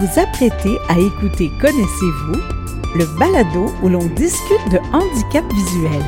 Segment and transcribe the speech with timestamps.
[0.00, 2.40] vous apprêtez à écouter Connaissez-vous,
[2.94, 6.02] le balado où l'on discute de handicap visuel.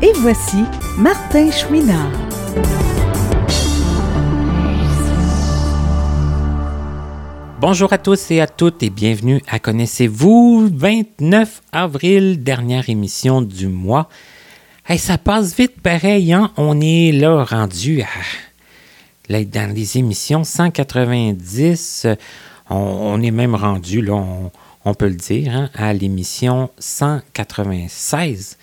[0.00, 0.64] Et voici
[0.96, 2.10] Martin Chouinard.
[7.60, 13.68] Bonjour à tous et à toutes et bienvenue à Connaissez-vous, 29 avril, dernière émission du
[13.68, 14.08] mois.
[14.88, 16.50] Hey, ça passe vite pareil, hein?
[16.56, 18.06] On est là rendu à
[19.40, 22.06] dans les émissions 190.
[22.74, 24.24] On, est même rendu, là,
[24.84, 28.56] on, peut le dire, hein, à l'émission 196.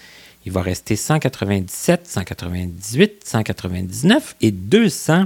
[0.45, 5.25] Il va rester 197, 198, 199 et 200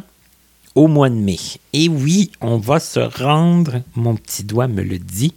[0.76, 1.38] au mois de mai.
[1.72, 5.34] Et oui, on va se rendre, mon petit doigt me le dit,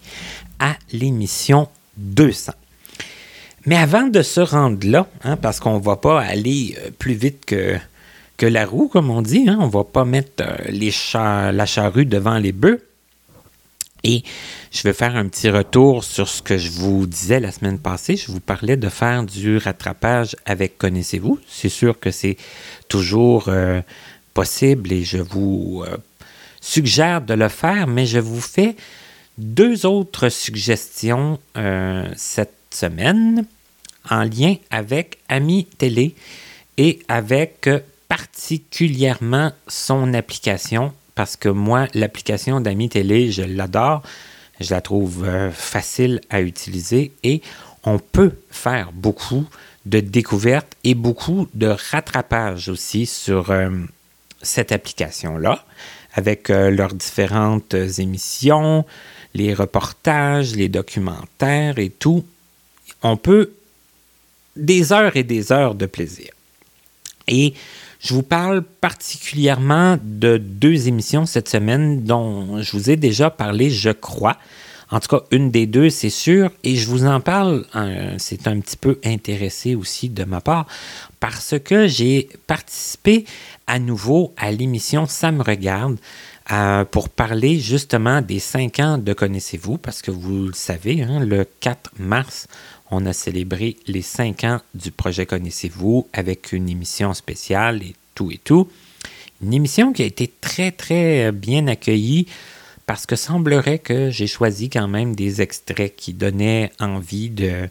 [0.58, 2.53] à l'émission 200.
[3.66, 7.14] Mais avant de se rendre là, hein, parce qu'on ne va pas aller euh, plus
[7.14, 7.78] vite que,
[8.41, 12.06] la roue, comme on dit, hein, on ne va pas mettre euh, les la charrue
[12.06, 12.81] devant les bœufs.
[14.07, 14.23] Et
[14.71, 18.17] je vais faire un petit retour sur ce que je vous disais la semaine passée.
[18.17, 21.41] Je vous parlais de faire du rattrapage avec Connaissez-vous.
[21.49, 22.37] C'est sûr que c'est
[22.89, 23.81] toujours euh,
[24.33, 25.97] possible et je vous euh,
[26.61, 28.77] suggère de le faire, mais je vous fais
[29.39, 33.45] deux autres suggestions euh, cette semaine
[34.09, 36.15] en lien avec Ami Télé
[36.77, 37.69] et avec
[38.07, 44.03] particulièrement son application parce que moi, l'application d'Ami Télé, je l'adore.
[44.61, 47.42] Je la trouve euh, facile à utiliser et
[47.83, 49.44] on peut faire beaucoup
[49.84, 53.53] de découvertes et beaucoup de rattrapage aussi sur,
[54.47, 55.64] cette application-là
[56.14, 58.87] avec euh, leurs différentes émissions,
[59.34, 62.25] les reportages, les documentaires et tout.
[63.03, 63.53] On peut
[64.56, 66.31] des heures et des heures de plaisir.
[67.28, 67.53] Et
[68.01, 73.71] je vous parle particulièrement de deux émissions cette semaine dont je vous ai déjà parlé,
[73.71, 74.37] je crois.
[74.91, 76.51] En tout cas, une des deux, c'est sûr.
[76.62, 77.65] Et je vous en parle,
[78.19, 80.67] c'est un petit peu intéressé aussi de ma part,
[81.19, 83.25] parce que j'ai participé
[83.67, 85.97] à nouveau à l'émission Ça me regarde
[86.53, 91.19] euh, pour parler justement des cinq ans de Connaissez-vous, parce que vous le savez, hein,
[91.19, 92.47] le 4 mars,
[92.91, 98.30] on a célébré les cinq ans du projet Connaissez-vous avec une émission spéciale et tout
[98.30, 98.69] et tout.
[99.42, 102.26] Une émission qui a été très, très bien accueillie
[102.86, 107.69] parce que semblerait que j'ai choisi quand même des extraits qui donnaient envie de,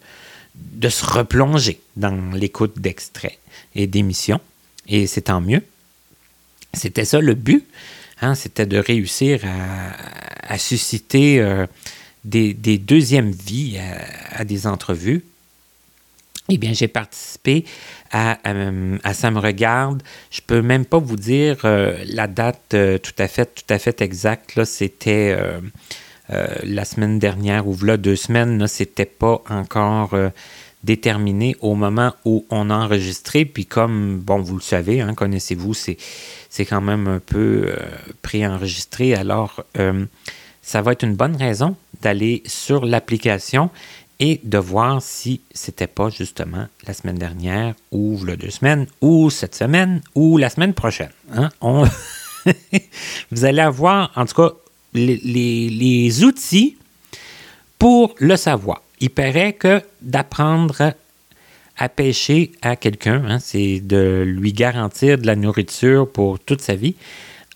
[0.55, 3.39] de se replonger dans l'écoute d'extraits
[3.73, 4.41] et d'émissions.
[4.87, 5.63] Et c'est tant mieux.
[6.73, 7.65] C'était ça le but.
[8.21, 9.41] Hein, c'était de réussir
[10.47, 11.65] à, susciter euh,
[12.25, 13.79] des, deuxièmes vies
[14.31, 15.23] à, des entrevues.
[16.49, 17.65] Eh bien, j'ai participé
[18.11, 18.37] à,
[19.13, 20.03] Ça me regarde.
[20.29, 23.79] Je peux même pas vous dire euh, la date euh, tout à fait, tout à
[23.79, 24.63] fait exacte.
[24.65, 25.35] C'était
[26.29, 28.67] la semaine dernière ou là deux semaines.
[28.67, 30.15] C'était pas encore
[30.85, 33.43] déterminé au moment où on a enregistré.
[33.43, 35.97] Puis comme, bon, vous le savez, hein, connaissez-vous, c'est,
[36.69, 37.75] quand même un peu euh,
[38.21, 39.15] préenregistré.
[39.15, 40.05] Alors, euh,
[40.65, 43.69] ça va être une bonne raison d'aller sur l'application
[44.19, 49.29] et de voir si c'était pas justement la semaine dernière ou le deux semaines ou
[49.29, 51.11] cette semaine ou la semaine prochaine.
[51.31, 51.49] Hein?
[53.31, 54.53] vous allez avoir, en tout cas,
[54.93, 56.77] les, outils
[57.77, 60.93] pour le savoir il paraît que d'apprendre
[61.77, 66.75] à pêcher à quelqu'un, hein, c'est de lui garantir de la nourriture pour toute sa
[66.75, 66.95] vie.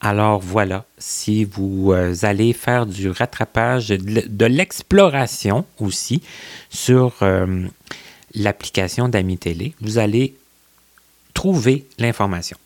[0.02, 6.22] Alors voilà, si vous euh, allez faire du rattrapage, de l'exploration aussi
[6.70, 7.66] sur euh,
[8.34, 10.36] l'application d'Ami Télé, vous allez
[11.34, 12.58] trouver l'information.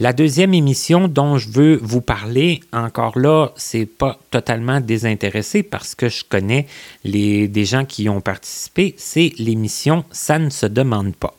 [0.00, 5.94] La deuxième émission dont je veux vous parler, encore là, c'est pas totalement désintéressé parce
[5.94, 6.66] que je connais
[7.04, 11.36] les, des gens qui y ont participé, c'est l'émission Ça ne se demande pas,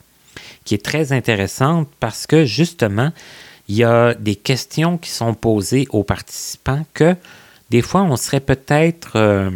[0.63, 3.12] qui est très intéressante parce que justement,
[3.68, 7.15] il y a des questions qui sont posées aux participants que
[7.69, 9.50] des fois, on serait peut-être euh,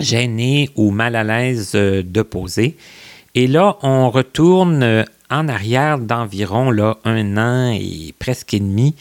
[0.00, 2.76] gêné ou mal à l'aise euh, de poser.
[3.34, 6.70] Et là, on retourne en arrière d'environ
[7.04, 8.94] un an et presque et demi,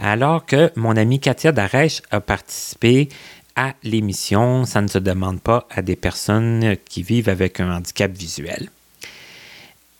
[0.00, 3.08] alors que mon amie Katia Darèche a participé
[3.54, 8.10] à l'émission Ça ne se demande pas à des personnes qui vivent avec un handicap
[8.10, 8.70] visuel.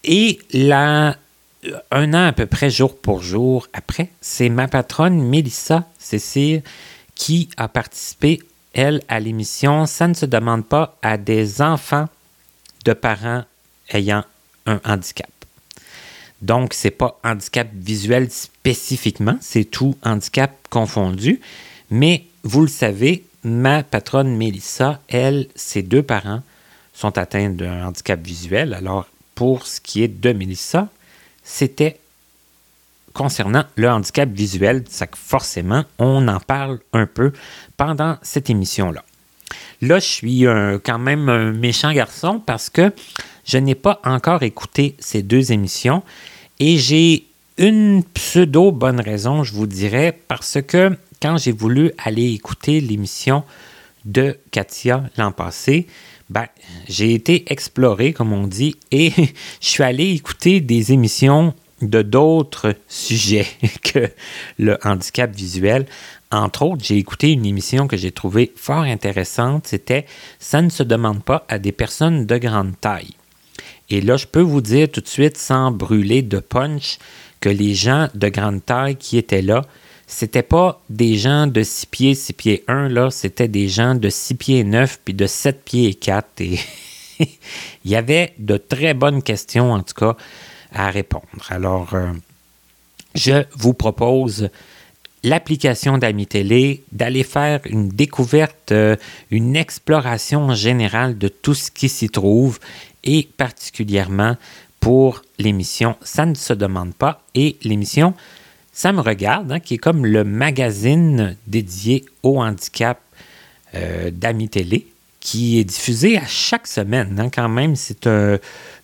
[0.03, 1.17] Et là,
[1.91, 6.63] un an à peu près jour pour jour après, c'est ma patronne Mélissa Cécile
[7.15, 8.41] qui a participé,
[8.75, 12.09] elle, à l'émission Ça ne se demande pas à des enfants
[12.85, 13.45] de parents
[13.91, 14.25] ayant
[14.67, 15.31] un handicap.
[16.43, 21.41] Donc, ce n'est pas handicap visuel spécifiquement, c'est tout handicap confondu.
[21.91, 26.43] Mais vous le savez, ma patronne Mélissa, elle, ses deux parents
[26.93, 28.75] sont atteints d'un handicap visuel.
[28.75, 30.89] Alors, pour ce qui est de Mélissa,
[31.47, 31.99] c'était
[33.15, 34.85] concernant le handicap visuel.
[34.91, 37.33] Ça forcément, on en parle un peu
[37.77, 39.03] pendant cette émission-là.
[39.81, 40.45] Là, je suis
[40.85, 42.93] quand même un méchant garçon parce que
[43.45, 46.03] je n'ai pas encore écouté ces deux émissions
[46.59, 47.27] et j'ai
[47.59, 53.45] une pseudo bonne raison, je vous dirais, parce que quand j'ai voulu aller écouter l'émission
[54.05, 55.87] de Katia l'an passé,
[56.29, 56.47] ben,
[56.89, 59.11] j'ai été exploré, comme on dit, et
[59.61, 63.47] je suis allé écouter des émissions de d'autres sujets
[63.83, 64.11] que
[64.59, 65.87] le handicap visuel.
[66.33, 69.67] Entre autres, j'ai écouté une émission que j'ai trouvée fort intéressante.
[69.67, 70.07] C'était
[70.39, 73.15] Ça ne se demande pas à des personnes de grande taille.
[73.91, 76.99] Et là, je peux vous dire tout de suite, sans brûler de punch,
[77.41, 79.63] que les gens de grande taille qui étaient là,
[80.07, 84.09] c'était pas des gens de 6 pieds, 6 pieds 1, là, c'était des gens de
[84.09, 86.41] 6 pieds 9 puis de 7 pieds 4.
[86.41, 86.59] Et
[87.19, 90.17] il y avait de très bonnes questions, en tout cas,
[90.73, 91.25] à répondre.
[91.49, 92.13] Alors, euh,
[93.15, 94.49] je vous propose
[95.25, 98.97] l'application d'Ami Télé, d'aller faire une découverte, euh,
[99.33, 102.61] une exploration générale de tout ce qui s'y trouve
[103.03, 104.37] et particulièrement
[104.79, 108.15] pour l'émission Ça ne se demande pas et l'émission
[108.77, 113.01] Ça me regarde, hein, qui est comme le magazine dédié au handicap
[113.75, 114.87] euh, d'Ami Télé,
[115.19, 117.19] qui est diffusé à chaque semaine.
[117.19, 118.07] Hein, quand même, c'est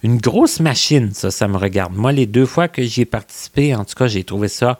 [0.02, 1.94] une grosse machine, ça, ça me regarde.
[1.94, 4.78] Moi, les deux fois que j'y ai participé, en tout cas, j'ai trouvé ça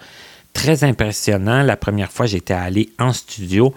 [0.54, 1.62] très impressionnant.
[1.62, 3.74] La première fois, j'étais allé en studio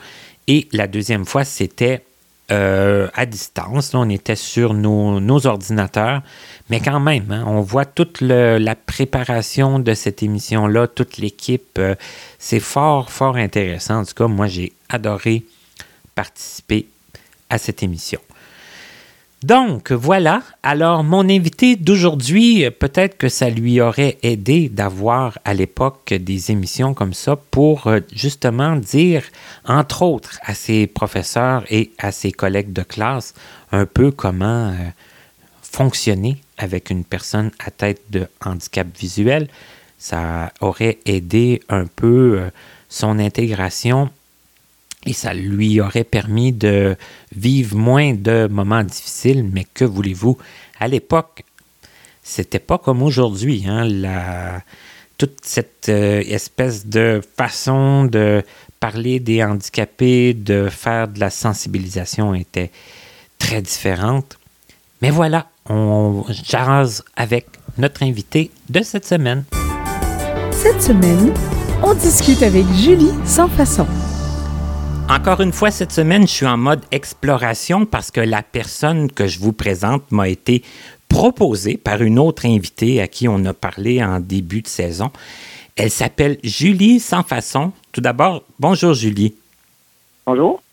[0.47, 2.05] et la deuxième fois, c'était
[2.51, 3.93] euh, à distance.
[3.95, 6.21] on était sur nos, ordinateurs.
[6.69, 11.77] Mais quand même, hein, on voit toute la préparation de cette émission-là, toute l'équipe.
[11.79, 11.95] Euh,
[12.37, 14.01] c'est fort, fort intéressant.
[14.01, 15.43] En tout cas, moi, j'ai adoré
[16.13, 16.87] participer
[17.49, 18.19] à cette émission.
[19.45, 26.15] Donc voilà, alors mon invité d'aujourd'hui, peut-être que ça lui aurait aidé d'avoir à l'époque
[26.15, 29.21] des émissions comme ça pour euh, justement dire,
[29.67, 33.35] entre autres, à ses professeurs et à ses collègues de classe
[33.71, 34.73] un peu comment euh,
[35.61, 39.47] fonctionner avec une personne à tête de handicap visuel.
[39.99, 42.49] Ça aurait aidé un peu euh,
[42.89, 44.09] son intégration
[45.05, 46.95] et ça lui aurait permis de
[47.35, 50.37] vivre moins de moments difficiles, mais que voulez-vous?
[50.79, 51.43] À l'époque,
[52.23, 53.65] c'était pas comme aujourd'hui.
[53.67, 54.61] Hein,
[55.17, 58.43] toute cette euh, espèce de façon de
[58.79, 62.71] parler des handicapés, de faire de la sensibilisation était
[63.39, 64.37] très différente.
[65.01, 67.47] Mais voilà, on jase avec
[67.77, 69.45] notre invité de cette semaine.
[70.51, 71.33] Cette semaine,
[71.83, 73.87] on discute avec Julie sans façon.
[75.07, 79.27] Encore une fois, cette semaine, je suis en mode exploration parce que la personne que
[79.27, 80.63] je vous présente m'a été
[81.09, 85.11] proposée par une autre invitée à qui on a parlé en début de saison.
[85.75, 87.71] Elle s'appelle Julie Sans Façon.
[87.91, 89.35] Tout d'abord, bonjour Julie.
[90.25, 90.63] Bonjour.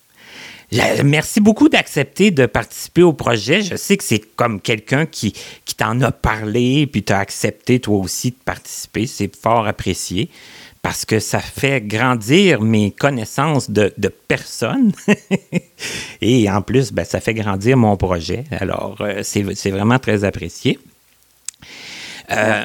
[1.05, 3.61] Merci beaucoup d'accepter de participer au projet.
[3.61, 5.35] Je sais que c'est comme quelqu'un qui,
[5.67, 9.07] qui t'en a parlé, puis tu as accepté toi aussi de participer.
[9.07, 10.31] C'est fort apprécié
[10.83, 13.93] parce que ça fait grandir mes connaissances de,
[14.27, 14.93] personnes.
[16.21, 18.45] Et en plus, ben, ça fait grandir mon projet.
[18.51, 20.81] Alors, euh, c'est vraiment très apprécié.
[22.31, 22.65] Euh,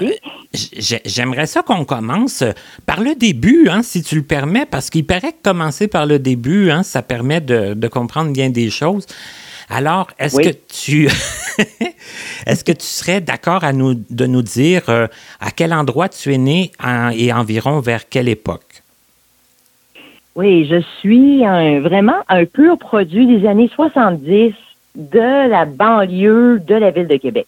[1.05, 2.43] j'aimerais ça qu'on commence
[2.85, 6.19] par le début, hein, si tu le permets, parce qu'il paraît que commencer par le
[6.19, 9.05] début, hein, ça permet de, de, comprendre bien des choses.
[9.69, 11.07] Alors, est-ce que tu
[12.45, 15.07] est-ce que tu serais d'accord à nous de nous dire euh,
[15.41, 16.71] à quel endroit tu es né
[17.13, 18.83] et environ vers quelle époque?
[20.35, 21.41] Oui, je suis
[21.79, 24.53] vraiment un pur produit des années 70
[24.95, 27.47] de la banlieue de la ville de Québec.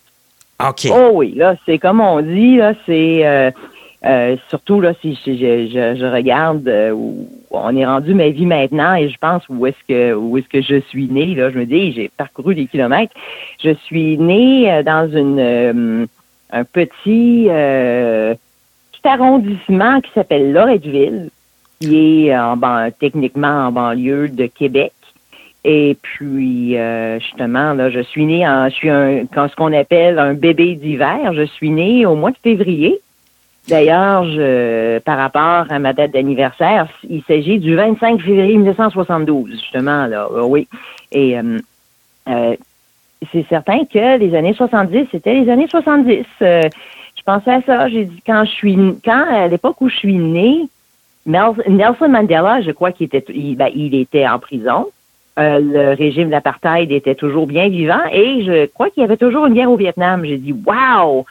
[0.66, 0.88] OK.
[0.92, 3.50] Oh oui, là, c'est comme on dit, là, c'est euh,
[4.06, 6.94] euh, surtout là, si je, je, regarde euh,
[7.52, 10.62] on est rendu ma vie maintenant et je pense où est-ce que où est-ce que
[10.62, 13.14] je suis née, là, je me dis, j'ai parcouru des kilomètres.
[13.64, 16.08] Je suis née euh, dans une
[16.52, 21.30] un petit, petit arrondissement qui s'appelle Loretteville,
[21.80, 22.58] qui est en
[23.00, 24.94] techniquement en banlieue de Québec.
[25.64, 26.76] Et puis
[27.20, 31.34] justement, là, je suis née en je suis un ce qu'on appelle un bébé d'hiver.
[31.34, 33.00] Je suis née au mois de février.
[33.70, 40.08] D'ailleurs, je, par rapport à ma date d'anniversaire, il s'agit du 25 février 1972, justement,
[40.08, 40.28] là.
[40.32, 40.68] Euh, oui.
[41.12, 41.60] Et euh,
[42.28, 42.56] euh,
[43.32, 46.26] c'est certain que les années 70, c'était les années 70.
[46.40, 46.70] je
[47.26, 47.90] pensais à ça.
[47.90, 50.68] J'ai dit quand je suis quand à l'époque où je suis née,
[51.26, 54.88] Nelson Mandela, je crois qu'il était il, ben, il était en prison.
[55.40, 59.46] euh, le régime d'apartheid était toujours bien vivant et je crois qu'il y avait toujours
[59.46, 60.26] une guerre au Vietnam.
[60.26, 61.26] J'ai dit, wow!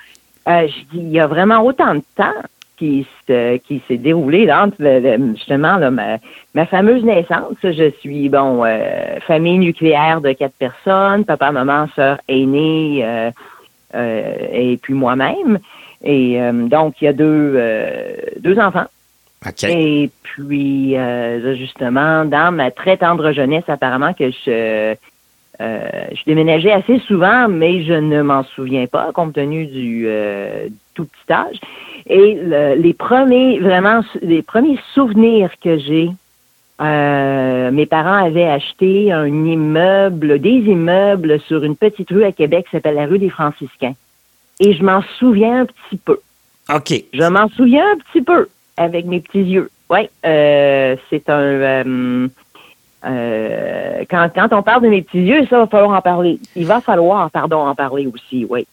[0.48, 2.34] Euh, je dis, il y a vraiment autant de temps
[2.76, 4.76] qui, qui s'est déroulé entre
[5.36, 7.56] justement là, ma, fameuse naissance.
[7.62, 13.04] Je suis, bon, euh, famille nucléaire de quatre personnes, papa, maman, soeur aînée
[13.94, 15.58] et puis moi-même.
[16.04, 17.60] Et donc, il y a deux,
[18.38, 18.86] deux enfants.
[19.62, 24.94] Et puis, euh, justement, dans ma très tendre jeunesse, apparemment que je,
[25.60, 30.68] euh, je déménageais assez souvent, mais je ne m'en souviens pas, compte tenu du, euh,
[30.94, 31.56] tout petit âge.
[32.06, 32.38] Et
[32.76, 36.10] les premiers, vraiment, les premiers souvenirs que j'ai,
[36.80, 42.70] mes parents avaient acheté un immeuble, des immeubles sur une petite rue à Québec qui
[42.70, 43.94] s'appelle la rue des Franciscains.
[44.60, 46.18] Et je m'en souviens un petit peu.
[46.74, 47.04] OK.
[47.12, 49.70] Je m'en souviens un petit peu avec mes petits yeux.
[49.90, 52.28] Oui, euh, c'est un.
[53.04, 56.38] Euh, quand, quand on parle de mes petits yeux, ça va falloir en parler.
[56.56, 58.66] Il va falloir, pardon, en parler aussi, oui.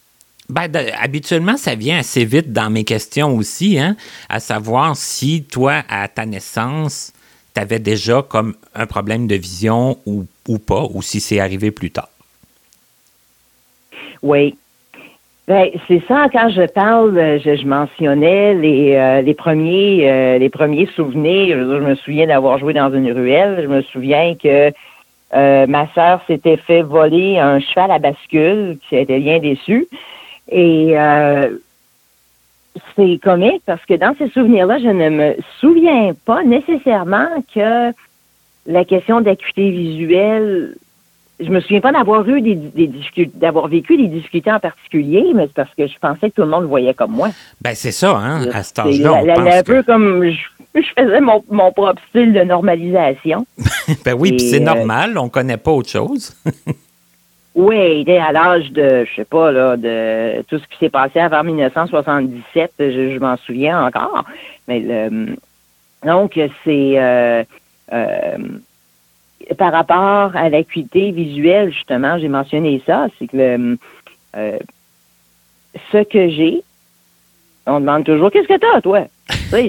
[0.48, 3.96] Ben, habituellement, ça vient assez vite dans mes questions aussi, hein,
[4.28, 7.12] à savoir si toi, à ta naissance,
[7.54, 11.72] tu avais déjà comme un problème de vision ou, ou pas, ou si c'est arrivé
[11.72, 12.10] plus tard.
[14.22, 14.56] Oui,
[15.48, 20.48] ben, c'est ça, quand je parle, euh, je, mentionnais les, euh, les premiers euh, les
[20.48, 21.56] premiers souvenirs.
[21.56, 23.60] Je, me souviens d'avoir joué dans une ruelle.
[23.62, 24.72] Je me souviens que
[25.32, 29.86] ma sœur s'était fait voler un cheval à bascule, qui était bien déçu.
[30.50, 30.94] Et
[32.96, 37.92] c'est comique parce que dans ces souvenirs-là, je ne me souviens pas nécessairement que
[38.66, 40.74] la question d'acuité visuelle
[41.38, 45.32] je me souviens pas d'avoir eu des, des difficultés, d'avoir vécu des difficultés en particulier,
[45.34, 47.28] mais c'est parce que je pensais que tout le monde le voyait comme moi.
[47.60, 49.22] Ben c'est ça, hein, à cet âge-là.
[49.58, 53.46] un peu comme je, faisais mon, mon, propre style de normalisation.
[54.04, 56.34] ben oui, puis c'est euh, normal, on connaît pas autre chose.
[57.54, 61.44] oui, à l'âge de, je sais pas, là, de tout ce qui s'est passé avant
[61.44, 64.24] 1977, je, m'en souviens encore.
[64.68, 65.36] Mais le,
[66.04, 67.44] donc, c'est euh,
[67.92, 68.36] euh,
[69.54, 73.76] par rapport à l'acuité visuelle, justement, j'ai mentionné ça, c'est que
[74.36, 74.58] euh,
[75.92, 76.62] ce que j'ai,
[77.66, 79.06] on demande toujours qu'est-ce que t'as, toi?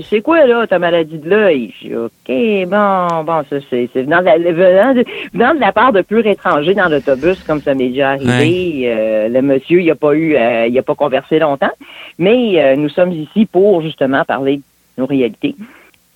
[0.10, 1.74] c'est quoi, là, ta maladie de l'œil?
[1.96, 7.62] OK, bon, bon, ça, c'est venant, de la, part de purs étrangers dans l'autobus, comme
[7.62, 8.84] ça m'est déjà arrivé.
[8.86, 11.72] Euh, le monsieur, il n'a pas eu, euh, il a pas conversé longtemps.
[12.18, 14.62] Mais nous sommes ici pour, justement, parler de
[14.98, 15.56] nos réalités.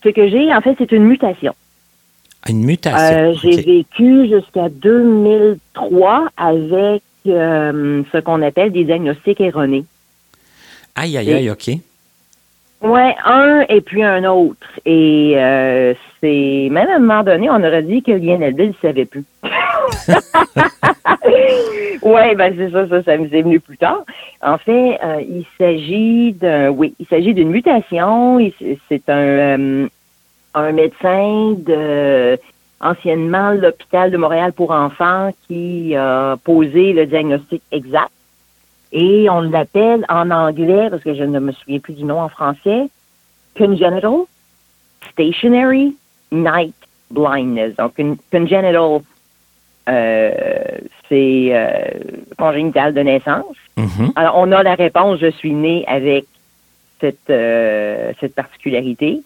[0.04, 1.54] Ce que j'ai, en fait, c'est une mutation.
[2.50, 3.00] Une mutation.
[3.00, 9.86] Euh, j'ai vécu jusqu'à 2003 avec euh, ce qu'on appelle des diagnostics erronés.
[10.96, 11.70] Aïe, aïe, aïe, OK.
[12.84, 14.68] Oui, un et puis un autre.
[14.86, 18.74] Et euh, c'est même à un moment donné, on aurait dit que Lionel Bill ne
[18.82, 19.24] savait plus.
[22.02, 24.04] oui, ben c'est ça, ça, ça me est venu plus tard.
[24.42, 28.40] En fait, il s'agit d'un oui, il s'agit d'une mutation.
[28.90, 29.88] C'est un
[30.54, 32.40] un médecin de
[32.82, 38.12] anciennement l'hôpital de Montréal pour enfants qui a posé le diagnostic exact.
[38.92, 42.28] Et on l'appelle en anglais, parce que je ne me souviens plus du nom en
[42.28, 42.90] français,
[43.58, 44.26] congenital
[45.12, 45.96] stationary
[46.32, 46.76] night
[47.10, 47.76] blindness.
[47.76, 47.94] Donc,
[48.32, 49.02] congenital,
[49.90, 50.32] euh,
[51.08, 51.84] c'est euh,
[52.38, 53.56] congénital de naissance.
[53.78, 54.12] Mm-hmm.
[54.16, 56.26] Alors, on a la réponse, je suis né avec
[57.00, 59.22] cette, euh, cette particularité.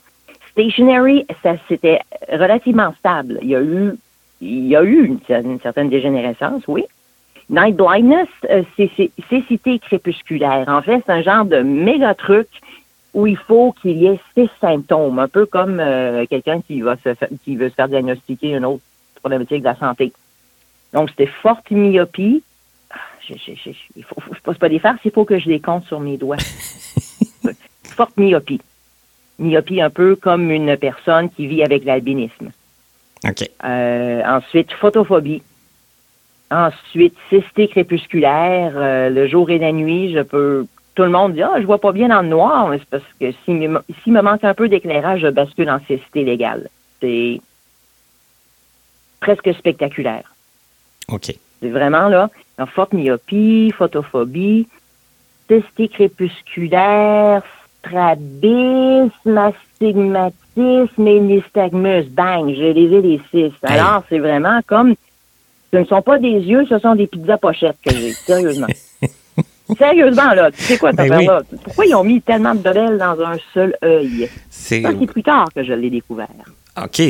[0.55, 1.99] Stationary, ça c'était
[2.31, 3.39] relativement stable.
[3.41, 3.91] Il y a eu,
[4.39, 5.19] il y a eu une,
[5.59, 6.85] certaine dégénérescence, oui.
[7.49, 8.89] Night blindness, euh, c'est
[9.29, 10.63] cécité crépusculaire.
[10.67, 12.47] En fait, c'est un genre de méga truc
[13.13, 16.95] où il faut qu'il y ait six symptômes, un peu comme euh, quelqu'un qui va
[17.03, 17.09] se
[17.43, 18.83] qui veut se faire diagnostiquer une autre
[19.15, 20.13] problématique de la santé.
[20.93, 22.43] Donc, c'était forte myopie.
[22.91, 22.95] Ah,
[23.27, 25.85] je, je, je, il faut, faut pas des farces, il faut que je les compte
[25.85, 26.37] sur mes doigts.
[27.83, 28.61] forte myopie
[29.39, 32.51] myopie un peu comme une personne qui vit avec l'albinisme.
[33.27, 33.49] OK.
[33.63, 35.41] Euh, ensuite, photophobie.
[36.51, 38.73] Ensuite, cystée crépusculaire.
[38.75, 40.67] Euh, le jour et la nuit, je peux.
[40.93, 43.03] Tout le monde dit Ah, je vois pas bien dans le noir, mais c'est parce
[43.19, 46.69] que s'il me, me manque un peu d'éclairage, je bascule en cystée légale.
[47.01, 47.41] C'est
[49.19, 50.33] presque spectaculaire.
[51.09, 51.33] OK.
[51.61, 54.67] C'est vraiment là, en forte myopie, photophobie,
[55.49, 57.43] cystée crépusculaire,
[57.85, 62.05] strabisme, astigmatisme et nystagmus.
[62.09, 63.53] Bang, j'ai levé les six.
[63.63, 64.95] Alors, c'est vraiment comme,
[65.71, 68.67] ce ne sont pas des yeux, ce sont des pizzas pochettes que j'ai, sérieusement.
[69.79, 72.99] Sérieusement, là, tu sais quoi, ta ben là Pourquoi ils ont mis tellement de bebelles
[72.99, 74.29] dans un seul œil?
[74.47, 76.27] C'est plus tard que je l'ai découvert.
[76.79, 77.01] OK.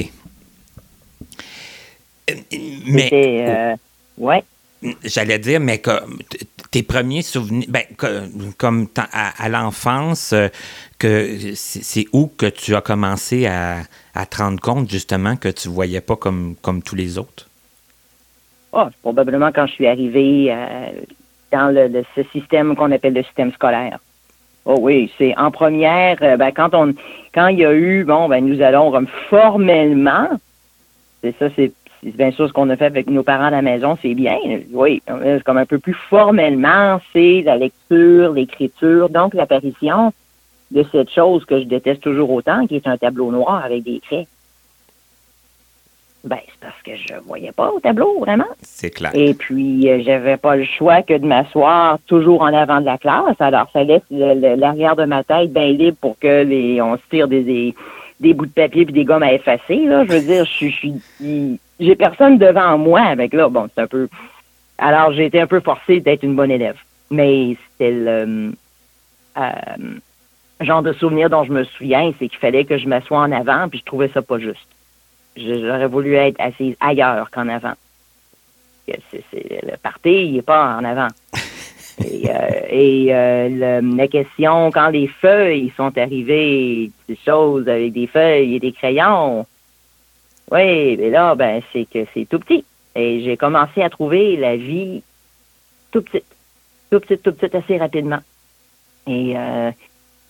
[2.88, 3.76] Mais, C'était, euh,
[4.18, 4.44] ouais.
[5.04, 6.18] j'allais dire, mais comme
[6.72, 7.84] tes premiers souvenirs, ben,
[8.58, 10.48] comme à, à l'enfance, euh,
[11.00, 15.70] que c'est où que tu as commencé à, à te rendre compte justement que tu
[15.70, 17.50] voyais pas comme, comme tous les autres?
[18.74, 20.90] C'est probablement quand je suis arrivée euh,
[21.52, 24.00] dans le, ce système qu'on appelle le système scolaire.
[24.66, 26.94] Oh oui, c'est en première, euh, ben, quand on
[27.34, 28.92] quand il y a eu, bon, ben nous allons
[29.30, 30.28] formellement,
[31.22, 31.72] c'est ça, c'est
[32.12, 34.38] bien sûr ce qu'on a fait avec nos parents à la maison, c'est bien.
[34.72, 40.14] Oui, c'est comme un peu plus formellement, c'est la lecture, l'écriture, donc l'apparition
[40.72, 44.00] de cette chose que je déteste toujours autant, qui est un tableau noir avec des
[44.00, 44.28] traits.
[46.26, 48.48] Ben, c'est parce que je voyais pas au tableau, vraiment.
[48.64, 49.12] C'est clair.
[49.14, 52.98] Et puis, euh, j'avais pas le choix que de m'asseoir toujours en avant de la
[52.98, 53.40] classe.
[53.40, 57.28] Alors, ça laisse l'arrière de ma tête bien libre pour que les, on se tire
[57.28, 57.76] des, des,
[58.20, 59.86] des bouts de papier puis des gommes à effacer.
[59.86, 60.04] Là.
[60.06, 63.50] Je veux dire, je suis, je suis, j'ai personne devant moi avec là.
[63.50, 64.08] Bon, c'est un peu.
[64.78, 66.78] Alors, j'ai été un peu forcée d'être une bonne élève.
[67.12, 68.52] Mais c'était le
[69.38, 69.52] euh,
[70.62, 73.68] genre de souvenir dont je me souviens, c'est qu'il fallait que je m'assoie en avant,
[73.70, 74.68] puis je trouvais ça pas juste.
[75.38, 77.74] J'aurais voulu être assise ailleurs qu'en avant
[79.12, 81.08] c'est, le party, il n'est pas en avant.
[82.04, 82.34] Et, euh,
[82.70, 88.56] et euh, le- la question, quand les feuilles sont arrivées, des choses avec des feuilles
[88.56, 89.46] et des crayons,
[90.52, 92.64] oui, mais là, ben, c'est que c'est tout petit.
[92.96, 95.02] Et j'ai commencé à trouver la vie
[95.92, 96.26] tout petite,
[96.92, 98.20] tout petite, tout petite assez rapidement.
[99.08, 99.72] Et euh,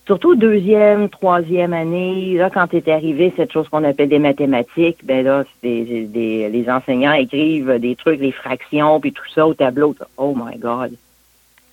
[0.06, 5.24] surtout deuxième, troisième année, là, quand est arrivé cette chose qu'on appelle des mathématiques, ben
[5.24, 9.94] là, des, des- les enseignants écrivent des trucs, les fractions, puis tout ça au tableau.
[10.16, 10.92] Oh my God.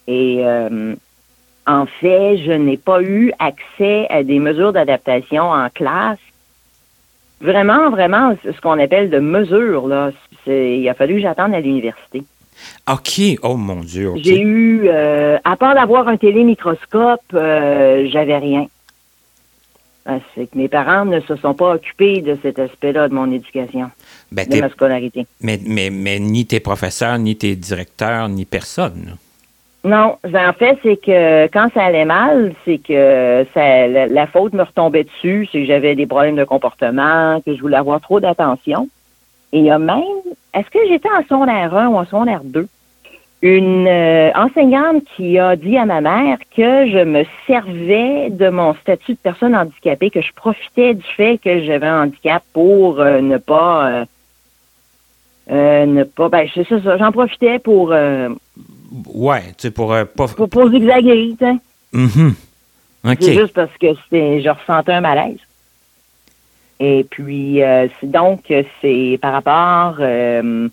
[0.07, 0.95] Et euh,
[1.65, 6.19] en fait, je n'ai pas eu accès à des mesures d'adaptation en classe.
[7.43, 10.11] Vraiment, vraiment, ce qu'on appelle de mesures, là.
[10.47, 12.23] Il a fallu que j'attende à l'université.
[12.89, 13.21] OK.
[13.43, 14.11] Oh mon Dieu.
[14.17, 18.67] J'ai eu, euh, à part d'avoir un télémicroscope, euh, j'avais rien.
[20.05, 23.31] Ah, C'est que mes parents ne se sont pas occupés de cet aspect-là de mon
[23.31, 23.89] éducation,
[24.33, 25.25] Ben, de ma scolarité.
[25.41, 29.15] mais, mais, mais ni tes professeurs, ni tes directeurs, ni personne.
[29.85, 34.63] Non, en fait, c'est que quand ça allait mal, c'est que ça, la, faute me
[34.63, 38.87] retombait dessus, c'est que j'avais des problèmes de comportement, que je voulais avoir trop d'attention.
[39.51, 40.01] Et il y a même,
[40.53, 42.65] est-ce que j'étais en secondaire 1 ou en secondaire 2?
[43.41, 48.73] Une euh, enseignante qui a dit à ma mère que je me servais de mon
[48.75, 53.19] statut de personne handicapée, que je profitais du fait que j'avais un handicap pour euh,
[53.19, 54.05] ne pas euh,
[55.51, 57.93] euh, ne pas ben c'est ça, ça, j'en profitais pour
[59.13, 60.27] Ouais, tu sais, pour euh, pas.
[60.27, 61.55] pour, pour zigzaguer, tu sais.
[61.93, 62.35] Mhm.
[63.05, 63.17] OK.
[63.19, 65.39] C'est juste parce que je ressentais un malaise.
[66.79, 68.51] Et puis, euh, donc,
[68.81, 70.67] c'est par rapport euh,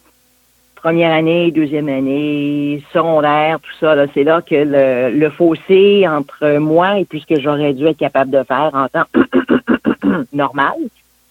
[0.74, 6.98] première année, deuxième année, secondaire, tout ça, c'est là que le, le fossé entre moi
[6.98, 9.04] et puis ce que j'aurais dû être capable de faire en temps
[10.32, 10.74] normal,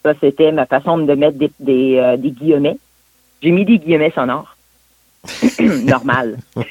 [0.04, 2.78] ça, c'était ma façon de mettre des, des, euh, des guillemets.
[3.42, 4.56] J'ai mis des guillemets sonores.
[5.84, 6.38] normal.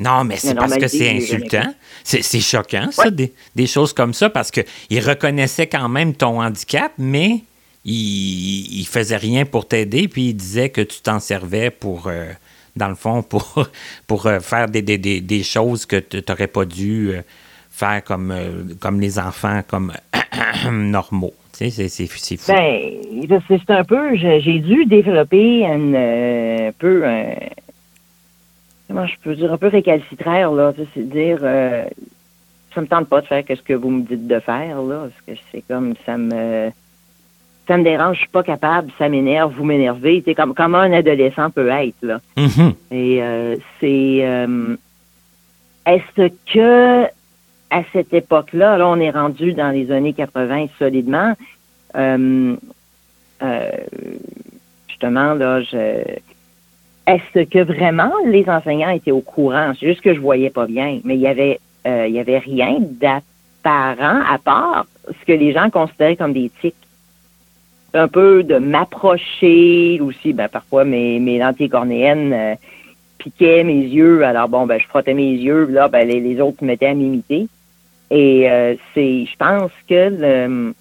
[0.00, 1.74] Non, mais c'est parce que c'est insultant.
[2.02, 6.92] C'est choquant, ça, des, des choses comme ça, parce qu'ils reconnaissaient quand même ton handicap,
[6.98, 7.42] mais
[7.84, 12.32] ils il faisaient rien pour t'aider, puis ils disaient que tu t'en servais pour, euh,
[12.74, 13.66] dans le fond, pour,
[14.08, 17.22] pour euh, faire des, des, des, des choses que tu n'aurais pas dû euh,
[17.70, 18.34] faire comme,
[18.80, 19.92] comme les enfants, comme
[20.72, 21.34] normaux.
[21.52, 22.50] C'est- c'est c'est fou.
[22.52, 22.92] Ben,
[23.48, 27.34] c'est un peu, j'ai dû développer un euh, peu, un,
[28.88, 31.84] comment je peux dire, un peu récalcitraire, là, tu sais, c'est dire, euh,
[32.74, 35.38] ça me tente pas de faire ce que vous me dites de faire, là, parce
[35.38, 36.70] que c'est comme, ça me,
[37.68, 40.92] ça me dérange, je suis pas capable, ça m'énerve, vous m'énervez, c'est comme, comment un
[40.92, 42.20] adolescent peut être, là.
[42.36, 42.72] Mhm.
[42.90, 44.76] Et euh, c'est euh,
[45.86, 47.06] est-ce que
[47.72, 51.32] à cette époque-là, là, on est rendu dans les années 80 solidement.
[51.96, 52.54] euh,
[53.42, 53.70] euh,
[54.88, 56.02] justement, là, je
[57.04, 59.72] est-ce que vraiment les enseignants étaient au courant?
[59.78, 62.38] C'est juste que je voyais pas bien, mais il y avait euh, il y avait
[62.38, 66.76] rien d'apparent à part ce que les gens considéraient comme des tics
[67.94, 70.32] un peu de m'approcher aussi.
[70.32, 72.56] Ben, parfois, mes, mes lentilles cornéennes
[73.18, 74.24] piquaient mes yeux.
[74.24, 75.66] Alors, bon, ben, je frottais mes yeux.
[75.66, 77.48] Là, ben, les, les autres mettaient à m'imiter.
[78.14, 80.74] Et euh, c'est, je pense que le-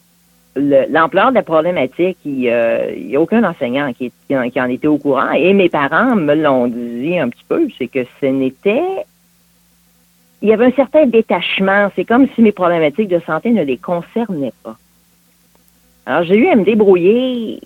[0.58, 2.50] le- l'ampleur de la problématique, il n'y
[3.15, 4.12] a aucun enseignant qui
[4.60, 5.32] en était au courant.
[5.32, 9.06] Et mes parents me l'ont dit un petit peu, c'est que ce n'était...
[10.41, 11.89] Il y avait un certain détachement.
[11.96, 14.76] C'est comme si mes problématiques de santé ne les concernaient pas.
[16.06, 17.62] Alors, j'ai eu à me débrouiller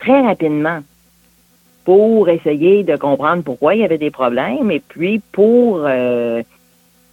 [0.00, 0.80] très rapidement
[1.84, 6.42] pour essayer de comprendre pourquoi il y avait des problèmes et puis pour euh,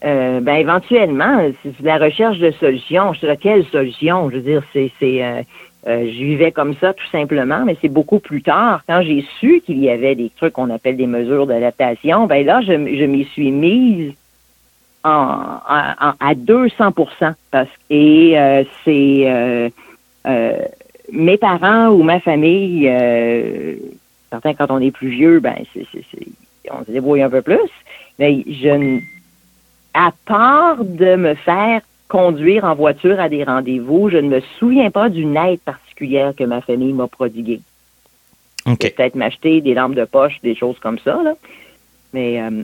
[0.05, 1.49] euh, ben éventuellement
[1.81, 3.13] la recherche de solutions.
[3.13, 4.29] Je dirais quelle solution?
[4.29, 5.41] Je veux dire, c'est euh,
[5.87, 9.61] euh, je vivais comme ça tout simplement, mais c'est beaucoup plus tard quand j'ai su
[9.65, 12.27] qu'il y avait des trucs qu'on appelle des mesures d'adaptation.
[12.27, 14.13] Ben là, je, m'y suis mise
[15.03, 18.35] en, à 200% parce et
[18.83, 19.71] c'est
[21.11, 22.91] mes parents ou ma famille.
[24.29, 25.87] certains quand on est plus vieux, ben c'est,
[26.71, 27.69] on se débrouille un peu plus.
[28.19, 28.99] Mais je
[29.95, 34.91] à part de me faire conduire en voiture à des rendez-vous, je ne me souviens
[34.91, 37.61] pas d'une aide particulière que ma famille m'a prodiguée.
[38.65, 41.33] Peut-être m'acheter des lampes de poche, des choses comme ça, là.
[42.13, 42.63] Mais euh,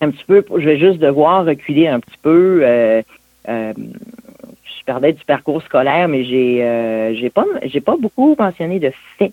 [0.00, 2.60] un petit peu, je vais juste devoir reculer un petit peu.
[2.62, 3.02] Euh,
[3.48, 8.92] euh, je parlais du parcours scolaire, mais j'ai j'ai pas j'ai pas beaucoup mentionné de
[9.16, 9.32] faits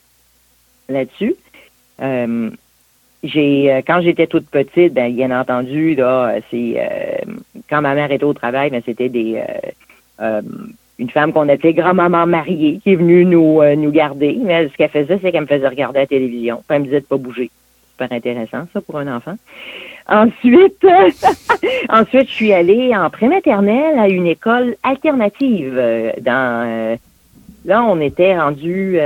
[0.88, 1.36] là-dessus
[3.24, 7.32] j'ai euh, quand j'étais toute petite, ben, bien entendu, là, c'est euh,
[7.70, 9.42] quand ma mère était au travail, ben, c'était des
[10.20, 10.42] euh,
[10.98, 14.38] une femme qu'on appelait grand-maman mariée qui est venue nous nous garder.
[14.42, 16.64] Mais ce qu'elle faisait, c'est qu'elle me faisait regarder la télévision.
[16.70, 17.50] elle me disait de pas bouger.
[17.92, 19.36] Super intéressant, ça, pour un enfant.
[20.08, 20.86] Ensuite,
[21.90, 25.74] ensuite, je suis allée en prématernelle à une école alternative
[26.22, 26.98] dans
[27.66, 28.98] là, on était rendu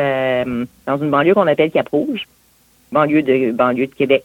[0.85, 2.27] dans une banlieue qu'on appelle Cap-Rouge
[2.91, 4.23] banlieue de, banlieue de Québec.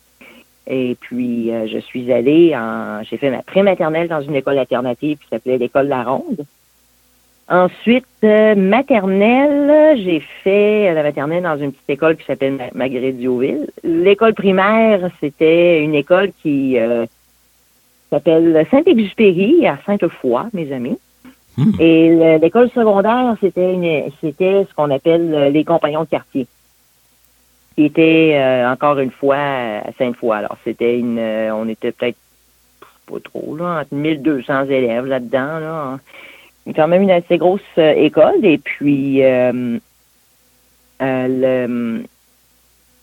[0.66, 5.18] Et puis, euh, je suis allée en, j'ai fait ma prématernelle dans une école alternative
[5.18, 6.44] qui s'appelait l'école La Ronde.
[7.48, 13.66] Ensuite, euh, maternelle, j'ai fait la maternelle dans une petite école qui s'appelle Magrédioville.
[13.82, 17.06] L'école primaire, c'était une école qui euh,
[18.10, 20.98] s'appelle Saint-Exupéry à Sainte-Foy, mes amis.
[21.56, 21.72] Hmm.
[21.80, 26.46] Et l'école secondaire, c'était c'était ce qu'on appelle les compagnons de quartier
[27.80, 30.36] qui était euh, encore une fois à Sainte-Foy.
[30.36, 32.18] Alors, c'était une, euh, on était peut-être
[33.06, 35.98] pas trop, là, entre 1200 élèves là-dedans, là.
[36.76, 38.44] Quand même une assez grosse euh, école.
[38.44, 39.22] Et puis,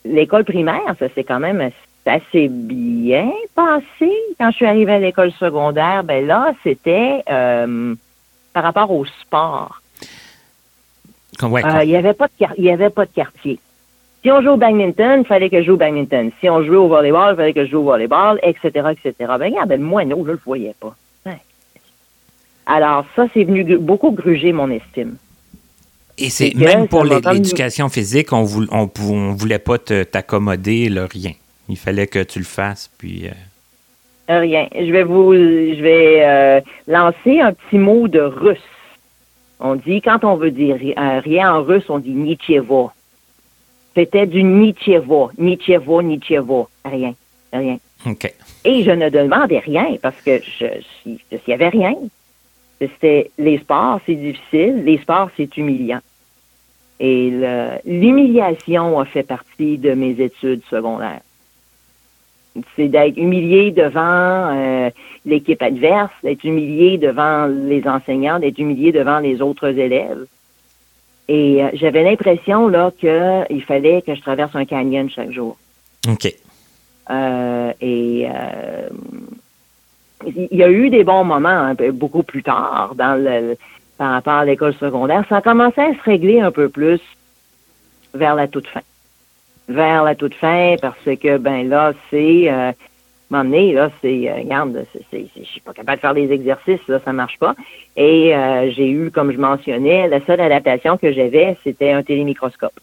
[0.05, 1.71] l'école primaire, ça s'est quand même
[2.05, 4.11] assez bien passé.
[4.39, 9.81] Quand je suis arrivée à l'école secondaire, ben là, c'était par rapport au sport.
[11.41, 13.59] Il n'y avait pas de il y avait pas de quartier.
[14.27, 16.31] Si on joue au badminton, il fallait que je joue au badminton.
[16.41, 19.13] Si on jouait au volleyball, il fallait que je joue au volleyball, etc., etc.
[19.19, 20.93] Ben, regarde, ben, moi, non, je le voyais pas.
[22.65, 25.15] Alors, ça, c'est venu beaucoup gruger mon estime.
[26.17, 31.31] Et c'est même pour l'éducation physique, on ne voulait pas t'accommoder, rien.
[31.69, 33.29] Il fallait que tu le fasses, puis...
[33.29, 34.67] Euh, rien.
[34.73, 38.59] Je vais vous, je vais euh, lancer un petit mot de russe.
[39.61, 40.75] On dit, quand on veut dire
[41.23, 42.91] rien en russe, on dit Nietzschevo.
[43.97, 46.69] C'était du Nietzschevo, Nietzschevo, Nietzschevo.
[46.85, 47.15] Rien,
[47.51, 47.79] rien.
[48.05, 48.31] OK.
[48.63, 50.67] Et je ne demandais rien parce que je,
[51.01, 51.95] s'il n'y avait rien.
[52.79, 54.83] C'était les sports, c'est difficile.
[54.85, 56.01] Les sports, c'est humiliant.
[56.99, 57.31] Et
[57.85, 61.21] l'humiliation a fait partie de mes études secondaires.
[62.75, 64.91] C'est d'être humilié devant euh,
[65.25, 70.27] l'équipe adverse, d'être humilié devant les enseignants, d'être humilié devant les autres élèves.
[71.27, 75.57] Et euh, j'avais l'impression là qu'il fallait que je traverse un canyon chaque jour.
[76.07, 76.33] OK.
[77.09, 78.89] Euh, et euh,
[80.25, 83.55] il y a eu des bons moments un peu, beaucoup plus tard dans le
[83.97, 85.25] par rapport à l'école secondaire.
[85.27, 87.01] Ça a commencé à se régler un peu plus
[88.13, 88.81] vers la toute fin.
[89.67, 92.47] Vers la toute fin, parce que ben là, c'est
[93.29, 97.13] m'emmener, là, c'est, euh, regarde, je suis pas capable de faire des exercices, là, ça
[97.13, 97.55] marche pas.
[97.95, 102.79] Et euh, j'ai eu, comme je mentionnais, la seule adaptation que j'avais, c'était un télémicroscope.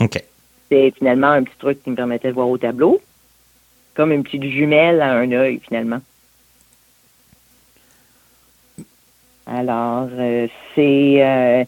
[0.00, 0.22] OK.
[0.68, 3.00] C'est finalement un petit truc qui me permettait de voir au tableau,
[3.94, 6.00] comme une petite jumelle à un œil, finalement.
[9.46, 11.66] Alors, euh, c'est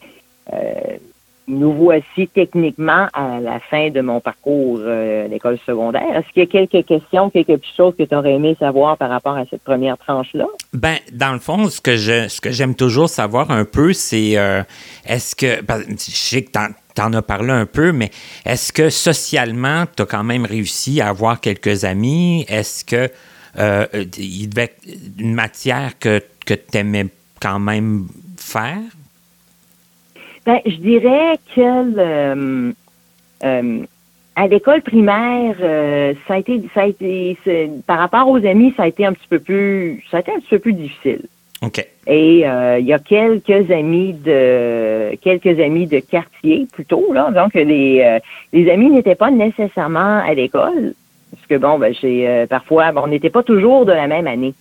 [1.47, 6.17] nous voici techniquement à la fin de mon parcours euh, à l'école secondaire.
[6.17, 9.37] Est-ce qu'il y a quelques questions, quelque chose que tu aurais aimé savoir par rapport
[9.37, 10.47] à cette première tranche-là?
[10.73, 14.39] Ben, dans le fond, ce que je ce que j'aime toujours savoir un peu, c'est
[14.39, 14.63] euh,
[15.07, 18.11] est-ce que je sais que tu en as parlé un peu, mais
[18.47, 22.47] est-ce que socialement, tu as quand même réussi à avoir quelques amis?
[22.49, 23.11] Est-ce que
[23.59, 24.75] euh, il devait
[25.19, 27.07] une matière que, que tu aimais
[27.41, 28.07] quand même
[28.39, 28.81] faire?
[30.47, 32.73] Ben, je dirais que
[33.45, 33.85] euh,
[34.37, 37.39] à l'école primaire, euh, ça a été, ça a été,
[37.87, 40.41] par rapport aux amis, ça a été un petit peu plus, ça a été un
[40.41, 41.23] petit peu plus difficile.
[41.63, 41.87] OK.
[42.07, 47.55] Et euh, il y a quelques amis de quelques amis de quartier plutôt là, donc
[47.55, 48.19] les euh,
[48.53, 50.95] les amis n'étaient pas nécessairement à l'école
[51.33, 54.27] parce que bon ben j'ai euh, parfois bon, on n'était pas toujours de la même
[54.27, 54.53] année.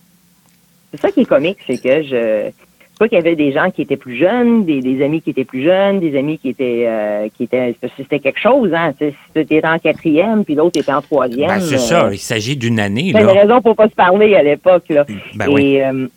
[0.92, 2.52] C'est ça qui est comique, c'est que je
[2.96, 5.46] crois qu'il y avait des gens qui étaient plus jeunes, des, des amis qui étaient
[5.46, 9.40] plus jeunes, des amis qui étaient euh, qui étaient c'était quelque chose hein, si tu
[9.40, 11.48] étais en quatrième puis l'autre était en troisième.
[11.50, 13.12] Ben, c'est euh, ça, il s'agit d'une année.
[13.14, 13.34] c'est une Là.
[13.34, 14.86] raison pour pas se parler à l'époque.
[14.90, 15.06] Là.
[15.36, 15.82] Ben Et oui.
[15.82, 16.08] euh,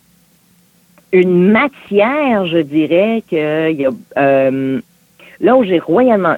[1.13, 4.79] une matière, je dirais que y a, euh,
[5.39, 6.35] là où j'ai royalement.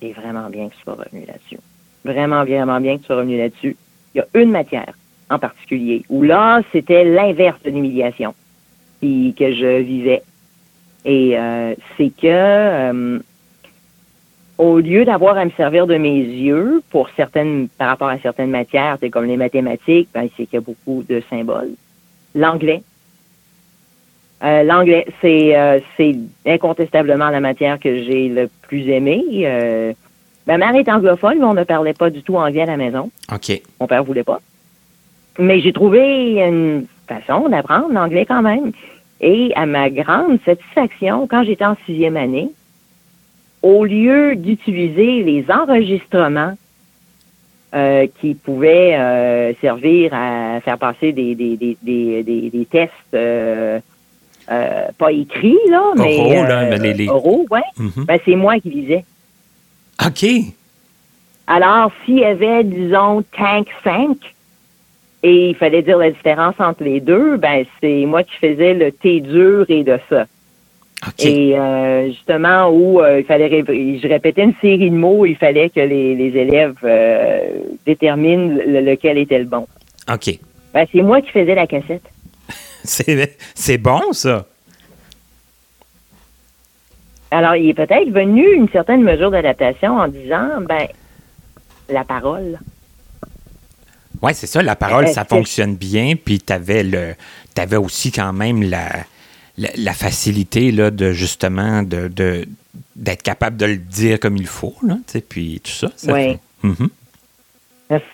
[0.00, 1.58] C'est vraiment bien que tu sois revenu là-dessus.
[2.04, 3.76] Vraiment, vraiment bien que tu sois revenu là-dessus.
[4.14, 4.92] Il y a une matière
[5.30, 8.34] en particulier où là, c'était l'inverse de l'humiliation
[9.00, 10.22] qui- que je vivais.
[11.04, 13.18] Et euh, c'est que euh,
[14.58, 18.50] au lieu d'avoir à me servir de mes yeux pour certaines, par rapport à certaines
[18.50, 21.70] matières, c'est comme les mathématiques, ben, c'est qu'il y a beaucoup de symboles.
[22.34, 22.82] L'anglais.
[24.42, 26.14] Euh, L'anglais, c'est euh, c'est
[26.46, 29.22] incontestablement la matière que j'ai le plus aimée.
[29.44, 29.92] Euh,
[30.46, 33.10] ma mère est anglophone, mais on ne parlait pas du tout anglais à la maison.
[33.32, 33.60] OK.
[33.80, 34.40] Mon père voulait pas.
[35.38, 38.72] Mais j'ai trouvé une façon d'apprendre l'anglais quand même.
[39.20, 42.50] Et à ma grande satisfaction, quand j'étais en sixième année,
[43.62, 46.54] au lieu d'utiliser les enregistrements
[47.74, 53.78] euh, qui pouvaient euh, servir à faire passer des, des, des, des, tests euh,
[54.98, 57.60] pas écrits, là, mais Oraux, là, mais les- les- oraux, ouais,
[58.08, 59.04] ben, c'est moi qui lisais.
[60.04, 60.24] OK.
[61.46, 64.16] Alors, s'il y avait, disons, Tank 5,
[65.22, 68.90] et il fallait dire la différence entre les deux, ben c'est moi qui faisais le
[68.92, 70.26] T dur et de ça.
[71.18, 73.64] Et euh, justement, où euh, il fallait ré-
[74.02, 77.40] je répétais une série de mots, il fallait que les, les élèves euh,
[77.86, 79.66] déterminent le- lequel était le bon.
[80.12, 80.38] OK.
[80.74, 82.02] Ben, c'est moi qui faisais la cassette.
[82.84, 84.46] C'est c'est bon, ça.
[87.30, 90.86] Alors, il est peut-être venu une certaine mesure d'adaptation en disant, ben,
[91.88, 92.58] la parole.
[94.22, 97.14] Oui, c'est ça, la parole, ça fonctionne bien, puis tu avais, le,
[97.56, 98.88] avais aussi quand même la,
[99.56, 102.46] la, la facilité là, de justement de, de-
[102.96, 104.96] d'être capable de le dire comme il faut, là,
[105.28, 105.88] puis tout ça.
[106.14, 106.88] fait- Mhm.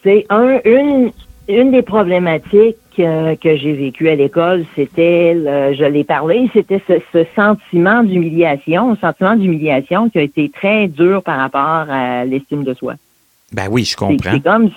[0.02, 1.10] C'est un, une,
[1.48, 6.80] une des problématiques euh, que j'ai vécues à l'école, c'était, le- je l'ai parlé, c'était
[6.88, 12.24] ce, ce sentiment d'humiliation, un sentiment d'humiliation qui a été très dur par rapport à
[12.24, 12.94] l'estime de soi.
[13.52, 14.32] Ben oui, je comprends.
[14.32, 14.70] c'est comme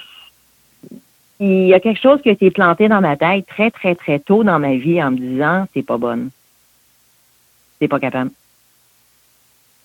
[1.40, 4.20] il y a quelque chose qui a été planté dans ma tête très, très, très
[4.20, 6.30] tôt dans ma vie en me disant t'es pas bonne.
[7.80, 8.32] T'es pas capable.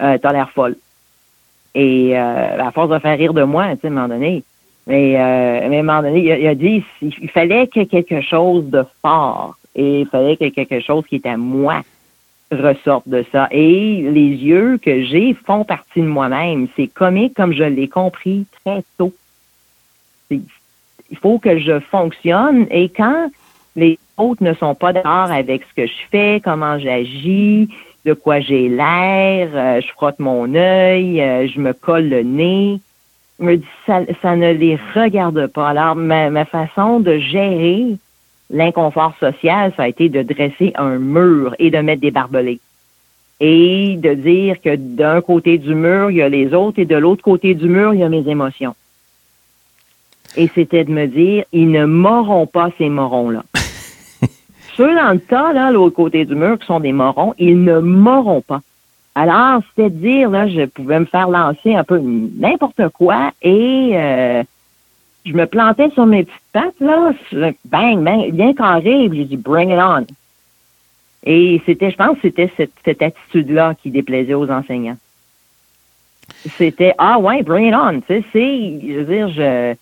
[0.03, 0.77] Euh, T'as l'air folle.
[1.75, 4.43] Et euh, à force de faire rire de moi, tu sais, à un moment donné.
[4.87, 8.69] Mais, euh, mais à un moment donné, il a, dit il, fallait que quelque chose
[8.69, 11.83] de fort et il fallait que quelque chose qui est à moi
[12.51, 13.49] ressorte de ça.
[13.51, 16.69] Et les yeux que j'ai font partie de moi-même.
[16.77, 19.13] C'est comique comme je l'ai compris très tôt.
[21.11, 23.31] Il faut que je fonctionne et quand
[23.77, 27.69] les autres ne sont pas d'accord avec ce que je fais, comment j'agis,
[28.05, 32.81] de quoi j'ai l'air, euh, je frotte mon œil, euh, je me colle le nez,
[33.87, 35.71] ça, ne les regarde pas.
[35.71, 37.97] Alors ma façon de gérer
[38.51, 42.61] l'inconfort social, ça a été de dresser un mur et de mettre des barbelés.
[43.41, 46.97] Et de dire que d'un côté du mur, il y a les autres et de
[46.97, 48.75] l'autre côté du mur, il y a mes émotions.
[50.37, 53.45] Et c'était de me dire, ils ne m'auront pas ces morons-là.
[54.77, 57.79] Ceux dans le tas, là, l'autre côté du mur, qui sont des morons, ils ne
[57.79, 58.61] m'auront pas.
[59.15, 63.93] Alors, c'était de dire, là, je pouvais me faire lancer un peu n'importe quoi et
[63.95, 64.43] euh,
[65.25, 67.13] je me plantais sur mes petites pattes, là,
[67.65, 70.05] bang, bang, bien carré, j'ai dit, bring it on.
[71.25, 74.99] Et c'était, je pense, que c'était cette, cette attitude-là qui déplaisait aux enseignants.
[76.57, 78.01] C'était, ah ouais, bring it on.
[78.01, 79.75] Tu sais, c'est, je veux dire, je,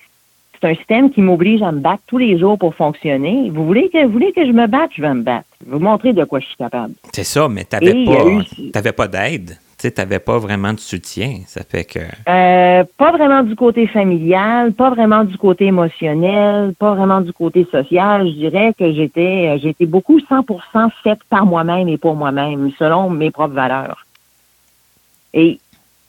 [0.63, 3.51] c'est un système qui m'oblige à me battre tous les jours pour fonctionner.
[3.51, 5.45] Vous voulez que, vous voulez que je me batte, je vais me battre.
[5.61, 6.95] Je vais vous montrer de quoi je suis capable.
[7.13, 9.59] C'est ça, mais tu n'avais eu- pas, t'avais pas d'aide.
[9.77, 11.41] Tu n'avais pas vraiment de soutien.
[11.49, 11.99] Ça fait que.
[11.99, 17.67] Euh, pas vraiment du côté familial, pas vraiment du côté émotionnel, pas vraiment du côté
[17.69, 18.29] social.
[18.29, 23.11] Je dirais que j'étais, euh, j'étais beaucoup 100% faite par moi-même et pour moi-même, selon
[23.11, 24.07] mes propres valeurs.
[25.35, 25.59] Et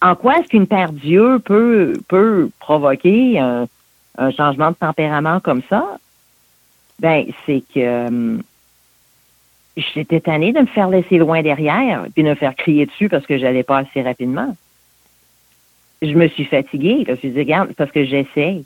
[0.03, 3.65] en quoi est-ce qu'une paire d'yeux peut, peut provoquer un,
[4.17, 5.97] un changement de tempérament comme ça?
[6.99, 8.43] Ben, c'est que hum,
[9.75, 13.25] j'étais tannée de me faire laisser loin derrière puis de me faire crier dessus parce
[13.25, 14.55] que j'allais pas assez rapidement
[16.05, 16.97] je me suis fatiguée.
[16.99, 17.03] Là.
[17.07, 18.63] Je me suis dit, regarde, parce que j'essaie.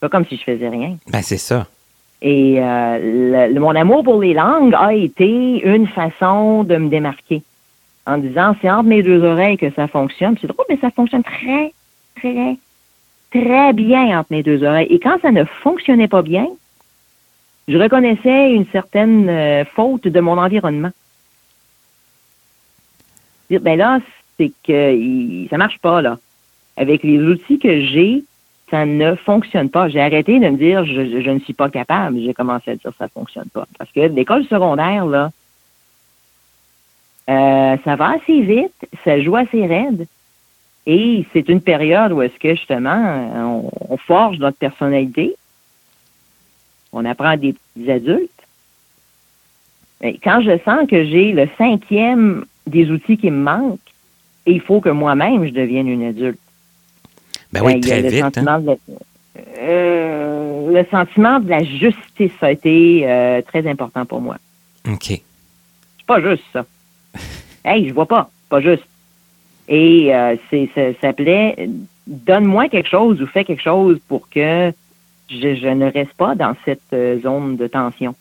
[0.00, 0.96] Pas comme si je faisais rien.
[1.12, 1.66] Ben, c'est ça.
[2.22, 7.42] Et euh, le- mon amour pour les langues a été une façon de me démarquer
[8.06, 10.36] en disant c'est entre mes deux oreilles que ça fonctionne.
[10.40, 11.74] C'est drôle, mais ça fonctionne très,
[12.16, 12.56] très,
[13.34, 14.86] très bien entre mes deux oreilles.
[14.90, 16.46] Et quand ça ne fonctionnait pas bien,
[17.68, 20.90] je reconnaissais une certaine euh, faute de mon environnement.
[23.50, 24.00] Dire, Ben là,
[24.36, 26.18] c'est que il- ça marche pas là.
[26.76, 28.24] Avec les outils que j'ai,
[28.70, 29.88] ça ne fonctionne pas.
[29.88, 32.20] J'ai arrêté de me dire je, ne suis pas capable.
[32.20, 33.66] J'ai commencé à dire ça fonctionne pas.
[33.78, 35.30] Parce que l'école secondaire, là,
[37.30, 40.06] euh, ça va assez vite, ça joue assez raide.
[40.86, 45.34] Et c'est une période où est-ce que justement on, on forge notre personnalité.
[46.92, 48.30] On apprend des petits adultes.
[50.02, 53.78] Et quand je sens que j'ai le cinquième des outils qui me manquent,
[54.46, 56.38] il faut que moi-même je devienne une adulte.
[57.52, 58.22] Ben oui, Ben, il y a très le vite.
[58.24, 58.30] hein.
[58.30, 58.76] Sentiment de la,
[59.58, 64.36] Euh, le sentiment de la justice a été euh, très important pour moi.
[64.88, 65.06] OK.
[65.06, 66.66] C'est pas juste ça.
[67.64, 68.30] hey, je vois pas.
[68.48, 68.84] Pas juste.
[69.68, 71.68] Et euh, c'est, ça s'appelait
[72.06, 74.72] Donne-moi quelque chose ou fais quelque chose pour que
[75.30, 78.14] je, je ne reste pas dans cette euh, zone de tension.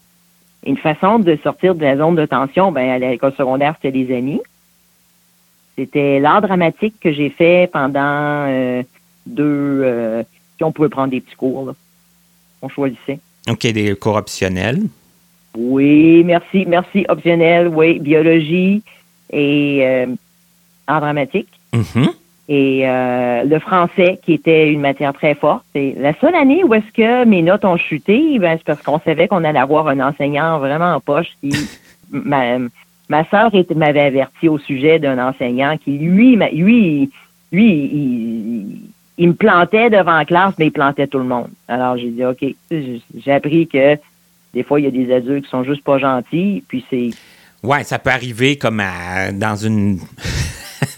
[0.66, 4.16] Une façon de sortir de la zone de tension, ben, à l'école secondaire, c'était les
[4.16, 4.42] amis.
[5.76, 8.84] C'était l'art dramatique que j'ai fait pendant euh,
[9.26, 9.82] deux.
[9.84, 10.24] Euh,
[10.56, 11.66] puis on pouvait prendre des petits cours.
[11.66, 11.74] Là.
[12.62, 13.20] On choisissait.
[13.50, 14.84] OK, des cours optionnels.
[15.58, 17.06] Oui, merci, merci.
[17.10, 18.00] Optionnel, oui.
[18.00, 18.82] Biologie
[19.32, 20.06] et euh,
[20.88, 21.48] art dramatique.
[21.74, 22.10] Mhm.
[22.50, 25.64] Et euh, le français, qui était une matière très forte.
[25.76, 29.00] Et la seule année où est-ce que mes notes ont chuté, ben, c'est parce qu'on
[29.00, 31.52] savait qu'on allait avoir un enseignant vraiment en poche qui...
[32.12, 32.58] ma,
[33.10, 37.10] ma sœur était- m'avait averti au sujet d'un enseignant qui, lui, m'a- lui,
[37.54, 38.80] lui, il,
[39.18, 41.48] il me plantait devant la classe, mais il plantait tout le monde.
[41.70, 43.98] Alors, j'ai dit, OK, j'ai j'ai appris que
[44.54, 47.10] des fois, il y a des adultes qui sont juste pas gentils, puis c'est
[47.64, 50.00] Ouais, ça peut arriver comme à- dans une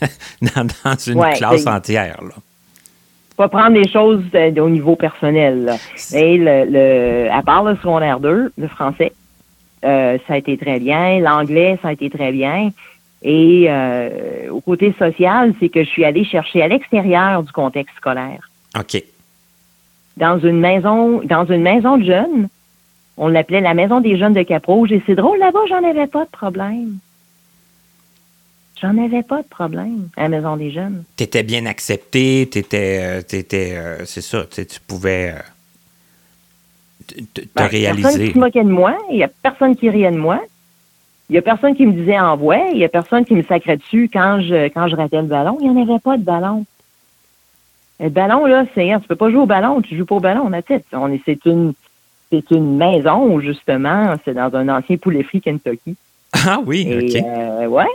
[0.55, 2.19] dans, dans une Ouais, classe entière.
[2.21, 2.35] Là.
[3.37, 5.65] pas prendre les choses euh, au niveau personnel.
[5.65, 5.75] là.
[6.13, 9.11] Et le, le, à part le secondaire 2, le français,
[9.83, 11.19] euh, ça a été très bien.
[11.19, 12.71] L'anglais, ça a été très bien.
[13.21, 17.95] Et euh, au côté social, c'est que je suis allée chercher à l'extérieur du contexte
[17.97, 18.49] scolaire.
[18.77, 19.03] OK.
[20.17, 22.47] Dans une maison, dans une maison de jeunes,
[23.17, 24.91] on l'appelait la maison des jeunes de Cap-Rouge.
[24.91, 26.97] Et c'est drôle, là-bas, j'en avais pas de problème.
[28.81, 31.03] J'en avais pas de problème à la maison des jeunes.
[31.17, 33.99] Tu étais bien accepté, tu étais.
[34.05, 35.39] c'est ça, tu pouvais euh,
[37.33, 38.27] te- Ben, Personne réaliser.
[38.27, 40.41] qui se moquait de moi, il n'y a personne qui riait de moi.
[41.29, 43.77] Il n'y a personne qui me disait envoie, il n'y a personne qui me sacrait
[43.77, 45.57] dessus quand je quand je ratais le ballon.
[45.61, 46.65] Il n'y en avait pas de ballon.
[47.99, 50.43] Le ballon, là, c'est tu peux pas jouer au ballon, tu joues pas au ballon,
[50.45, 50.85] on a tête.
[50.91, 51.73] On est, c'est une
[52.29, 55.95] c'est une maison justement, c'est dans un ancien poulet frit Kentucky.
[56.33, 57.23] Ah oui, Et OK.
[57.25, 57.85] euh, ouais.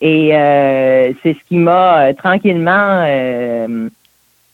[0.00, 3.88] Et euh, c'est ce qui m'a euh, tranquillement euh,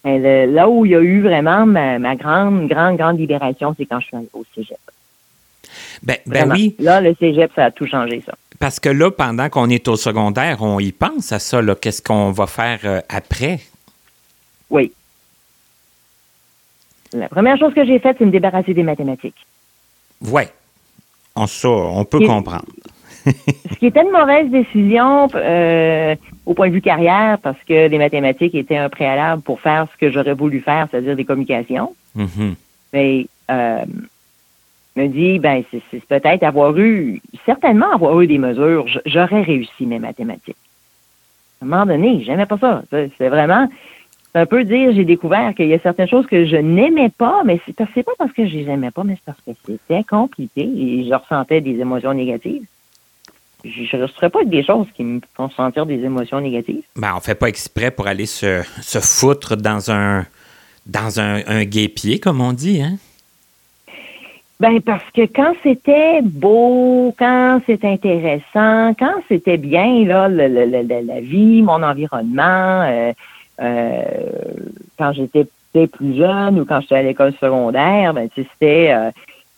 [0.07, 3.87] euh, là où il y a eu vraiment ma, ma grande, grande, grande libération, c'est
[3.87, 4.77] quand je suis au Cégep.
[6.03, 6.55] Ben, ben Vraiment.
[6.55, 8.33] oui, Là, le cégep, ça a tout changé, ça.
[8.59, 11.61] parce que là, pendant qu'on est au secondaire, on y pense à ça.
[11.63, 11.75] là.
[11.75, 13.61] Qu'est-ce qu'on va faire après?
[14.71, 14.93] Oui.
[17.13, 19.47] La première chose que j'ai faite, c'est me débarrasser des mathématiques.
[20.23, 20.49] Ouais.
[21.37, 22.65] On, ça, on peut Et- comprendre.
[23.71, 26.15] Ce qui était une mauvaise décision euh,
[26.47, 29.99] au point de vue carrière, parce que les mathématiques étaient un préalable pour faire ce
[29.99, 31.95] que j'aurais voulu faire, c'est-à-dire des communications.
[32.15, 32.55] Mhm.
[32.93, 33.85] Mais euh,
[34.97, 39.99] me dit, ben, c'est peut-être avoir eu, certainement avoir eu des mesures, j'aurais réussi mes
[39.99, 40.57] mathématiques.
[41.61, 42.83] À un moment donné, j'aimais pas ça.
[42.91, 43.69] C'est vraiment,
[44.33, 47.43] c'est un peu dire, j'ai découvert qu'il y a certaines choses que je n'aimais pas,
[47.45, 50.63] mais c'est pas parce que je les aimais pas, mais c'est parce que c'était compliqué
[50.63, 52.65] et je ressentais des émotions négatives.
[53.65, 56.83] Je ne resterais pas avec des choses qui me font sentir des émotions négatives.
[56.97, 60.25] Ben, on fait pas exprès pour aller se, se foutre dans un
[60.87, 62.97] dans un, un guépier, comme on dit, hein?
[64.59, 70.67] Ben parce que quand c'était beau, quand c'était intéressant, quand c'était bien là, le- le-
[70.67, 73.13] le- le- la vie, mon environnement, euh,
[73.61, 74.03] euh,
[74.99, 78.93] quand j'étais peut-être plus jeune ou quand j'étais à l'école secondaire, ben tu sais, c'était,
[78.93, 79.11] euh,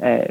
[0.03, 0.25] euh,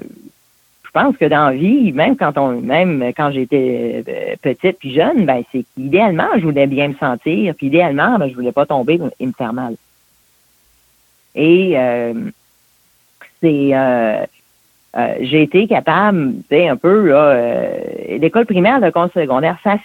[0.94, 5.26] pense que dans la vie, même quand on, même quand j'étais euh, petite puis jeune,
[5.26, 9.00] ben c'est qu'idéalement je voulais bien me sentir, puis idéalement ben je voulais pas tomber
[9.20, 9.76] et me faire mal.
[11.36, 12.14] Et euh,
[13.42, 14.26] c'est euh,
[14.98, 17.80] euh, j'ai été capable, tu sais, un peu, là, euh,
[18.20, 19.78] l'école primaire, l'école secondaire, ça,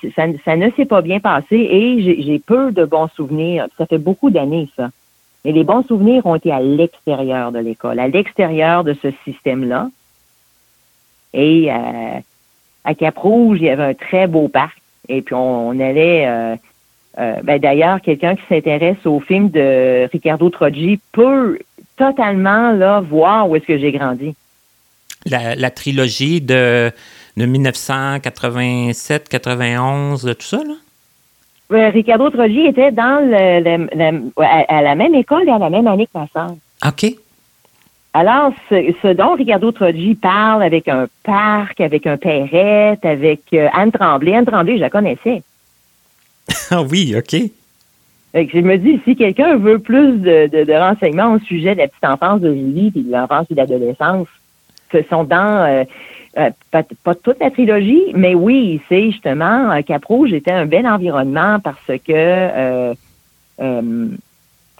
[0.44, 3.68] ça ne s'est pas bien passé et j'ai j'ai peu de bons souvenirs.
[3.78, 4.90] Ça fait beaucoup d'années, ça.
[5.44, 9.90] Mais les bons souvenirs ont été à l'extérieur de l'école, à l'extérieur de ce système-là.
[11.36, 12.18] Et euh,
[12.84, 14.76] à Cap-Rouge, il y avait un très beau parc.
[15.08, 16.26] Et puis, on, allait...
[16.26, 16.56] Euh,
[17.42, 21.58] ben, D'ailleurs, quelqu'un qui s'intéresse au film de Ricardo Troggi peut
[21.96, 24.34] totalement là, voir où est-ce que j'ai grandi.
[25.24, 26.90] La, trilogie de,
[27.36, 30.74] de 1987-91, tout ça, là?
[31.68, 36.16] Ricardo Troggi était dans le, à, la même école et à la même année que
[36.18, 36.54] ma soeur.
[36.86, 37.16] OK.
[38.18, 43.92] Alors, ce, dont Ricardo Troggi parle avec un parc, avec un Perrette, avec euh, Anne
[43.92, 44.34] Tremblay.
[44.34, 45.42] Anne Tremblay, je la connaissais.
[46.70, 47.36] Ah oui, OK.
[48.34, 52.40] je me dis, si quelqu'un veut plus de, renseignements au sujet de la petite enfance
[52.40, 54.28] de Julie et de l'enfance et de l'adolescence,
[54.90, 55.84] ce sont dans euh,
[56.38, 62.00] euh, pas, toute la trilogie, mais oui, c'est justement Cap-Rouge était un bel environnement parce
[62.06, 62.94] que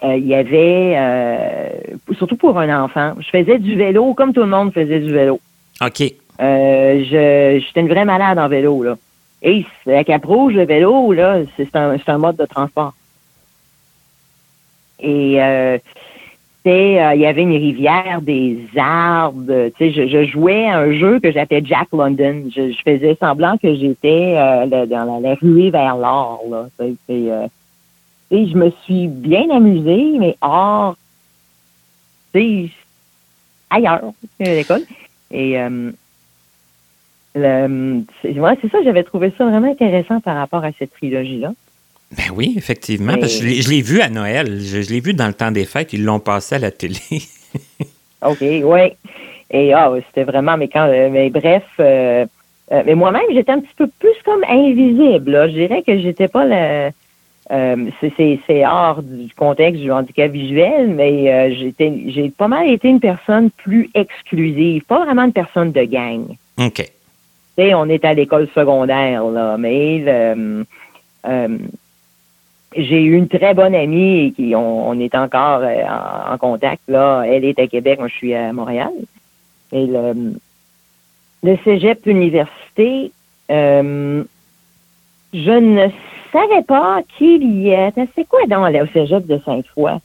[0.03, 1.81] il y avait
[2.17, 3.13] surtout pour un enfant.
[3.19, 5.39] Je faisais du vélo comme tout le monde faisait du vélo.
[5.81, 6.01] OK.
[6.39, 8.95] je j'étais une vraie malade en vélo là.
[9.43, 12.93] Et à Cap-Rouge, le vélo, là, c'est un, un, mode de transport.
[14.99, 15.77] Et euh,
[16.67, 19.69] euh, il y avait une rivière, des arbres.
[19.77, 22.43] Tu sais, je, jouais à un jeu que j'appelais Jack London.
[22.53, 26.43] Je, faisais semblant que j'étais euh, dans la, ruée vers l'or.
[26.49, 26.67] Là.
[28.31, 30.95] Et, je me suis bien amusée, mais hors,
[32.33, 32.71] tu sais,
[33.69, 34.01] ailleurs
[34.39, 34.83] à l'école.
[35.31, 35.57] Et
[37.33, 41.53] c'est ça, j'avais trouvé ça vraiment intéressant par rapport à cette trilogie-là.
[42.15, 43.13] Ben oui, effectivement.
[43.21, 44.59] je l'ai vu à Noël.
[44.61, 45.93] Je, l'ai vu dans le temps des fêtes.
[45.93, 46.99] Ils l'ont passé à la télé.
[48.25, 48.93] OK, oui.
[49.51, 52.25] Et ah, c'était vraiment, mais quand, euh, mais bref, euh,
[52.71, 55.49] euh, mais moi-même, j'étais un petit peu plus comme invisible.
[55.49, 56.45] Je dirais que j'étais pas
[57.49, 58.39] le.
[58.47, 63.49] c'est hors du contexte du handicap visuel, mais j'étais j'ai pas mal été une personne
[63.51, 66.25] plus exclusive, pas vraiment une personne de gang.
[66.59, 66.89] OK
[67.57, 70.63] on est à l'école secondaire, là, mais euh,
[71.27, 71.57] euh,
[72.75, 75.83] j'ai eu une très bonne amie et qui on, est encore euh,
[76.31, 76.81] en, contact.
[76.87, 77.23] Là.
[77.23, 78.91] Elle est à Québec, moi je suis à Montréal.
[79.71, 80.33] Et le,
[81.43, 83.11] le Cégep Université,
[83.49, 84.23] je
[85.33, 85.87] ne
[86.31, 88.07] savais pas qu'il y était.
[88.15, 89.99] C'est quoi dans le Cégep de Sainte-Foy?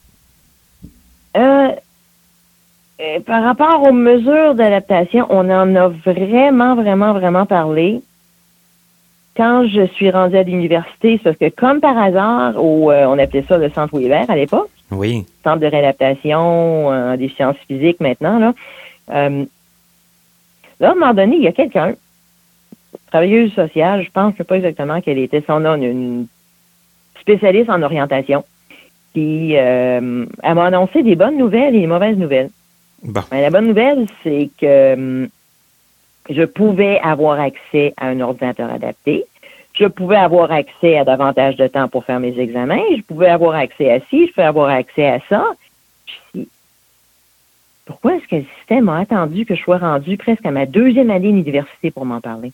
[3.03, 8.01] Euh, par rapport aux mesures d'adaptation, on en a vraiment, vraiment, vraiment parlé.
[9.35, 13.57] Quand je suis rendue à l'université, parce que comme par hasard, euh, on appelait ça
[13.57, 14.71] le centre Weber à l'époque.
[14.91, 15.25] Oui.
[15.43, 18.39] Centre de réadaptation euh, des sciences physiques maintenant.
[18.39, 18.53] Là.
[19.09, 21.95] là, à un moment donné, il y a quelqu'un,
[23.13, 26.27] travailleuse sociale, je pense, sais pas exactement quelle était son nom, une
[27.21, 28.43] spécialiste en orientation,
[29.13, 32.49] qui m'a annoncé des bonnes nouvelles et des mauvaises nouvelles.
[33.03, 35.29] Ben, la bonne nouvelle, c'est que hum,
[36.31, 39.25] je pouvais avoir accès à un ordinateur adapté.
[39.75, 42.83] Je pouvais avoir accès à davantage de temps pour faire mes examens.
[42.97, 45.45] Je pouvais avoir accès à ci, je pouvais avoir accès à ça.
[47.85, 51.11] pourquoi est-ce que le système a attendu que je sois rendu presque à ma deuxième
[51.11, 52.53] année d'université pour m'en parler?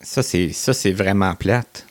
[0.00, 1.86] Ça, c'est ça, c'est vraiment plate.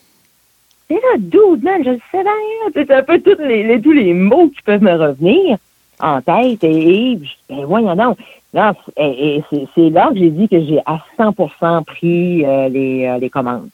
[0.87, 2.33] C'est là, dude, man, je le sais bien.
[2.73, 5.57] C'est un peu tous les, tous les mots qui peuvent me revenir
[5.99, 6.63] en tête.
[6.63, 8.17] Et, ben voyons donc.
[8.53, 13.19] Là, et, c'est là que j'ai dit que j'ai à 100% pris euh, les, euh,
[13.19, 13.69] les commandes.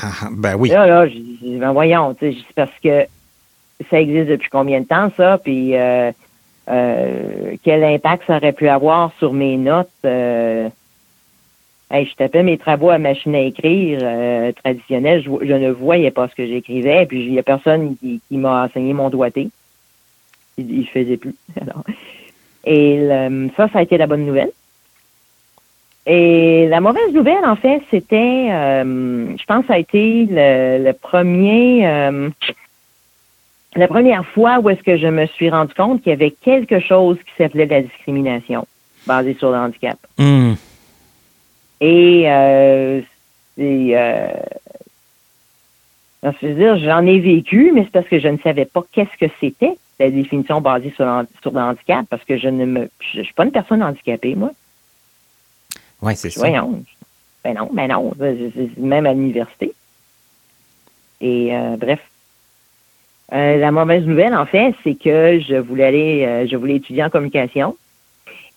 [0.00, 0.70] Ah, ah, ben oui.
[0.70, 1.06] Là, là,
[1.42, 3.04] ben voyons, c'est parce que
[3.90, 6.10] ça existe depuis combien de temps, ça, puis euh,
[7.62, 9.90] quel impact ça aurait pu avoir sur mes notes.
[11.90, 14.00] Je tapais mes travaux à machine à écrire
[14.62, 18.64] traditionnelle, je, ne voyais pas ce que j'écrivais, puis il n'y a personne qui, m'a
[18.64, 19.50] enseigné mon doigté
[20.58, 21.34] il ne faisait plus.
[22.64, 23.08] et
[23.56, 24.50] ça, ça a été la bonne nouvelle.
[26.06, 31.86] Et la mauvaise nouvelle, en fait, c'était, euh, je pense, ça a été le, premier,
[31.86, 32.30] euh,
[33.74, 36.78] la première fois où est-ce que je me suis rendu compte qu'il y avait quelque
[36.78, 38.68] chose qui s'appelait la discrimination
[39.04, 39.98] basée sur le handicap.
[40.16, 40.52] Hmm.
[41.80, 43.00] Et euh,
[43.58, 44.28] euh,
[46.22, 49.16] je veux dire, j'en ai vécu, mais c'est parce que je ne savais pas qu'est-ce
[49.18, 53.34] que c'était la définition basée sur, le handicap parce que je ne me je, suis
[53.34, 54.50] pas une personne handicapée, moi.
[56.02, 56.40] Oui, c'est ça.
[56.40, 56.82] Voyons.
[57.42, 58.12] Ben non, ben non.
[58.76, 59.72] Même à l'université.
[61.20, 62.00] Et euh, bref.
[63.32, 67.02] Euh, la mauvaise nouvelle, en fait, c'est que je voulais aller, euh, je voulais étudier
[67.02, 67.76] en communication.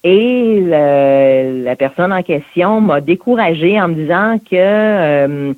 [0.04, 5.56] Et la personne en question m'a découragée en me disant que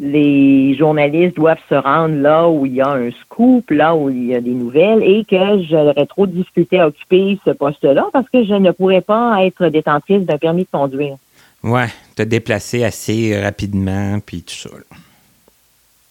[0.00, 4.26] les journalistes doivent se rendre là où il y a un scoop, là où il
[4.26, 6.44] y a des nouvelles, et que j'aurais trop de
[6.78, 10.68] à occuper ce poste-là parce que je ne pourrais pas être détentrice d'un permis de
[10.70, 11.16] conduire.
[11.62, 11.86] Ouais,
[12.16, 14.70] te déplacer assez rapidement, puis tout ça.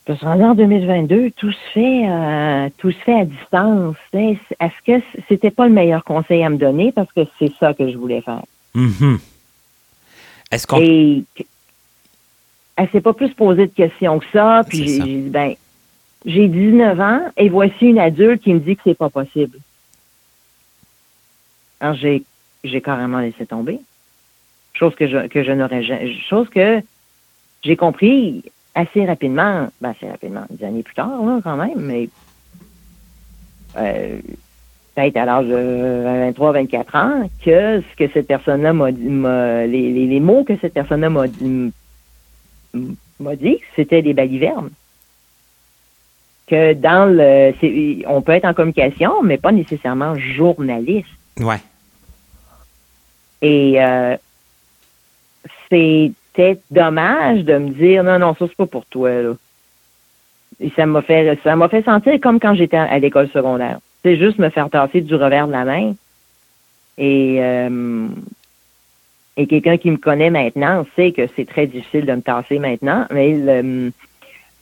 [0.06, 3.96] Parce en 2022, tout se fait, euh, tout se fait à distance.
[4.12, 6.92] Est-ce que c'était pas le meilleur conseil à me donner?
[6.92, 8.44] Parce que c'est ça que je voulais faire?
[8.74, 9.20] Mhm.
[10.52, 10.80] Est-ce qu'on.
[10.80, 11.24] Et
[12.76, 14.64] elle s'est pas plus posé de questions que ça.
[14.68, 15.54] Puis j'ai dit, ben,
[16.26, 19.60] j'ai 19 ans et voici une adulte qui me dit que c'est pas possible.
[21.80, 22.24] Alors j'ai
[22.64, 23.80] j'ai carrément laissé tomber.
[24.74, 26.82] Chose que je que je n'aurais jamais chose que
[27.64, 28.44] j'ai compris
[28.76, 32.10] assez rapidement, ben assez rapidement, des années plus tard, là, quand même, mais
[33.78, 34.20] euh,
[34.96, 39.66] peut-être à l'âge de 23, 24 ans, que ce que cette personne-là m'a dit, m'a-
[39.66, 41.72] les, les, les mots que cette personne-là m'a dit,
[43.20, 44.70] m'a dit, c'était des balivernes.
[46.48, 51.08] Que dans le, c'est- on peut être en communication, mais pas nécessairement journaliste.
[51.40, 51.62] Ouais.
[53.42, 54.16] Et euh,
[56.36, 59.10] c'était dommage de me dire non, non, ça c'est pas pour toi.
[59.22, 59.34] Là.
[60.60, 63.80] Et ça m'a fait ça m'a fait sentir comme quand j'étais à l'école secondaire.
[64.04, 65.94] C'est juste me faire tasser du revers de la main.
[66.98, 68.08] Et euh,
[69.38, 73.06] et quelqu'un qui me connaît maintenant sait que c'est très difficile de me tasser maintenant.
[73.12, 73.36] Mais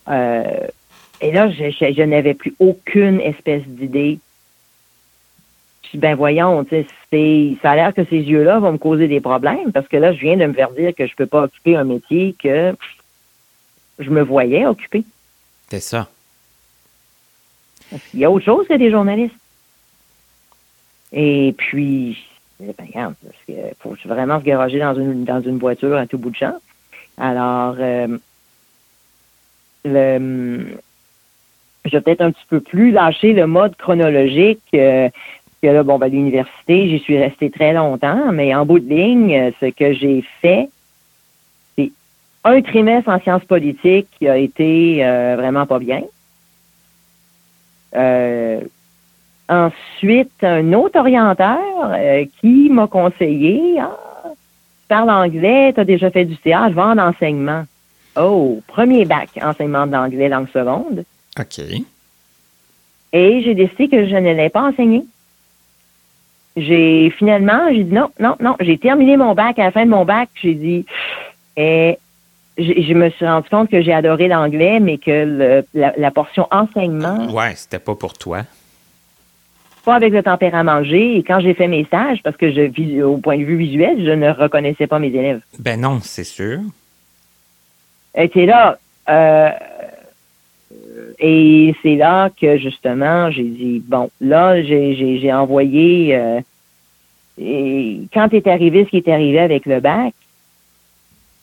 [0.10, 0.48] euh,
[1.24, 4.20] et là, je, je- n'avais plus aucune espèce d'idée
[5.84, 6.66] puis ben voyons,
[7.12, 10.14] c'est- ça a l'air que ces yeux-là vont me causer des problèmes parce que là,
[10.14, 12.74] je viens de me faire dire que je peux pas occuper un métier que
[14.00, 15.04] je me voyais occuper.
[15.70, 16.10] C'est ça.
[18.14, 19.36] Il y a autre chose que des journalistes.
[21.12, 22.18] Et puis,
[22.60, 26.08] disais, ben, regarde, parce que faut vraiment se garager dans une, dans une voiture à
[26.08, 26.56] tout bout de champ.
[27.18, 28.18] Alors, euh,
[29.84, 30.78] le,
[31.86, 34.62] je vais peut-être un petit peu plus lâcher le mode chronologique.
[34.74, 35.10] euh,
[35.62, 39.36] que là, bon, ben, l'université, j'y suis restée très longtemps, mais en bout de ligne,
[39.36, 40.70] euh, ce que j'ai fait,
[41.78, 41.92] c'est
[42.44, 46.02] un trimestre en sciences politiques qui a été euh, vraiment pas bien.
[47.96, 48.62] Euh,
[49.50, 56.10] ensuite, un autre orienteur euh, qui m'a conseillé ah, tu parles anglais, tu as déjà
[56.10, 57.66] fait du théâtre, va en enseignement.
[58.18, 61.06] Oh, premier bac, enseignement d'anglais langue seconde.
[61.40, 61.60] OK.
[63.14, 65.04] Et j'ai décidé que je ne l'ai pas enseigné.
[66.58, 68.56] J'ai finalement, j'ai dit non, non, non.
[68.60, 69.58] J'ai terminé mon bac.
[69.60, 70.86] À la fin de mon bac, j'ai dit,
[71.56, 71.98] et
[72.58, 76.48] je, me suis rendu compte que j'ai adoré l'anglais, mais que le- la, la portion
[76.52, 78.42] enseignement, Ouais, c'était pas pour toi.
[79.86, 81.18] pas avec le tempérament que j'ai.
[81.18, 84.04] Et quand j'ai fait mes stages, parce que je, vis- au point de vue visuel,
[84.06, 85.42] je ne reconnaissais pas mes élèves.
[85.58, 86.60] Ben non, c'est sûr.
[88.16, 88.78] Et c'est là,
[89.10, 89.50] euh,
[91.20, 96.42] et c'est là que justement, j'ai dit, bon, là, j'ai envoyé, euh,
[97.40, 100.14] et quand est arrivé ce qui est arrivé avec le bac,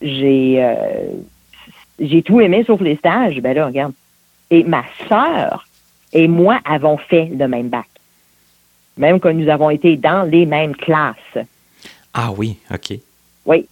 [0.03, 1.11] j'ai, euh,
[1.99, 3.41] j'ai tout aimé sauf les stages.
[3.41, 3.93] Ben là, regarde.
[4.51, 5.67] Et ma sœur
[6.13, 7.89] et moi avons fait le même bac.
[8.97, 11.39] Même que nous avons été dans les mêmes classes.
[12.15, 12.99] Ah oui, OK.
[13.47, 13.67] Oui.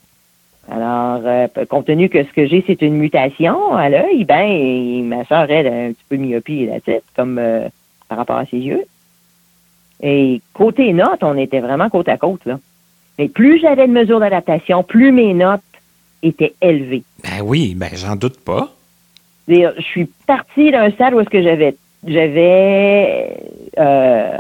[0.71, 5.01] Alors, euh, compte tenu que ce que j'ai, c'est une mutation à l'œil, ben, et
[5.03, 7.69] ma soeur, elle, a un petit peu de myopie et la tête, comme euh,
[8.09, 8.85] par rapport à ses yeux.
[10.03, 12.59] Et côté notes, on était vraiment côte à côte, là.
[13.19, 15.63] Mais plus j'avais de mesures d'adaptation, plus mes notes
[16.23, 17.03] étaient élevées.
[17.23, 18.73] Ben oui, ben j'en doute pas.
[19.49, 23.37] Je suis partie d'un stade où est-ce que j'avais j'avais
[23.79, 24.39] euh,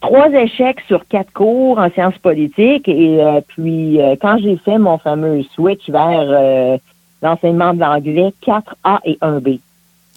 [0.00, 4.78] trois échecs sur quatre cours en sciences politiques et euh, puis euh, quand j'ai fait
[4.78, 6.78] mon fameux switch vers euh,
[7.22, 9.60] l'enseignement de l'anglais 4A et 1B.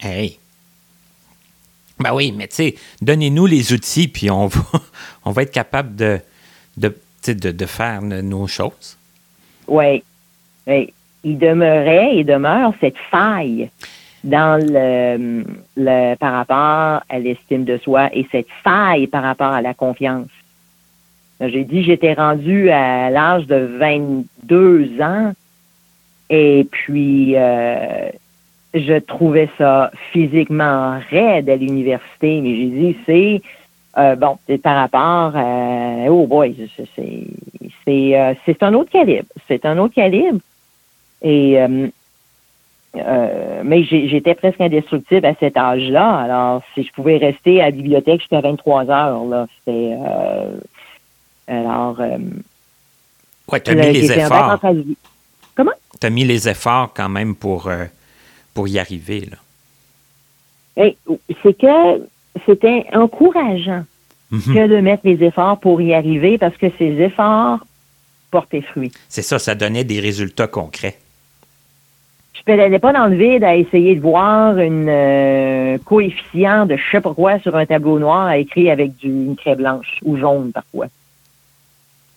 [0.02, 0.38] Hey.
[2.00, 4.62] Ben oui, mais tu sais, donnez-nous les outils, puis on va,
[5.26, 6.20] on va être capable de,
[6.78, 6.96] de,
[7.28, 8.98] de, de faire nos choses.
[9.68, 10.04] Oui.
[10.68, 10.94] Oui.
[11.24, 13.70] Il demeurait et demeure cette faille
[14.24, 15.44] dans le,
[15.78, 20.30] le par rapport à l'estime de soi et cette faille par rapport à la confiance.
[21.40, 25.34] J'ai dit j'étais rendu à l'âge de 22 ans
[26.30, 28.10] et puis euh,
[28.76, 33.42] je trouvais ça physiquement raide à l'université, mais j'ai dit c'est
[33.98, 37.26] euh, bon, c'est par rapport à oh boy, c'est
[37.86, 40.40] c'est euh, un autre calibre, c'est un autre calibre.
[41.24, 41.58] Et
[42.96, 46.18] euh, euh, mais j'étais presque indestructible à cet âge-là.
[46.18, 50.58] Alors, si je pouvais rester à la bibliothèque jusqu'à 23 heures, là, c'était euh,
[51.48, 52.18] alors euh,
[53.52, 54.60] Ouais, tu as le- mis les bac en efforts.
[54.60, 54.96] tradu-
[56.00, 57.86] Tu as mis les efforts quand même pour, euh,
[58.54, 59.28] pour y arriver.
[59.30, 59.38] Là.
[60.84, 60.98] Hey,
[61.44, 62.08] c'est que
[62.46, 63.84] c'était encourageant
[64.32, 64.54] Mhm.
[64.54, 67.60] que de mettre les efforts pour y arriver parce que ces efforts
[68.32, 68.92] portait fruit.
[69.10, 70.98] C'est ça, ça donnait des résultats concrets.
[72.42, 76.82] Je pédalais pas dans le vide à essayer de voir une euh, coefficient de je
[76.92, 80.52] sais pas quoi sur un tableau noir écrit avec du, une craie blanche ou jaune
[80.52, 80.88] parfois.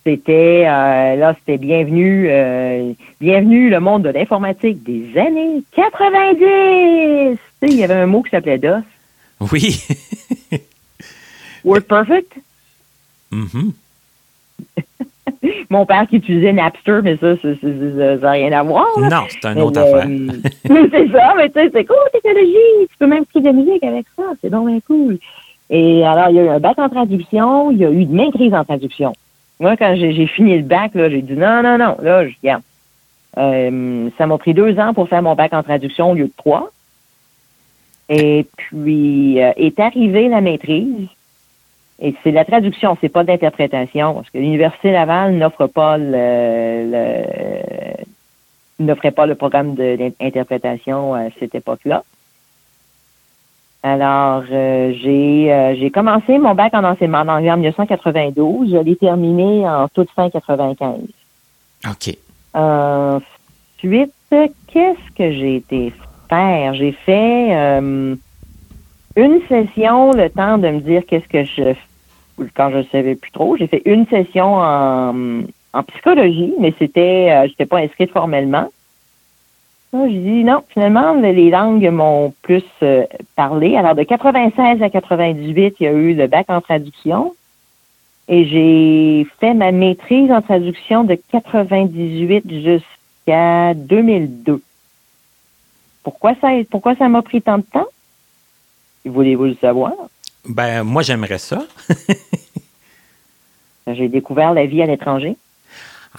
[0.03, 6.39] C'était euh, là, c'était bienvenue, euh, bienvenue le monde de l'informatique des années 90.
[6.39, 8.81] Tu sais, il y avait un mot qui s'appelait DOS.
[9.53, 9.85] Oui.
[11.65, 12.33] Word Perfect.
[13.31, 13.73] Mhm.
[15.71, 18.87] Mon père qui utilisait Napster, mais ça, ça n'a rien à voir.
[18.99, 19.09] là.
[19.09, 20.09] Non, c'est Mais, autre euh, affaire.
[20.91, 22.87] c'est ça, mais tu sais, c'est cool, technologie.
[22.91, 24.23] Tu peux même écouter de la musique avec ça.
[24.41, 25.19] C'est donc bien cool.
[25.71, 28.13] Et alors, il y a eu un bac en traduction, il y a eu une
[28.13, 29.13] maîtrise en traduction.
[29.61, 32.35] Moi, quand j'ai fini le bac, j'ai dit non, non, non, là, je.
[33.37, 36.33] Euh, ça m'a pris deux ans pour faire mon bac en traduction au lieu de
[36.37, 36.71] trois.
[38.09, 41.09] Et puis, euh, est arrivée la maîtrise.
[42.07, 46.91] Et c'est la traduction, c'est pas de l'interprétation, parce que l'Université Laval n'offre pas le,
[46.93, 52.05] le- n'offrait pas le programme de- d'interprétation à cette époque-là.
[53.83, 58.71] Alors, euh, j'ai euh, j'ai commencé mon bac en enseignement d'anglais en 1992.
[58.71, 61.01] Je l'ai terminé en toute fin 95.
[61.91, 62.17] OK.
[62.55, 65.93] Ensuite, qu'est-ce que j'ai été
[66.29, 66.75] faire?
[66.75, 68.15] J'ai fait euh,
[69.17, 71.75] une session, le temps de me dire qu'est-ce que je
[72.55, 73.57] quand je ne savais plus trop.
[73.57, 78.71] J'ai fait une session en, en psychologie, mais c'était euh, j'étais pas inscrite formellement.
[79.93, 83.05] Là, J'ai dit non, finalement, les langues m'ont plus euh,
[83.37, 83.77] parlé.
[83.77, 87.35] Alors, de 96 à 98, il y a eu le bac en traduction.
[88.27, 94.63] Et j'ai fait ma maîtrise en traduction de 98 jusqu'à 2002.
[96.03, 97.87] Pourquoi ça, pourquoi ça m'a pris tant de temps?
[99.05, 99.93] Voulez-vous le savoir?
[100.47, 101.65] Ben, moi, j'aimerais ça.
[103.93, 105.37] J'ai découvert la vie à l'étranger.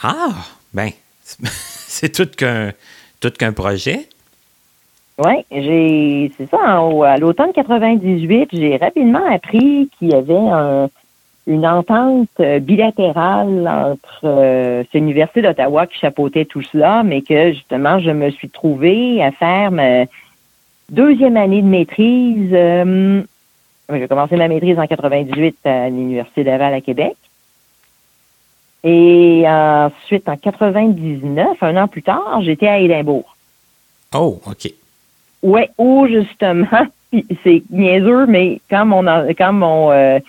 [0.04, 0.30] Ah,
[0.74, 0.90] ben,
[1.44, 2.72] c'est tout qu'un
[3.20, 4.08] tout qu'un projet.
[5.18, 10.90] Oui, j'ai, c'est ça, en- à l'automne 98, j'ai rapidement appris qu'il y avait un-
[11.48, 17.98] une entente euh, bilatérale entre euh, l'Université d'Ottawa qui chapeautait tout cela, mais que justement,
[18.00, 20.04] je me suis trouvée à faire ma
[20.90, 22.50] deuxième année de maîtrise.
[22.54, 23.24] euh,
[23.90, 27.16] j'ai commencé ma maîtrise en 98 à l'Université Laval à Québec.
[28.84, 33.36] Et ensuite, en 99, un an plus tard, j'étais à Édimbourg.
[34.14, 34.72] Oh, OK.
[35.42, 36.88] Ouais, ou justement,
[37.44, 39.04] c'est niaiseux, mais quand mon
[39.38, 40.20] quand mon euh,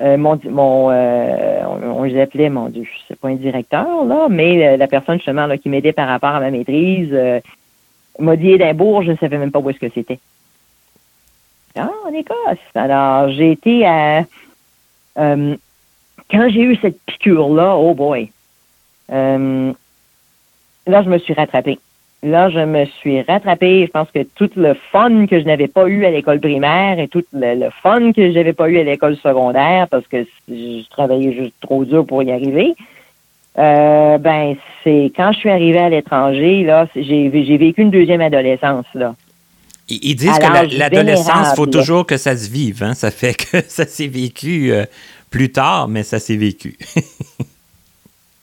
[0.00, 4.26] euh, mon mon euh, on, on les appelait mon Dieu, c'est pas un directeur là,
[4.28, 7.40] mais euh, la personne justement là qui m'aidait par rapport à ma maîtrise euh,
[8.18, 10.18] m'a dit Édimbourg, je ne savais même pas où est-ce que c'était.
[11.76, 12.58] Ah, en Écosse.
[12.74, 14.24] Alors j'ai été à
[15.18, 15.56] euh,
[16.30, 18.30] quand j'ai eu cette piqûre là, oh boy.
[19.12, 19.72] Euh,
[20.86, 21.78] là, je me suis rattrapée.
[22.22, 23.84] Là, je me suis rattrapée.
[23.86, 27.08] Je pense que tout le fun que je n'avais pas eu à l'école primaire et
[27.08, 31.34] tout le, fun que je n'avais pas eu à l'école secondaire parce que je travaillais
[31.34, 32.74] juste trop dur pour y arriver.
[33.58, 38.86] Euh, ben, c'est quand je suis arrivée à l'étranger, là, j'ai vécu une deuxième adolescence,
[38.94, 39.14] là.
[39.88, 42.82] Ils, disent que l'adolescence, il faut toujours que ça se vive.
[42.82, 42.94] Hein?
[42.94, 44.84] Ça fait que ça s'est vécu euh,
[45.30, 46.76] plus tard, mais ça s'est vécu.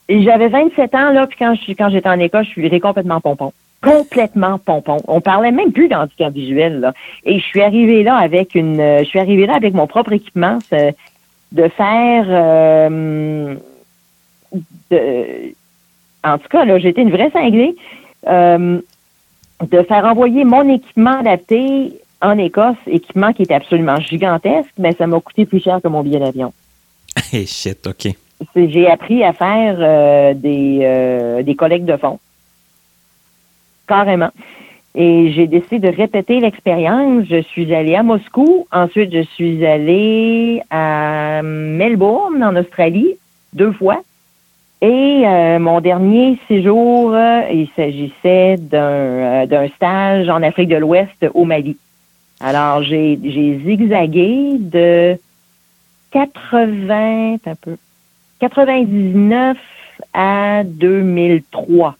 [0.08, 3.52] J'avais 27 ans, là, puis quand je quand j'étais en Écosse, je suis complètement pompon.
[3.82, 4.98] Complètement pompon.
[5.08, 6.92] On parlait même plus d'handicap visuel, là.
[7.24, 10.12] Et je suis arrivée là avec une euh, je suis arrivée là avec mon propre
[10.12, 10.94] équipement, c'est
[11.50, 13.56] de faire euh,
[14.90, 15.54] de,
[16.24, 17.74] en tout cas, là, j'étais une vraie cinglée.
[18.28, 18.80] euh,
[19.70, 25.06] de faire envoyer mon équipement adapté en Écosse, équipement qui était absolument gigantesque, mais ça
[25.06, 26.52] m'a coûté plus cher que mon billet d'avion.
[27.32, 28.08] hey, shit, OK.
[28.56, 32.18] J'ai appris à faire euh, des, euh, des collectes de fonds.
[33.86, 34.30] Carrément.
[34.94, 37.24] Et j'ai décidé de répéter l'expérience.
[37.28, 38.66] Je suis allée à Moscou.
[38.72, 43.14] Ensuite, je suis allée à Melbourne, en Australie,
[43.52, 44.02] deux fois.
[44.84, 50.76] Et euh, mon dernier séjour, euh, il s'agissait d'un euh, d'un stage en Afrique de
[50.76, 51.76] l'Ouest au Mali.
[52.40, 55.16] Alors, j'ai j'ai zigzagué de
[56.10, 57.76] 80, un peu,
[58.40, 59.56] 99
[60.12, 61.94] à 2003.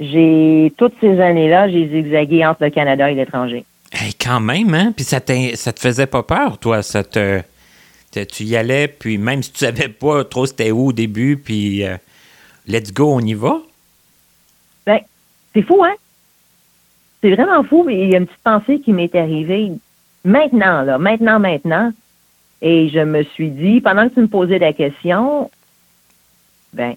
[0.00, 3.64] J'ai toutes ces années-là, j'ai zigzagué entre le Canada et l'étranger.
[3.92, 4.92] Hey, quand même, hein?
[4.96, 5.18] Puis ça,
[5.54, 6.82] ça te faisait pas peur, toi?
[6.82, 7.42] Ça te, te-
[8.12, 11.84] tu y allais, puis même si tu savais pas trop c'était où au début, puis
[11.84, 11.96] euh,
[12.66, 13.60] let's go, on y va?
[14.86, 15.00] Ben,
[15.54, 15.94] c'est fou, hein?
[17.20, 19.70] C'est vraiment fou, mais il y a une petite pensée qui m'est arrivée
[20.24, 21.92] maintenant, là, maintenant, maintenant.
[22.60, 25.50] Et je me suis dit, pendant que tu me posais la question,
[26.72, 26.94] ben,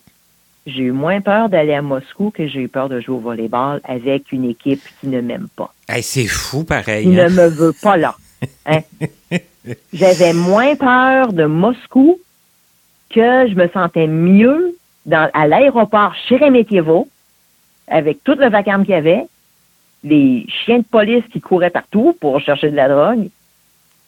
[0.66, 3.82] j'ai eu moins peur d'aller à Moscou que j'ai eu peur de jouer au volleyball
[3.84, 5.74] avec une équipe qui ne m'aime pas.
[5.88, 7.06] Hey, c'est fou, pareil.
[7.06, 7.30] Qui hein?
[7.30, 8.16] ne me veut pas là.
[8.68, 8.82] Hein?
[9.94, 12.20] J'avais moins peur de Moscou
[13.10, 17.08] que je me sentais mieux dans, à l'aéroport Sheremetyevo
[17.88, 19.26] avec tout le vacarme qu'il y avait,
[20.04, 23.30] les chiens de police qui couraient partout pour chercher de la drogue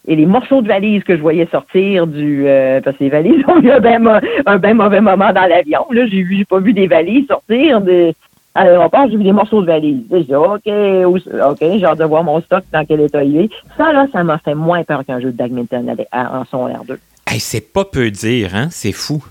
[0.08, 3.43] et les morceaux de valises que je voyais sortir du euh, parce que les valises
[3.47, 5.86] ont eu un bien ben mauvais moment dans l'avion.
[5.91, 8.14] Là, j'ai j'ai pas vu des valises sortir de
[8.58, 10.03] à l'aéroport, j'ai vu des morceaux de valises.
[10.12, 13.49] J'ai dit OK, OK, j'ai hâte de voir mon stock dans quel état il est.
[13.78, 16.97] Ça, là, ça m'a fait moins peur qu'un jeu de badminton en son R2.
[17.28, 18.68] Hey, c'est pas peu dire, hein?
[18.72, 19.24] C'est fou.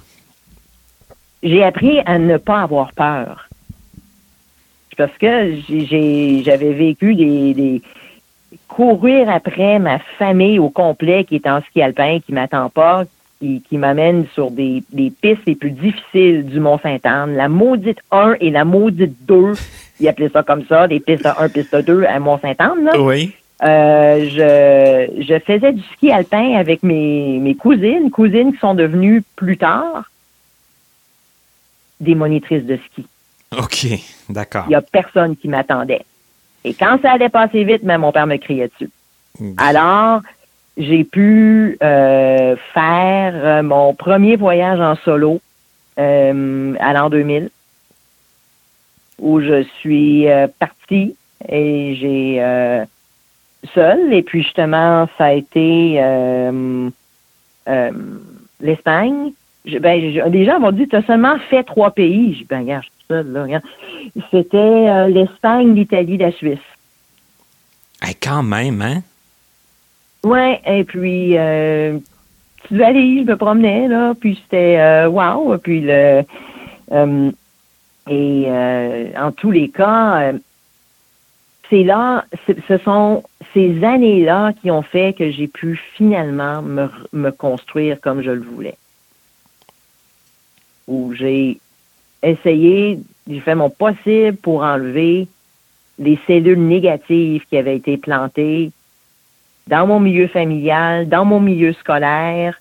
[1.43, 3.49] J'ai appris à ne pas avoir peur.
[4.97, 7.83] Parce que j'avais vécu des, des
[8.69, 13.05] courir après ma famille au complet qui est en ski alpin, qui m'attend pas,
[13.47, 18.37] qui, qui m'amène sur des, des pistes les plus difficiles du Mont-Sainte-Anne, la maudite 1
[18.41, 19.53] et la maudite 2.
[20.01, 22.91] Ils appelaient ça comme ça, des pistes 1, piste 2 à Mont-Sainte-Anne.
[22.99, 23.35] Oui.
[23.63, 29.23] Euh, je, je faisais du ski alpin avec mes, mes cousines, cousines qui sont devenues
[29.35, 30.05] plus tard
[32.01, 33.07] des monitrices de ski.
[33.57, 33.87] OK,
[34.29, 34.65] d'accord.
[34.67, 36.05] Il n'y a personne qui m'attendait.
[36.65, 38.91] Et quand ça allait passer vite, même mon père me criait dessus.
[39.57, 40.21] Alors,
[40.77, 45.41] j'ai pu euh, faire euh, mon premier voyage en solo
[45.99, 47.51] euh, à l'an 2000,
[49.19, 51.17] où je suis euh, partie
[51.49, 52.43] et j'ai
[53.75, 54.13] seule.
[54.13, 56.01] Et puis justement, ça a été
[58.61, 59.33] l'Espagne.
[59.81, 62.35] Ben, des gens m'ont dit, tu as seulement fait trois pays.
[62.35, 63.61] J'ai dit, ben, regarde, je suis seule, là.
[64.31, 66.59] C'était l'Espagne, l'Italie, la Suisse.
[68.01, 69.03] Hey, quand même, hein?
[70.25, 71.99] Ouais, et puis euh,
[72.63, 76.23] petite valise, je me promenais là, puis c'était euh, wow, puis le
[76.93, 77.31] euh,
[78.09, 80.39] et euh, en tous les cas, euh,
[81.69, 82.25] c'est là,
[82.69, 88.23] ce sont ces années-là qui ont fait que j'ai pu finalement me, me construire comme
[88.23, 88.77] je le voulais.
[90.87, 91.59] Où j'ai
[92.23, 95.27] essayé, j'ai fait mon possible pour enlever
[95.99, 98.71] les cellules négatives qui avaient été plantées
[99.67, 102.61] dans mon milieu familial, dans mon milieu scolaire,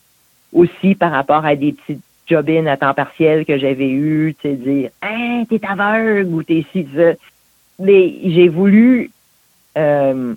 [0.54, 4.56] aussi par rapport à des petites job à temps partiel que j'avais eu, tu sais,
[4.56, 7.14] dire Hein, t'es aveugle ou t'es ça.
[7.80, 9.12] Mais j'ai voulu
[9.78, 10.34] euh,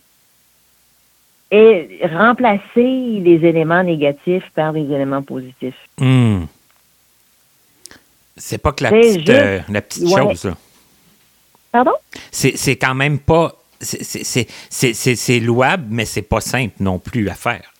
[1.50, 5.78] et remplacer les éléments négatifs par des éléments positifs.
[5.98, 6.44] Hmm.
[8.36, 10.22] C'est pas que la petite, euh, la petite Ouais.
[10.22, 10.56] chose, là.
[11.72, 11.92] Pardon?
[12.30, 13.54] C'est quand même pas.
[13.80, 17.72] C'est- louable, mais c'est pas simple non plus à faire.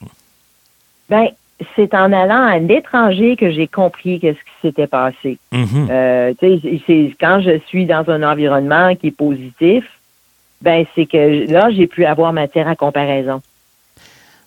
[1.08, 1.28] Ben,
[1.74, 5.38] c'est en allant à l'étranger que j'ai compris qu'est-ce qui s'était passé.
[5.52, 5.88] Mhm.
[5.90, 9.84] Euh, c'est quand je suis dans un environnement qui est positif,
[10.60, 13.40] ben c'est que là j'ai pu avoir matière à comparaison.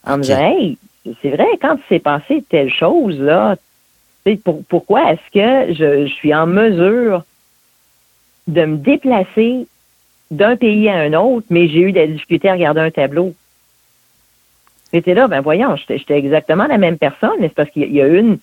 [0.05, 0.77] En me disant, hey,
[1.21, 3.55] c'est vrai quand s'est passé telle chose là,
[4.43, 7.23] pour- pourquoi est-ce que je, je suis en mesure
[8.47, 9.67] de me déplacer
[10.31, 13.33] d'un pays à un autre, mais j'ai eu de la difficulté à regarder un tableau.
[14.93, 18.07] J'étais là, ben voyons, j'étais exactement la même personne, mais c'est parce qu'il y a-
[18.07, 18.39] une,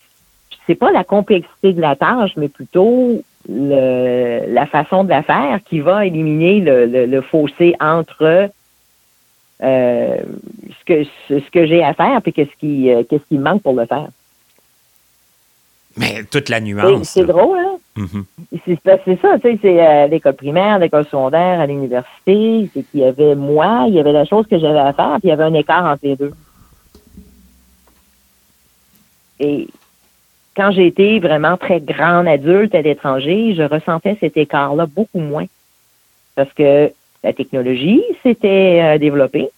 [0.66, 5.80] c'est pas la complexité de la tâche, mais plutôt la façon de la faire qui
[5.80, 8.50] va éliminer le, le, fossé entre
[9.62, 10.16] euh,
[10.78, 13.62] ce que ce, que j'ai à faire et qu'est-ce qui euh, qu'est-ce qui me manque
[13.62, 14.08] pour le faire.
[15.98, 17.08] Mais toute la nuance.
[17.08, 17.76] c'est drôle, hein?
[17.96, 18.24] Mhm.
[18.64, 22.82] C'est c'est- c'est ça, tu sais, c'est à l'école primaire, l'école secondaire, à l'université, c'est
[22.90, 25.28] qu'il y avait moi, il y avait la chose que j'avais à faire, puis il
[25.30, 26.32] y avait un écart entre les deux.
[29.40, 29.68] Et
[30.56, 35.46] quand j'ai été vraiment très grande adulte à l'étranger, je ressentais cet écart-là beaucoup moins.
[36.34, 36.90] Parce que
[37.22, 39.48] la technologie s'était euh, développée.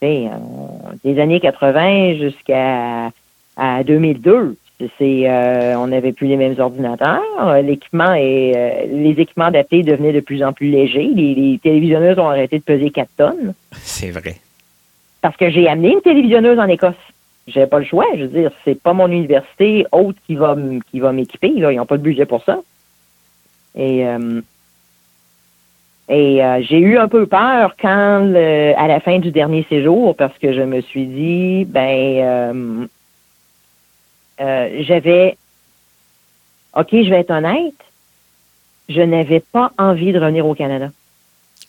[0.00, 3.10] Tu sais, en- des années 80 jusqu'à
[3.56, 4.56] à 2002.
[4.78, 7.22] C'est, euh, on n'avait plus les mêmes ordinateurs.
[7.40, 11.10] Euh, L'équipement et euh, les équipements adaptés devenaient de plus en plus légers.
[11.14, 14.36] Les, les télévisionneuses ont arrêté de peser 4 tonnes C'est vrai.
[15.22, 16.94] parce que j'ai amené une télévisionneuse en Écosse.
[17.48, 18.04] J'avais pas le choix.
[18.16, 20.54] Je veux dire, c'est pas mon université haute qui va
[20.90, 21.48] qui va m'équiper.
[21.50, 22.58] Là, ils n'ont pas de budget pour ça.
[23.76, 24.40] Et euh,
[26.08, 30.36] et j'ai eu un peu peur quand le- à la fin du dernier séjour parce
[30.38, 32.86] que je me suis dit ben
[34.40, 35.36] euh, j'avais
[36.76, 37.74] OK, je vais être honnête,
[38.88, 40.90] je n'avais pas envie de revenir au Canada.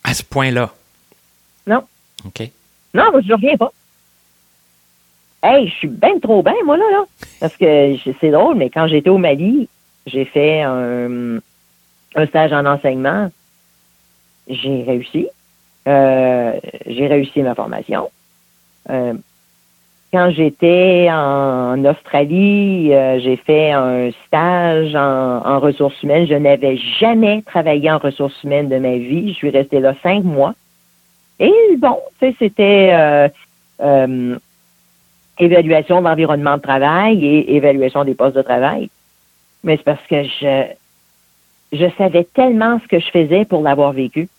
[0.04, 0.74] À ce point-là?
[1.66, 1.84] Non.
[2.26, 2.50] OK.
[2.94, 3.72] Non, moi, je reviens pas.
[5.42, 7.06] Hey, je suis bien trop bien, moi, là, là.
[7.40, 9.70] Parce que c'est drôle, mais quand j'étais au Mali,
[10.06, 11.40] j'ai fait un,
[12.28, 13.32] stage en enseignement.
[14.50, 15.30] J'ai réussi.
[15.88, 16.54] Euh,
[16.86, 18.10] j'ai réussi ma formation.
[18.90, 19.14] Euh,
[20.12, 26.28] quand j'étais en Australie, euh, j'ai fait un stage en, ressources humaines.
[26.28, 29.30] Je n'avais jamais travaillé en ressources humaines de ma vie.
[29.30, 30.54] Je suis restée là cinq mois.
[31.40, 31.98] Et bon,
[32.40, 33.30] c'était
[35.40, 38.90] évaluation de l'environnement de travail et évaluation des postes de travail.
[39.64, 40.66] Mais c'est parce que je,
[41.74, 44.30] je savais tellement ce que je faisais pour l'avoir vécu.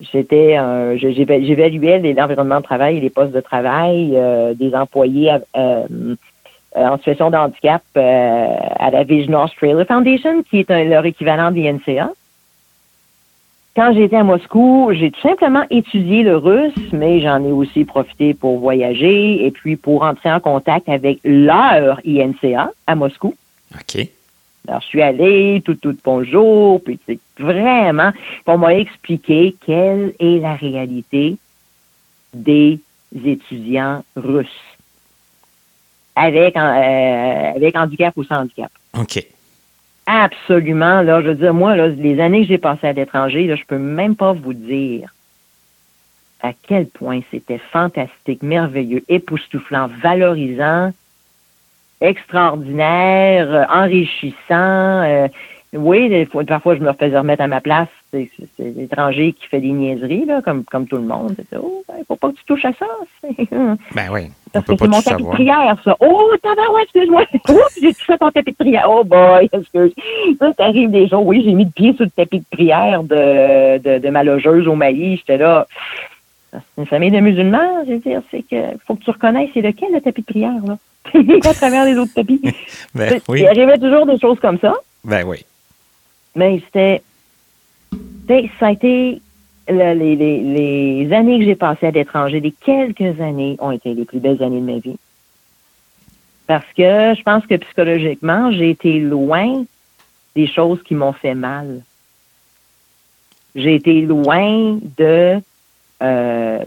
[0.00, 6.14] J'étais, euh, j'évaluais l'environnement de travail et les postes de travail euh, des employés euh,
[6.74, 12.10] en situation de handicap à la Vision Australia Foundation, qui est leur équivalent de l'INCA.
[13.76, 18.34] Quand j'étais à Moscou, j'ai tout simplement étudié le russe, mais j'en ai aussi profité
[18.34, 23.34] pour voyager et puis pour entrer en contact avec leur INCA à Moscou.
[23.74, 24.08] OK.
[24.68, 28.12] Alors, je suis allée, tout, tout, bonjour, puis c'est vraiment
[28.44, 31.36] pour m'expliquer quelle est la réalité
[32.34, 32.78] des
[33.24, 34.48] étudiants russes
[36.14, 38.70] avec, euh, avec handicap ou sans handicap.
[38.98, 39.24] OK
[40.10, 43.54] absolument, là, je veux dire, moi, là, les années que j'ai passées à l'étranger, là,
[43.54, 45.14] je peux même pas vous dire
[46.42, 50.92] à quel point c'était fantastique, merveilleux, époustouflant, valorisant,
[52.00, 55.02] extraordinaire, euh, enrichissant.
[55.02, 55.28] Euh,
[55.72, 58.28] oui, parfois, je me faisais remettre à ma place c'est
[58.58, 61.36] l'étranger qui fait des niaiseries, là, comme, comme tout le monde.
[61.38, 62.86] Il oh, ben, faut pas que tu touches à ça.
[63.94, 64.30] ben oui.
[64.52, 65.96] Parce que c'est mon tapis de prière, ça.
[66.00, 67.24] Oh, ouais, excuse-moi.
[67.48, 68.86] Oh, j'ai touché ton tapis de prière.
[68.88, 69.92] Oh boy, excuse.
[70.40, 71.24] Ça, ça arrive des jours.
[71.24, 74.66] Oui, j'ai mis le pied sur le tapis de prière de, de, de ma logeuse
[74.66, 75.18] au Mali.
[75.18, 75.68] J'étais là.
[76.52, 79.60] C'est une famille de musulmans, je veux dire, c'est que faut que tu reconnaisses c'est
[79.60, 80.78] lequel le tapis de prière, là?
[81.48, 82.40] à travers les autres tapis.
[82.94, 83.40] ben, oui.
[83.40, 84.74] Il arrivait toujours des choses comme ça.
[85.04, 85.44] Ben oui.
[86.34, 87.02] Mais c'était
[88.58, 89.20] ça a été
[89.68, 94.42] les, années que j'ai passées à l'étranger, les quelques années ont été les plus belles
[94.42, 94.96] années de ma vie.
[96.46, 99.64] Parce que je pense que psychologiquement, j'ai été loin
[100.34, 101.82] des choses qui m'ont fait mal.
[103.54, 105.40] J'ai été loin de
[106.02, 106.64] euh,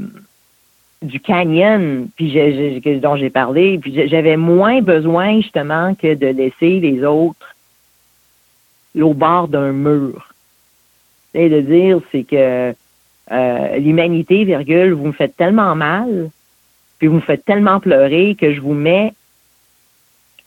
[1.02, 3.78] du canyon puis dont j'ai parlé.
[3.80, 7.56] Puis j'avais moins besoin justement que de laisser les autres
[8.96, 10.34] au bord d'un mur
[11.34, 12.74] de dire, c'est que
[13.32, 16.30] euh, l'humanité, virgule, vous me faites tellement mal,
[17.00, 19.14] puis vous me faites tellement pleurer que je vous mets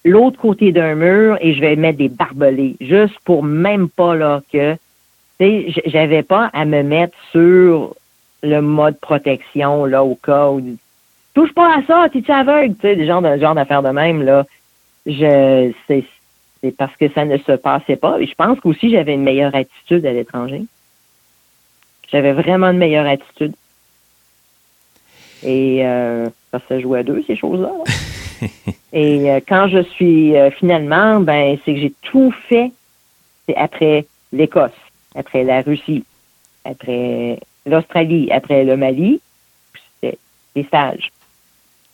[0.04, 4.40] l'autre côté d'un mur et je vais mettre des barbelés, juste pour même pas là
[4.52, 4.78] que, tu
[5.40, 7.94] sais, j'avais pas à me mettre sur
[8.46, 10.60] le mode protection là au cas où
[11.34, 14.22] touche pas à ça, t'es-tu aveugle, tu sais, des genres de genre d'affaires de même
[14.22, 14.46] là.
[15.04, 16.04] Je c'est
[16.62, 18.18] c'est parce que ça ne se passait pas.
[18.20, 20.62] Et je pense qu'aussi j'avais une meilleure attitude à l'étranger.
[22.10, 23.54] J'avais vraiment une meilleure attitude.
[25.42, 27.72] Et euh, ça se joue à deux, ces choses-là.
[28.92, 32.72] Et euh, quand je suis euh, finalement, ben, c'est que j'ai tout fait
[33.54, 34.70] après l'Écosse,
[35.14, 36.04] après la Russie,
[36.64, 39.20] après l'Australie, après le Mali,
[40.00, 40.18] c'était
[40.54, 41.10] des stages.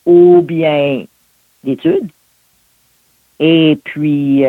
[0.07, 1.05] Ou bien
[1.65, 2.11] d'études.
[3.41, 4.45] Et puis,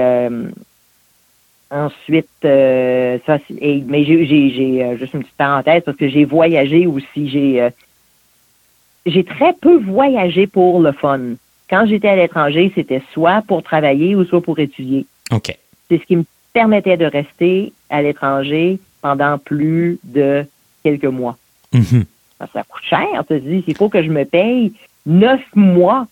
[1.74, 7.28] Ensuite, euh, ça, mais j'ai, euh, juste une petite parenthèse parce que j'ai voyagé aussi.
[7.30, 7.72] J'ai, euh,
[9.08, 11.20] j'ai très peu voyagé pour le fun.
[11.72, 15.08] Quand j'étais à l'étranger, c'était soit pour travailler ou soit pour étudier.
[15.32, 15.58] OK.
[15.90, 20.46] C'est ce qui me permettait de rester à l'étranger pendant plus de
[20.84, 21.38] quelques mois.
[21.74, 22.06] Mm-hmm.
[22.54, 23.24] Ça, coûte cher.
[23.28, 24.74] Tu dis, il faut que je me paye
[25.06, 26.08] neuf mois.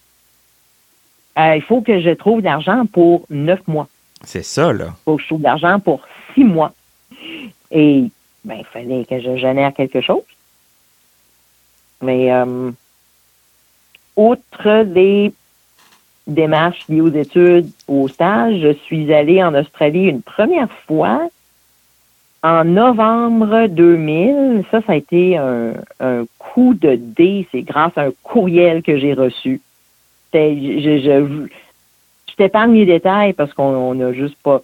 [1.38, 3.88] il faut que je trouve de l'argent pour neuf mois.
[4.24, 4.88] C'est ça, là.
[4.88, 6.02] Il faut que je trouve de l'argent pour
[6.34, 6.74] six mois.
[7.72, 8.06] Et
[8.44, 10.24] ben, il fallait que je génère quelque chose.
[12.02, 12.72] Mais euh,
[14.16, 15.34] outre les
[16.28, 21.30] démarches liées aux études, au stage, je suis allée en Australie une première fois
[22.44, 24.64] en novembre 2000.
[24.72, 25.74] Ça, ça a été un,
[26.38, 27.48] coup de dé.
[27.52, 29.62] C'est grâce à un courriel que j'ai reçu.
[30.34, 31.48] Je, je,
[32.30, 34.62] je t'épargne les détails parce qu'on n'a juste pas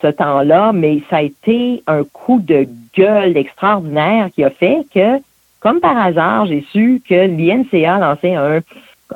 [0.00, 5.20] ce temps-là, mais ça a été un coup de gueule extraordinaire qui a fait que,
[5.60, 8.60] comme par hasard, j'ai su que l'INCA a lancé un,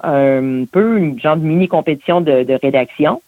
[0.03, 3.21] un peu une genre de mini-compétition de, rédaction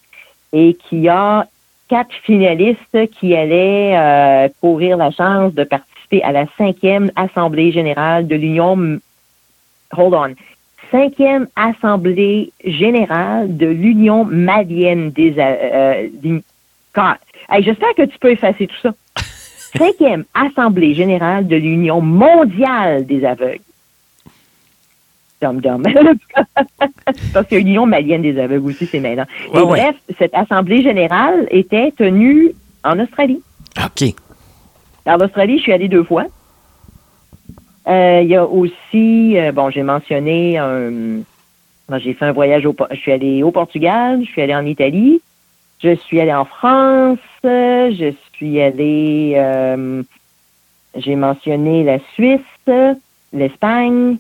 [0.53, 1.47] et qui a
[1.95, 8.27] quatre finalistes qui allaient euh, courir la chance de participer à la cinquième Assemblée générale
[8.27, 8.99] de l'Union.
[9.97, 10.35] Hold on
[10.91, 15.35] cinquième assemblée générale de l'Union malienne des...
[15.39, 16.09] Euh,
[17.61, 18.91] J'espère que tu peux effacer tout ça.
[19.79, 23.64] Cinquième assemblée générale de l'Union mondiale des aveugles.
[25.45, 25.83] Dum dum.
[27.35, 29.27] Parce que l'Union malienne des aveugles aussi, c'est maintenant.
[29.53, 33.43] Bref, cette assemblée générale était tenue en Australie.
[33.85, 34.15] OK.
[35.07, 36.25] En Australie, je suis allée deux fois.
[37.87, 41.21] Euh, il y a aussi, euh, bon, j'ai mentionné un.
[41.99, 42.75] J'ai fait un voyage au.
[42.91, 45.21] Je suis allée au Portugal, je suis allée en Italie,
[45.83, 49.35] je suis allée en France, je suis allée.
[49.37, 50.03] Euh,
[50.97, 52.41] j'ai mentionné la Suisse,
[53.35, 54.17] l'Espagne.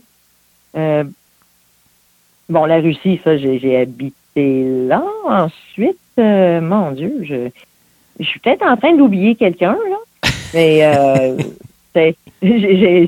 [0.74, 5.04] Bon, la Russie, ça, j'ai habité là.
[5.26, 7.48] Ensuite, mon Dieu, je,
[8.20, 10.28] je suis peut-être en train d'oublier quelqu'un, là.
[10.54, 10.80] Mais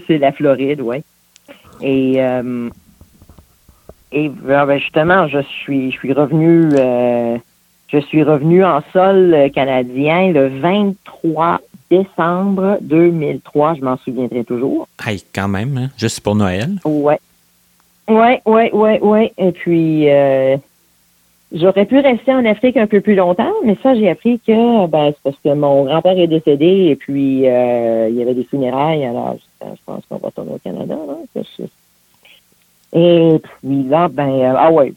[0.07, 0.99] c'est la Floride, oui.
[1.81, 2.69] Et, euh,
[4.13, 7.37] et ben, justement, je suis, je suis revenu, euh,
[7.89, 11.61] je suis revenu en sol canadien le 23
[11.91, 13.75] décembre 2003.
[13.75, 14.89] Je m'en souviendrai toujours.
[15.05, 15.91] Hey, quand même, hein?
[15.99, 16.77] juste pour Noël.
[16.85, 17.19] Ouais.
[18.09, 19.33] Ouais, ouais, ouais, ouais.
[19.39, 20.57] Et puis, euh,
[21.53, 25.13] J'aurais pu rester en Afrique un peu plus longtemps, mais ça, j'ai appris que ben,
[25.13, 29.05] c'est parce que mon grand-père est décédé et puis euh, il y avait des funérailles,
[29.05, 30.97] alors je, pense qu'on va tourner au Canada.
[31.07, 31.43] Là,
[32.93, 34.93] et puis là, ben, euh, ah ouais.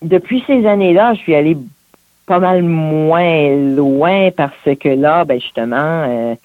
[0.00, 1.56] Depuis ces années-là, je suis allée
[2.26, 6.36] pas mal moins loin parce que là, ben justement,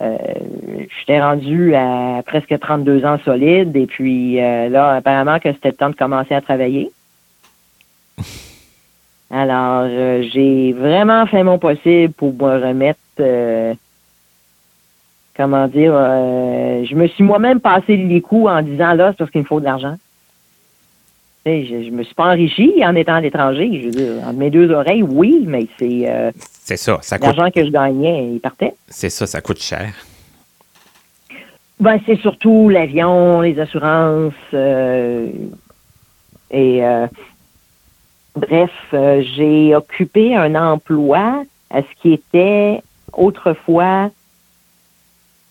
[0.00, 5.70] euh, euh, j'étais rendu à presque 32 ans solide et puis là, apparemment que c'était
[5.70, 6.90] le temps de commencer à travailler.
[9.30, 13.74] Alors, euh, j'ai vraiment fait mon possible pour me remettre, euh,
[15.36, 19.30] comment dire, euh, je me suis moi-même passé les coups en disant là, c'est parce
[19.30, 19.96] qu'il me faut de l'argent.
[21.44, 23.70] Je, je me suis pas enrichi en étant à l'étranger.
[23.72, 26.32] Je veux dire, entre mes deux oreilles, oui, mais c'est.
[26.68, 28.74] C'est ça, ça L'argent que je gagnais, il partait.
[28.88, 29.92] C'est ça, ça coûte cher.
[31.80, 34.34] Ben, c'est surtout l'avion, les assurances
[36.50, 36.82] et
[38.38, 42.80] Bref, euh, j'ai occupé un emploi à ce qui était
[43.12, 44.10] autrefois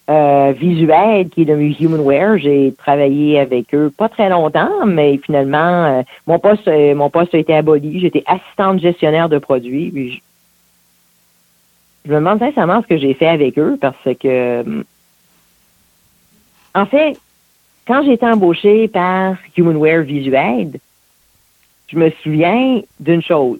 [0.09, 2.37] euh, visuel, qui est de Humanware.
[2.37, 7.39] J'ai travaillé avec eux pas très longtemps, mais finalement, euh, mon poste mon poste a
[7.39, 7.99] été aboli.
[7.99, 10.21] J'étais assistante gestionnaire de produits.
[12.07, 14.83] Je, me demande sincèrement ce que j'ai fait avec eux parce que,
[16.73, 17.17] en fait,
[17.87, 20.71] quand j'ai été embauchée par Humanware Visual,
[21.87, 23.59] je me souviens d'une chose.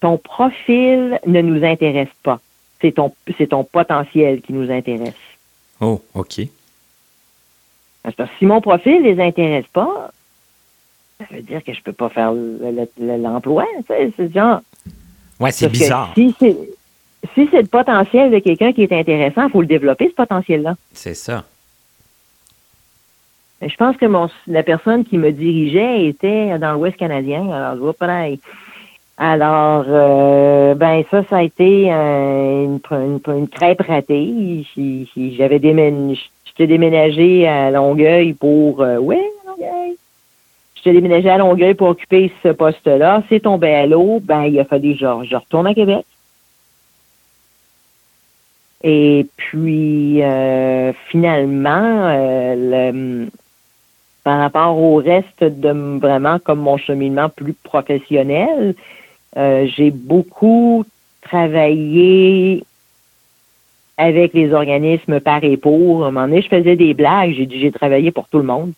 [0.00, 2.40] Ton profil ne nous intéresse pas.
[2.80, 5.14] C'est ton, c'est ton potentiel qui nous intéresse.
[5.80, 6.40] Oh, OK.
[8.02, 10.10] Parce que si mon profil ne les intéresse pas,
[11.18, 12.32] ça veut dire que je ne peux pas faire
[12.98, 13.66] l'emploi.
[13.86, 14.60] c'est genre.
[15.38, 16.12] Ouais, c'est bizarre.
[16.14, 16.56] Si c'est,
[17.34, 20.74] si c'est le potentiel de quelqu'un qui est intéressant, il faut le développer, ce potentiel-là.
[20.92, 21.44] C'est ça.
[23.62, 27.50] Je pense que mon, la personne qui me dirigeait était dans l'Ouest canadien.
[27.50, 28.40] Alors, je vois pareil.
[29.18, 34.64] Alors, euh, ben ça, ça a été une, une, crêpe ratée.
[35.36, 39.96] J'avais déménagé, j'étais déménagé à Longueuil pour, euh, ouais, Longueuil.
[40.74, 43.22] J'étais déménagé à Longueuil pour occuper ce poste-là.
[43.28, 44.20] C'est tombé à l'eau.
[44.22, 46.06] Ben, il a fallu, genre, je retourne à Québec.
[48.82, 52.08] Et puis, euh, finalement,
[52.56, 53.28] le,
[54.24, 58.74] par rapport au reste de vraiment comme mon cheminement plus professionnel,
[59.36, 60.84] euh, j'ai beaucoup
[61.22, 62.64] travaillé
[63.96, 66.04] avec les organismes par et pour.
[66.04, 67.34] À un moment donné, je faisais des blagues.
[67.34, 68.72] J'ai dit, j'ai travaillé pour tout le monde.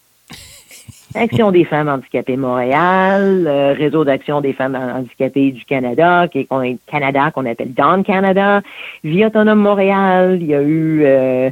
[1.15, 6.79] Action des femmes handicapées Montréal, euh, Réseau d'action des femmes handicapées du Canada, qui est
[6.87, 8.63] Canada qu'on appelle Don Canada,
[9.05, 10.39] Vie autonome Montréal.
[10.41, 11.51] Il y a eu euh,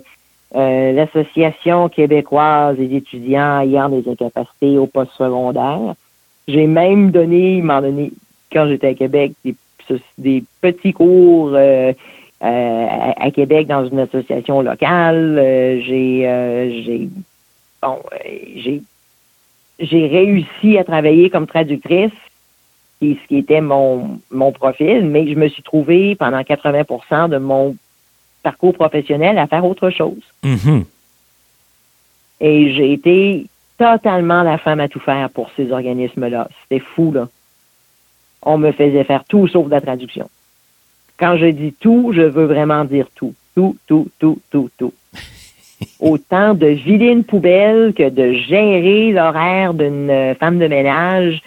[0.56, 5.94] euh, l'Association québécoise des étudiants ayant des incapacités au poste secondaire.
[6.48, 8.11] J'ai même donné, m'en donné,
[8.52, 9.32] quand j'étais à Québec,
[10.18, 11.92] des, petits cours euh,
[12.42, 12.86] euh,
[13.16, 15.36] à, Québec dans une association locale.
[15.84, 17.08] j'ai j'ai
[17.80, 17.98] bon
[18.56, 18.82] j'ai
[19.81, 22.12] j'ai réussi à travailler comme traductrice,
[23.01, 27.76] ce qui était mon, mon profil, mais je me suis trouvée pendant 80% de mon
[28.43, 30.22] parcours professionnel à faire autre chose.
[30.45, 30.85] Mm-hmm.
[32.41, 33.47] Et j'ai été
[33.78, 36.49] totalement la femme à tout faire pour ces organismes-là.
[36.62, 37.28] C'était fou, là.
[38.43, 40.31] On me faisait faire tout sauf la traduction.
[41.18, 43.35] Quand je dis tout, je veux vraiment dire tout.
[43.55, 44.95] Tout, tout, tout, tout, tout.
[46.01, 51.43] autant de vider une poubelle que de gérer l'horaire d'une euh, femme de ménage,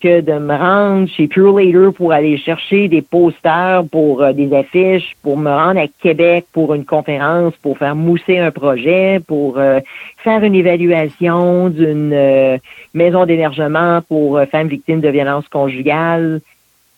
[0.00, 4.54] que de me rendre chez Pure Later pour aller chercher des posters pour euh, des
[4.54, 9.58] affiches, pour me rendre à Québec pour une conférence, pour faire mousser un projet, pour
[9.58, 9.80] euh,
[10.18, 12.58] faire une évaluation d'une
[12.92, 16.40] maison d'hébergement pour femmes victimes de violences conjugales.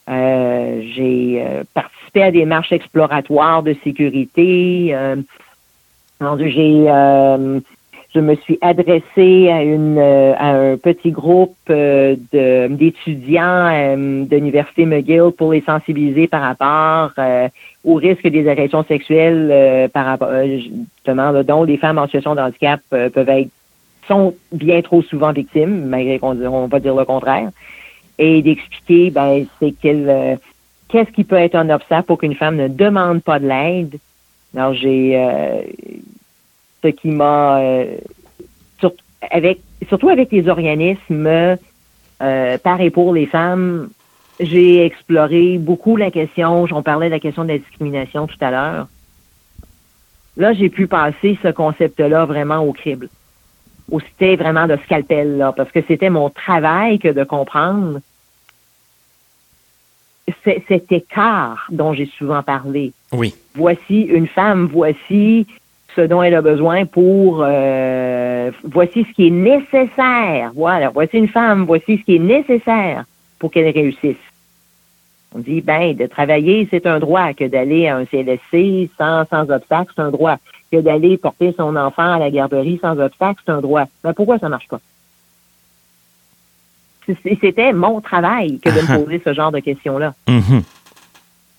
[0.09, 1.43] J'ai
[1.75, 4.95] participé à des marches exploratoires de sécurité
[6.21, 7.61] j'ai, euh,
[8.15, 13.71] je me suis adressée à une euh, à un petit groupe euh, d'étudiants
[14.27, 17.13] de l'université McGill pour les sensibiliser par rapport
[17.85, 22.81] au risque des agressions sexuelles par rapport justement dont les femmes en situation de handicap
[22.91, 23.51] peuvent être
[24.09, 27.51] sont bien trop souvent victimes, malgré qu'on on va dire le contraire,
[28.19, 33.21] et d'expliquer ben c'est qu'est-ce qui peut être un obstacle pour qu'une femme ne demande
[33.23, 33.97] pas de l'aide
[34.57, 35.63] alors, j'ai euh,
[36.83, 37.97] ce qui m'a euh,
[39.31, 41.27] avec surtout avec les organismes
[42.23, 43.91] euh, par et pour les femmes,
[44.41, 48.51] j'ai exploré beaucoup la question, j'en parlais de la question de la discrimination tout à
[48.51, 48.89] l'heure.
[50.39, 53.09] Là, j'ai pu passer ce concept-là vraiment au crible.
[53.91, 58.01] Ou c'était vraiment le scalpel, là, parce que c'était mon travail que de comprendre
[60.45, 62.93] cet écart dont j'ai souvent parlé.
[63.13, 63.35] Oui.
[63.57, 65.47] Voici une femme, voici
[65.97, 70.53] ce dont elle a besoin pour euh, voici ce qui est nécessaire.
[70.55, 73.05] Voilà, voici une femme, voici ce qui est nécessaire
[73.39, 74.17] pour qu'elle réussisse.
[75.35, 79.51] On dit, ben, de travailler, c'est un droit, que d'aller à un CLSC sans, sans
[79.51, 80.37] obstacle, c'est un droit.
[80.73, 83.85] Que d'aller porter son enfant à la garderie sans obstacle, c'est un droit.
[84.03, 84.81] Ben, pourquoi ça marche pas?
[87.23, 90.15] C'était mon travail que de me poser ce genre de questions-là.
[90.27, 90.63] Mm-hmm.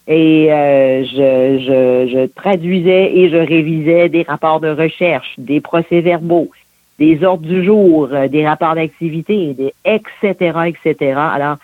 [0.08, 6.50] Et euh, je, je, je, traduisais et je révisais des rapports de recherche, des procès-verbaux,
[6.98, 10.34] des ordres du jour, euh, des rapports d'activité, etc.,
[10.68, 11.14] etc.
[11.18, 11.58] Alors,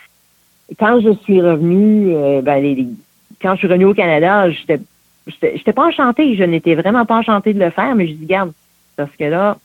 [0.78, 2.96] quand je suis revenue, euh, ben,
[3.42, 4.80] quand je suis revenue au Canada, j'étais
[5.28, 8.52] j'étais pas enchantée, je n'étais vraiment pas enchantée de le faire, mais je dis garde,
[8.98, 9.58] parce que là,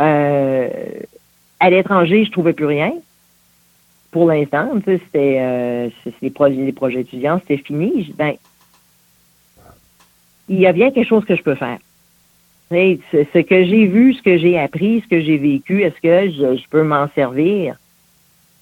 [0.00, 0.68] euh,
[1.60, 2.92] à l'étranger, je trouvais plus rien.
[4.14, 5.88] Pour l'instant, c'était euh,
[6.22, 8.14] les, projets, étudiants, c'était fini.
[8.16, 8.34] ben,
[10.48, 11.78] il y a bien quelque chose que je peux faire.
[12.70, 16.68] Ce que j'ai vu, ce que j'ai appris, ce que j'ai vécu, est-ce que je,
[16.70, 17.74] peux m'en servir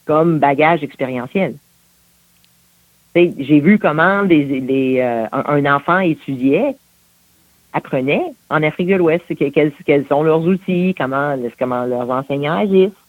[0.07, 1.57] comme bagage expérientiel?
[3.15, 6.77] J'ai vu comment euh, un enfant étudiait
[7.75, 13.02] apprenaient en Afrique de l'Ouest quels, quels, sont leurs outils, comment, comment leurs enseignants agissent.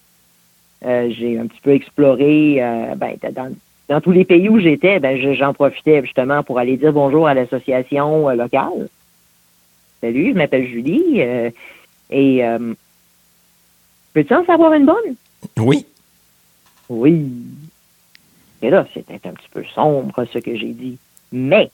[0.86, 3.56] Euh, j'ai un petit peu exploré euh, ben, dans,
[3.88, 7.34] dans, tous les pays où j'étais, ben, j'en profitais justement pour aller dire bonjour à
[7.34, 8.90] l'association euh, locale.
[10.02, 11.22] Salut, je m'appelle Julie.
[12.10, 12.44] et
[14.14, 15.16] peux-tu en savoir une bonne?
[15.58, 15.86] Oui.
[16.90, 17.26] Oui.
[18.62, 20.98] Et là, c'était un petit peu sombre ce que j'ai dit.
[21.32, 21.70] Mais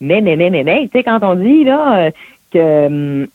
[0.00, 2.10] mais, mais, mais, mais, mais, tu sais, quand on dit là
[2.52, 3.26] que hum,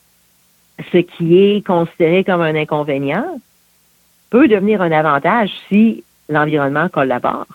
[0.92, 3.40] ce qui est considéré comme un inconvénient
[4.30, 7.48] peut devenir un avantage si l'environnement collabore.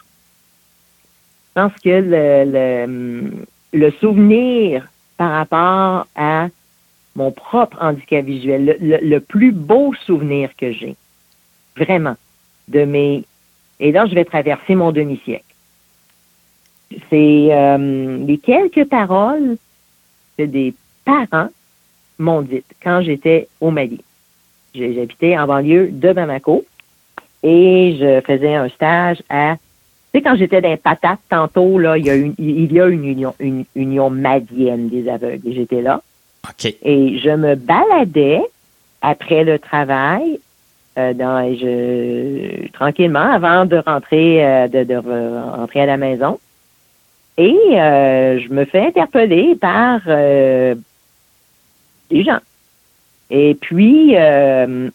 [1.49, 6.49] Je pense que le, le, le, souvenir par rapport à
[7.15, 10.97] mon propre handicap visuel, le, le plus beau souvenir que j'ai,
[11.77, 12.17] vraiment,
[12.69, 13.25] de mes...
[13.79, 15.55] Et là, je vais traverser mon demi-siècle
[17.11, 19.57] c'est euh, les quelques paroles
[20.37, 20.75] que des
[21.05, 21.49] parents
[22.19, 24.01] m'ont dites quand j'étais au Mali.
[24.75, 26.65] J'habitais en banlieue de Bamako
[27.43, 29.57] et je faisais un stage à
[30.15, 32.81] tu sais, quand j'étais dans les patates tantôt, là, il y a une, il y
[32.81, 35.49] a une union, une union madienne des aveugles.
[35.49, 36.03] Et j'étais là.
[36.85, 38.41] Et je me baladais
[39.03, 40.39] après le travail,
[40.99, 44.95] euh, dans, je, tranquillement, avant de rentrer, euh, de, de,
[45.57, 46.39] rentrer à la maison.
[47.37, 50.77] Et euh, je me fais interpeller par euh,
[52.11, 52.39] des gens.
[53.31, 54.89] Et puis, euh,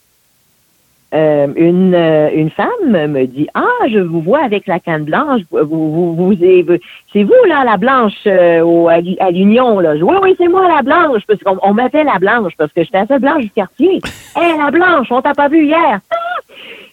[1.11, 5.41] une, une femme me dit Ah, je vous vois avec la canne blanche.
[5.51, 8.27] Vous, vous, vous, c'est vous, là, la blanche
[8.63, 9.79] au, à l'Union.
[9.79, 9.95] Là.
[9.95, 11.23] Oui, oui, c'est moi, la blanche.
[11.27, 14.01] Parce qu'on on m'appelle la blanche parce que j'étais la seule blanche du quartier.
[14.35, 15.99] Hé, la blanche, on t'a pas vu hier.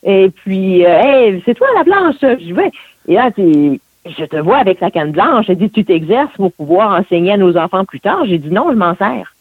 [0.02, 2.16] Et puis, hey, c'est toi, la blanche.
[2.20, 2.70] Je vais.
[3.08, 3.80] Et là, c'est
[4.18, 5.46] je te vois avec la canne blanche.
[5.46, 8.24] J'ai dit, tu t'exerces pour pouvoir enseigner à nos enfants plus tard.
[8.26, 9.34] J'ai dit, non, je m'en sers.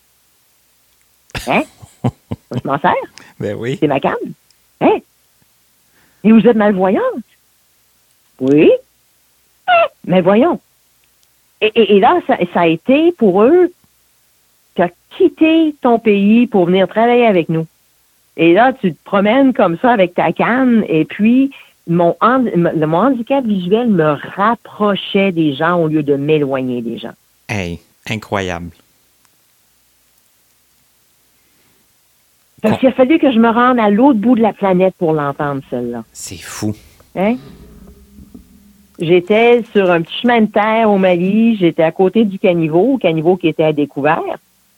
[1.48, 1.62] Hein?
[2.52, 2.94] Je m'en sers?
[3.40, 3.78] Ben oui.
[3.80, 4.14] C'est ma canne.
[4.82, 4.98] Hein?
[6.24, 7.04] Et vous êtes malvoyante?
[8.40, 8.72] Oui.
[10.06, 10.60] Mais voyons.
[11.62, 13.72] Et, là, ça, a été pour eux
[14.76, 17.66] tu as quitté ton pays pour venir travailler avec nous.
[18.38, 21.52] Et là, tu te promènes comme ça avec ta canne, et puis
[21.88, 27.14] mon, mon handicap visuel me rapprochait des gens au lieu de m'éloigner des gens.
[27.48, 27.80] Hey,
[28.10, 28.72] incroyable.
[32.62, 35.14] Parce qu'il a fallu que je me rende à l'autre bout de la planète pour
[35.14, 36.04] l'entendre, celle-là.
[36.12, 36.74] C'est fou.
[37.16, 37.36] Hein?
[39.00, 41.58] J'étais sur un petit chemin de terre au Mali.
[41.58, 44.22] J'étais à côté du caniveau, le caniveau qui était à découvert.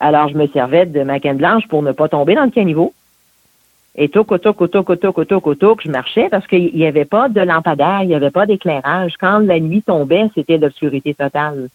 [0.00, 2.92] Alors, je me servais de ma canne blanche pour ne pas tomber dans le caniveau.
[4.00, 7.28] Et tout, tout, tout, tout, tout, tout, tout, je marchais parce qu'il n'y avait pas
[7.28, 9.14] de lampadaire, il n'y avait pas d'éclairage.
[9.20, 11.68] Quand la nuit tombait, c'était l'obscurité totale.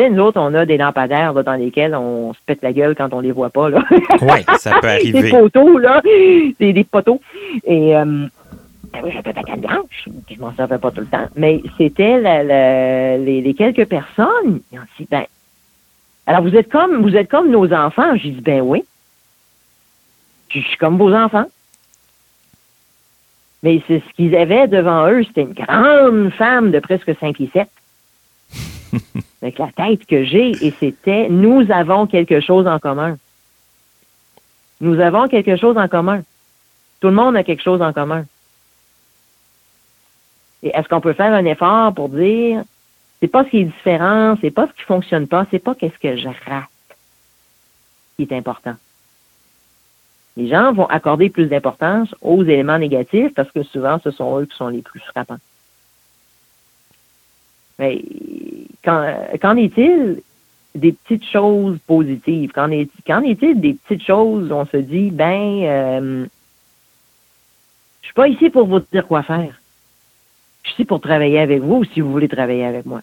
[0.00, 3.12] Sais, nous autres, on a des lampadaires dans lesquels on se pète la gueule quand
[3.12, 3.68] on les voit pas.
[3.68, 5.22] Oui, ça peut arriver.
[5.22, 6.02] des poteaux, là.
[6.60, 7.20] Des, des poteaux.
[7.64, 8.26] Et euh,
[8.94, 10.08] j'avais la canne blanche.
[10.30, 11.26] Je m'en servais pas tout le temps.
[11.36, 14.60] Mais c'était les, les, quelques personnes.
[14.72, 15.24] Ils ont dit, ben,
[16.26, 18.16] alors vous êtes comme vous êtes comme nos enfants.
[18.16, 18.82] J'ai dit, ben oui.
[20.48, 21.46] Je suis comme vos enfants.
[23.62, 27.50] Mais c'est ce qu'ils avaient devant eux, c'était une grande femme de presque 5 pieds
[27.52, 27.68] 7.
[29.42, 33.16] avec la tête que j'ai, et c'était nous avons quelque chose en commun.
[34.80, 36.22] Nous avons quelque chose en commun.
[37.00, 38.24] Tout le monde a quelque chose en commun.
[40.62, 42.62] Et est-ce qu'on peut faire un effort pour dire
[43.20, 45.98] c'est pas ce qui est différent, c'est pas ce qui fonctionne pas, c'est pas qu'est-ce
[45.98, 46.68] que je rate
[48.16, 48.74] qui est important.
[50.36, 54.46] Les gens vont accorder plus d'importance aux éléments négatifs parce que souvent ce sont eux
[54.46, 55.38] qui sont les plus frappants.
[57.78, 58.02] Mais
[58.82, 60.22] qu'en est-il
[60.74, 62.52] des petites choses positives?
[62.52, 64.50] Qu'en est-il des petites choses?
[64.50, 66.26] Où on se dit, ben, euh,
[68.02, 69.60] je suis pas ici pour vous dire quoi faire.
[70.62, 73.00] Je suis ici pour travailler avec vous si vous voulez travailler avec moi.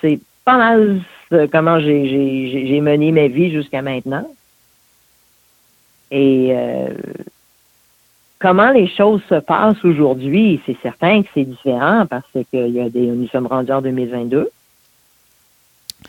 [0.00, 1.00] C'est pas mal
[1.50, 4.28] comment j'ai mené ma vie jusqu'à maintenant.
[6.10, 6.88] Et euh,
[8.38, 12.88] comment les choses se passent aujourd'hui, c'est certain que c'est différent parce que y a
[12.88, 14.50] des, nous sommes rendus en 2022.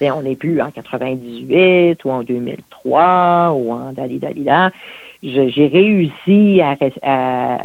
[0.01, 4.19] on n'est plus en 98 ou en 2003 ou en dali
[5.23, 7.57] J'ai réussi à,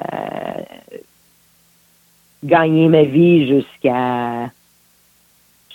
[2.45, 4.51] gagner ma vie jusqu'à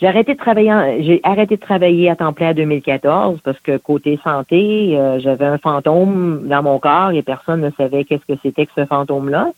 [0.00, 3.76] j'ai arrêté de travailler j'ai arrêté de travailler à temps plein en 2014 parce que
[3.78, 8.38] côté santé, euh, j'avais un fantôme dans mon corps et personne ne savait qu'est-ce que
[8.42, 9.50] c'était que ce fantôme-là.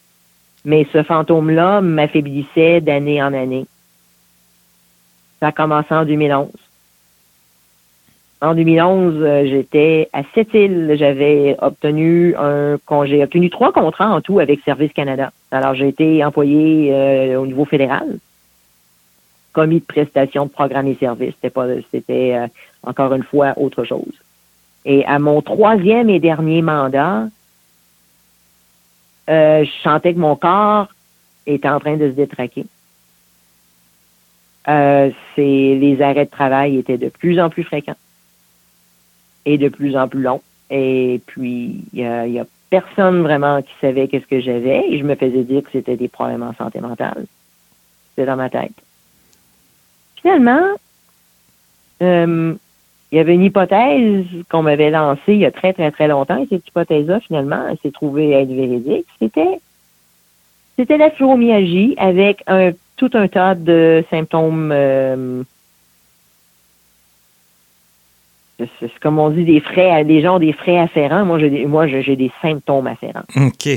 [0.65, 3.67] Mais ce fantôme-là m'affaiblissait d'année en année.
[5.41, 6.49] Ça a commencé en 2011.
[8.43, 10.97] En 2011, euh, j'étais à Sept-Îles.
[10.99, 15.33] J'avais obtenu un congé, obtenu trois contrats en tout avec Service Canada.
[15.51, 18.19] Alors, j'ai été employé euh, au niveau fédéral
[19.53, 21.35] commis de prestation de programmes et services.
[21.35, 22.47] C'était pas, c'était euh,
[22.83, 24.13] encore une fois autre chose.
[24.85, 27.27] Et à mon troisième et dernier mandat,
[29.29, 30.89] euh, je sentais que mon corps
[31.47, 32.67] était en train de se détraquer.
[34.69, 35.43] Euh, c'est
[35.81, 37.97] les arrêts de travail étaient de plus en plus fréquents
[39.47, 40.43] et de plus en plus longs.
[40.71, 45.17] Et puis il y a, personne vraiment qui savait qu'est-ce que j'avais et je me
[45.17, 47.27] faisais dire que c'était des problèmes en santé mentale.
[48.11, 48.75] C'était dans ma tête.
[50.23, 50.77] Finalement,
[52.03, 52.55] euh,
[53.13, 56.43] il y avait une hypothèse qu'on m'avait lancée il y a très, très, très longtemps,
[56.43, 59.07] et cette hypothèse-là, finalement, elle s'est trouvée être véridique.
[59.21, 59.61] C'était,
[60.77, 65.43] c'était la fibromyalgie avec un, tout un tas de symptômes, euh,
[68.59, 71.25] c'est comme on dit, des frais, des gens ont des frais afférents.
[71.25, 73.25] Moi, j'ai, moi, j'ai des symptômes afférents.
[73.37, 73.69] OK.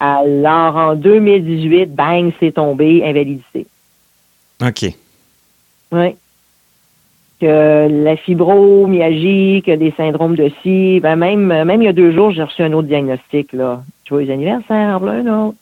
[0.00, 3.66] Alors, en 2018, bang, c'est tombé, invalidité.
[4.60, 4.92] OK.
[5.92, 6.16] Oui.
[7.40, 12.12] Que la fibromyalgie, que des syndromes de scie, ben même, même il y a deux
[12.12, 13.82] jours, j'ai reçu un autre diagnostic, là.
[14.10, 15.58] Les anniversaires, là, un autre.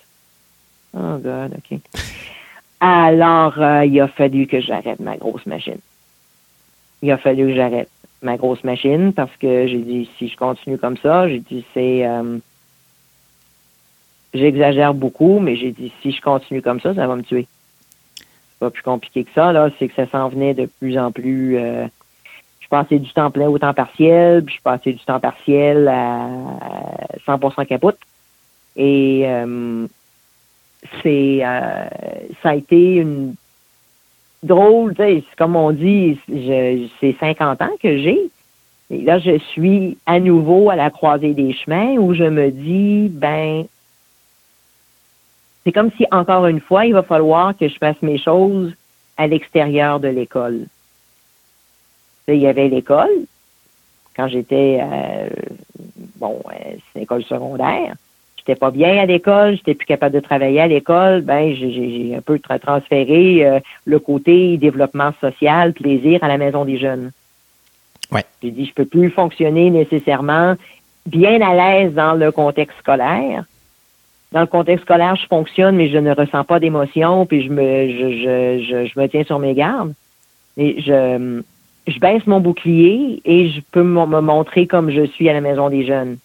[0.93, 1.79] Oh, God, OK.
[2.81, 5.79] Alors, euh, il a fallu que j'arrête ma grosse machine.
[7.03, 7.89] Il a fallu que j'arrête
[8.23, 12.07] ma grosse machine parce que j'ai dit, si je continue comme ça, j'ai dit, c'est...
[12.07, 12.39] Euh,
[14.35, 17.47] j'exagère beaucoup, mais j'ai dit, si je continue comme ça, ça va me tuer
[18.61, 19.71] pas plus compliqué que ça, là.
[19.79, 21.57] C'est que ça s'en venait de plus en plus.
[21.57, 21.87] Euh,
[22.61, 26.29] je passais du temps plein au temps partiel, puis je passais du temps partiel à
[27.27, 27.99] 100% capote.
[28.77, 29.87] Et euh,
[31.03, 31.89] c'est euh,
[32.43, 33.35] ça a été une
[34.43, 34.95] drôle,
[35.37, 36.19] comme on dit,
[37.01, 38.31] c'est 50 ans que j'ai.
[38.91, 43.09] Et là, je suis à nouveau à la croisée des chemins où je me dis,
[43.09, 43.65] ben,
[45.65, 48.73] c'est comme si, encore une fois, il va falloir que je fasse mes choses
[49.17, 50.67] à l'extérieur de l'école.
[52.29, 53.11] Il y avait l'école,
[54.17, 55.29] quand j'étais, euh,
[56.17, 57.95] bon, euh, c'est école secondaire.
[58.39, 61.21] J'étais pas bien à l'école, j'étais plus capable de travailler à l'école.
[61.23, 66.79] Ben, j'ai un peu transféré euh, le côté développement social, plaisir à la maison des
[66.79, 67.11] jeunes.
[68.11, 68.25] Ouais.
[68.43, 70.55] J'ai dit, je peux plus fonctionner nécessairement
[71.07, 73.45] bien à l'aise dans le contexte scolaire.
[74.33, 77.89] Dans le contexte scolaire, je fonctionne, mais je ne ressens pas d'émotion, puis je me,
[77.89, 79.93] je, je, je, me tiens sur mes gardes.
[80.57, 81.43] Et je,
[81.89, 85.69] je baisse mon bouclier et je peux me montrer comme je suis à la maison
[85.69, 86.19] des jeunes.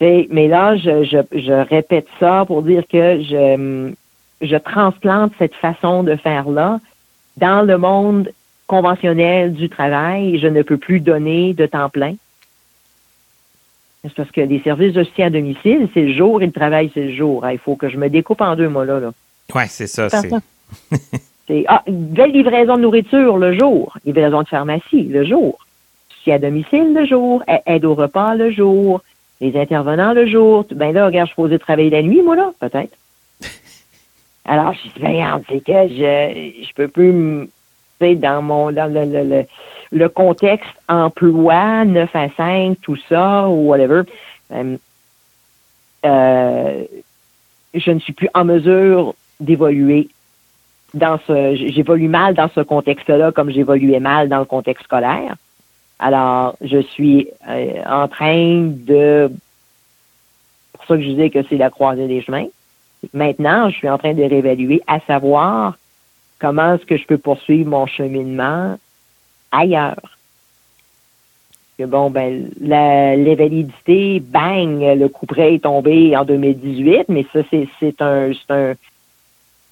[0.00, 3.92] mais là, je, je, je, répète ça pour dire que je,
[4.40, 6.80] je transplante cette façon de faire-là
[7.36, 8.30] dans le monde
[8.66, 10.38] conventionnel du travail.
[10.38, 12.14] Je ne peux plus donner de temps plein.
[14.02, 16.90] C'est parce que les services de soutien à domicile, c'est le jour et le travail,
[16.94, 17.46] c'est le jour.
[17.50, 18.98] Il faut que je me découpe en deux, moi, là.
[18.98, 19.12] là.
[19.54, 20.08] Oui, c'est ça.
[20.08, 25.58] C'est ah, belle livraison de nourriture le jour, livraison de pharmacie le jour,
[26.08, 29.02] soutien à domicile le jour, aide au repas le jour,
[29.40, 30.64] les intervenants le jour.
[30.70, 32.96] Ben là, regarde, je suis posé travailler la nuit, moi, là, peut-être.
[34.44, 37.48] Alors, je dis, ben, regarde, c'est que je, je peux plus,
[38.00, 39.44] tu dans mon, dans le, le, le,
[40.08, 44.02] contexte emploi, 9 à 5, tout ça, ou whatever,
[44.52, 44.76] euh,
[46.04, 46.84] euh,
[47.74, 50.08] je ne suis plus en mesure d'évoluer
[50.94, 55.36] dans ce, j'évolue mal dans ce contexte-là comme j'évoluais mal dans le contexte scolaire.
[55.98, 59.30] Alors, je suis euh, en train de,
[60.72, 62.46] pour ça que je disais que c'est la croisée des chemins.
[63.12, 65.76] Maintenant, je suis en train de réévaluer, à savoir
[66.38, 68.78] comment est-ce que je peux poursuivre mon cheminement
[69.52, 70.18] ailleurs.
[71.78, 78.02] Que bon, ben, l'invalidité, bang, le coup près est tombé en 2018, mais ça, c'est
[78.02, 78.74] un, un,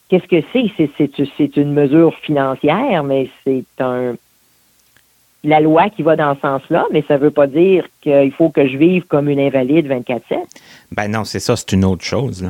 [0.08, 0.90] Qu'est-ce que c'est?
[1.36, 4.14] C'est une mesure financière, mais c'est un
[5.44, 8.50] la loi qui va dans ce sens-là, mais ça ne veut pas dire qu'il faut
[8.50, 10.20] que je vive comme une invalide 24-7.
[10.92, 12.42] Ben non, c'est ça, c'est une autre chose.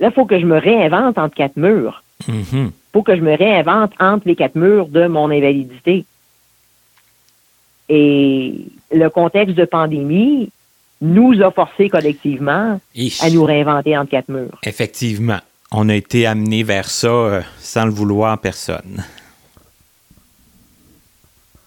[0.00, 2.02] Là, il faut que je me réinvente entre quatre murs.
[2.28, 2.70] Mm-hmm.
[2.92, 6.04] faut que je me réinvente entre les quatre murs de mon invalidité.
[7.88, 8.54] Et
[8.92, 10.50] le contexte de pandémie
[11.00, 12.80] nous a forcés collectivement
[13.20, 14.58] à nous réinventer entre quatre murs.
[14.64, 15.40] Effectivement
[15.70, 19.04] on a été amené vers ça euh, sans le vouloir personne.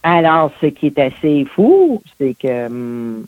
[0.03, 3.25] Alors, ce qui est assez fou, c'est que hum,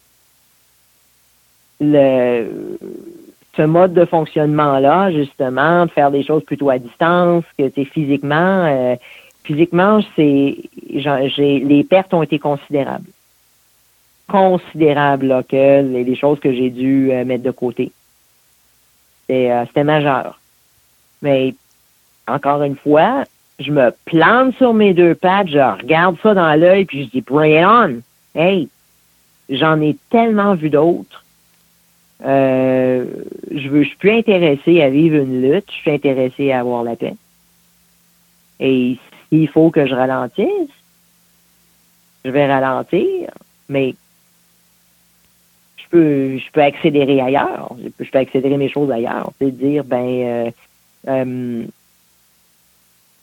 [1.82, 2.48] le,
[3.56, 8.66] ce mode de fonctionnement-là, justement, de faire des choses plutôt à distance, que c'est physiquement,
[8.66, 8.96] euh,
[9.44, 10.58] physiquement, c'est,
[10.94, 13.10] j'ai, les pertes ont été considérables.
[14.30, 17.92] Considérables, là, que les, choses que j'ai dû euh, mettre de côté.
[19.28, 20.40] c'était majeur.
[21.22, 21.54] Mais
[22.28, 23.26] encore une fois,
[23.60, 27.22] je me plante sur mes deux pattes, je regarde ça dans l'œil, puis je dis
[27.22, 28.02] bring it on.
[28.40, 28.70] Hey,
[29.50, 31.24] j'en ai tellement vu d'autres.
[32.24, 33.06] Euh,
[33.52, 36.84] je veux, je suis plus intéressé à vivre une lutte, je suis intéressé à avoir
[36.84, 37.16] la paix.
[38.60, 38.98] Et
[39.30, 40.70] s'il faut que je ralentisse,
[42.24, 43.32] je vais ralentir,
[43.70, 43.96] mais
[45.78, 47.76] je peux, je peux accélérer ailleurs.
[48.00, 49.32] Je peux, accélérer mes choses ailleurs.
[49.40, 50.52] C'est dire, ben, euh,
[51.08, 51.64] euh,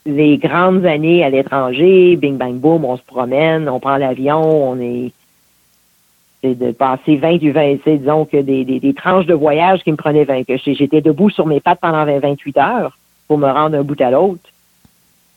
[0.05, 4.79] les grandes années à l'étranger, bing bang boom, on se promène, on prend l'avion, on
[4.79, 5.11] est
[6.41, 9.97] c'est de passer 20 ou 20, disons que des, des, tranches de voyage qui me
[9.97, 12.97] prenaient 20, que j'étais debout sur mes pattes pendant 20, 28 heures
[13.27, 14.49] pour me rendre d'un bout à l'autre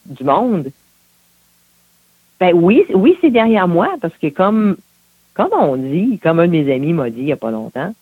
[0.06, 0.70] du monde.
[2.38, 4.76] Ben oui, oui, c'est derrière moi parce que comme,
[5.34, 7.94] comme on dit, comme un de mes amis m'a dit il n'y a pas longtemps,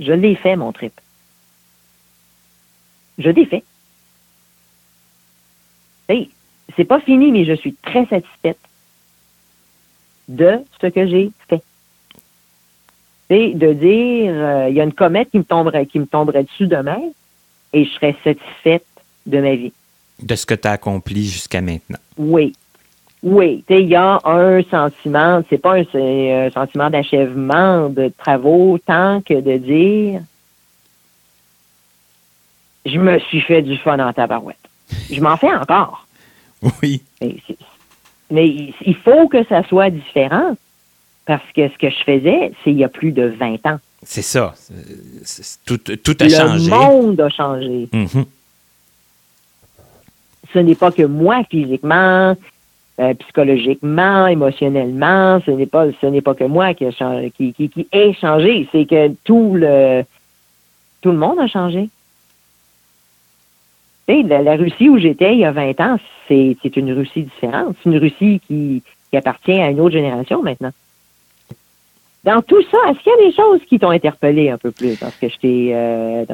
[0.00, 0.92] je l'ai fait mon trip
[3.18, 3.64] je défais.
[6.08, 6.30] Hey,
[6.76, 8.58] c'est pas fini, mais je suis très satisfaite
[10.32, 11.62] de ce que j'ai fait.
[13.28, 16.44] C'est de dire, euh, il y a une comète qui me tomberait, qui me tomberait
[16.44, 17.00] dessus demain,
[17.72, 18.84] et je serais satisfaite
[19.26, 19.72] de ma vie.
[20.20, 21.98] De ce que tu as accompli jusqu'à maintenant.
[22.16, 22.54] Oui.
[23.22, 23.64] Oui.
[23.68, 29.40] Il y a un sentiment, c'est pas un, un sentiment d'achèvement de travaux, tant que
[29.40, 30.20] de dire,
[32.84, 34.56] je me suis fait du fun en tabarouette.
[35.10, 36.06] Je m'en fais encore.
[36.80, 37.02] Oui.
[38.32, 40.56] Mais, il faut que ça soit différent
[41.26, 43.78] parce que ce que je faisais, c'est il y a plus de 20 ans.
[44.02, 44.54] C'est ça.
[45.64, 46.70] Tout, a changé.
[46.70, 47.88] Le monde a changé.
[47.92, 48.24] Mm-hmm.
[50.52, 52.36] Ce n'est pas que moi physiquement,
[52.98, 57.52] euh, psychologiquement, émotionnellement, ce n'est pas ce n'est pas que moi qui, a changé, qui,
[57.52, 60.02] qui, qui est changé, c'est que tout le
[61.00, 61.88] tout le monde a changé.
[64.08, 65.96] La, Russie où j'étais il y a 20 ans,
[66.28, 67.76] c'est une Russie différente.
[67.82, 68.82] C'est une Russie qui,
[69.14, 70.70] appartient à une autre génération maintenant.
[72.24, 74.98] Dans tout ça, est-ce qu'il y a des choses qui t'ont interpellé un peu plus
[74.98, 76.24] dans ce que je t'ai euh,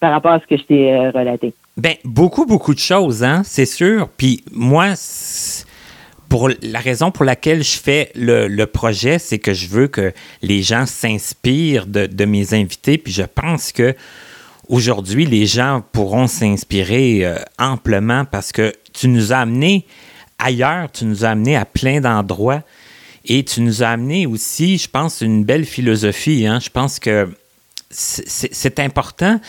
[0.00, 1.54] par rapport à ce que je t'ai euh, relaté?
[1.76, 4.08] Ben, beaucoup, beaucoup de choses, hein, c'est sûr.
[4.16, 4.94] Puis moi,
[6.28, 10.62] pour la raison pour laquelle je fais le, projet, c'est que je veux que les
[10.62, 12.98] gens s'inspirent de, mes invités.
[12.98, 13.94] Puis je pense que
[14.68, 19.86] aujourd'hui, les gens pourront s'inspirer euh, amplement parce que tu nous as amené
[20.38, 22.62] ailleurs, tu nous as amené à plein d'endroits
[23.24, 26.46] et tu nous as amené aussi, je pense, une belle philosophie.
[26.46, 26.60] Hein?
[26.60, 27.28] Je pense que
[27.90, 29.40] c'est important.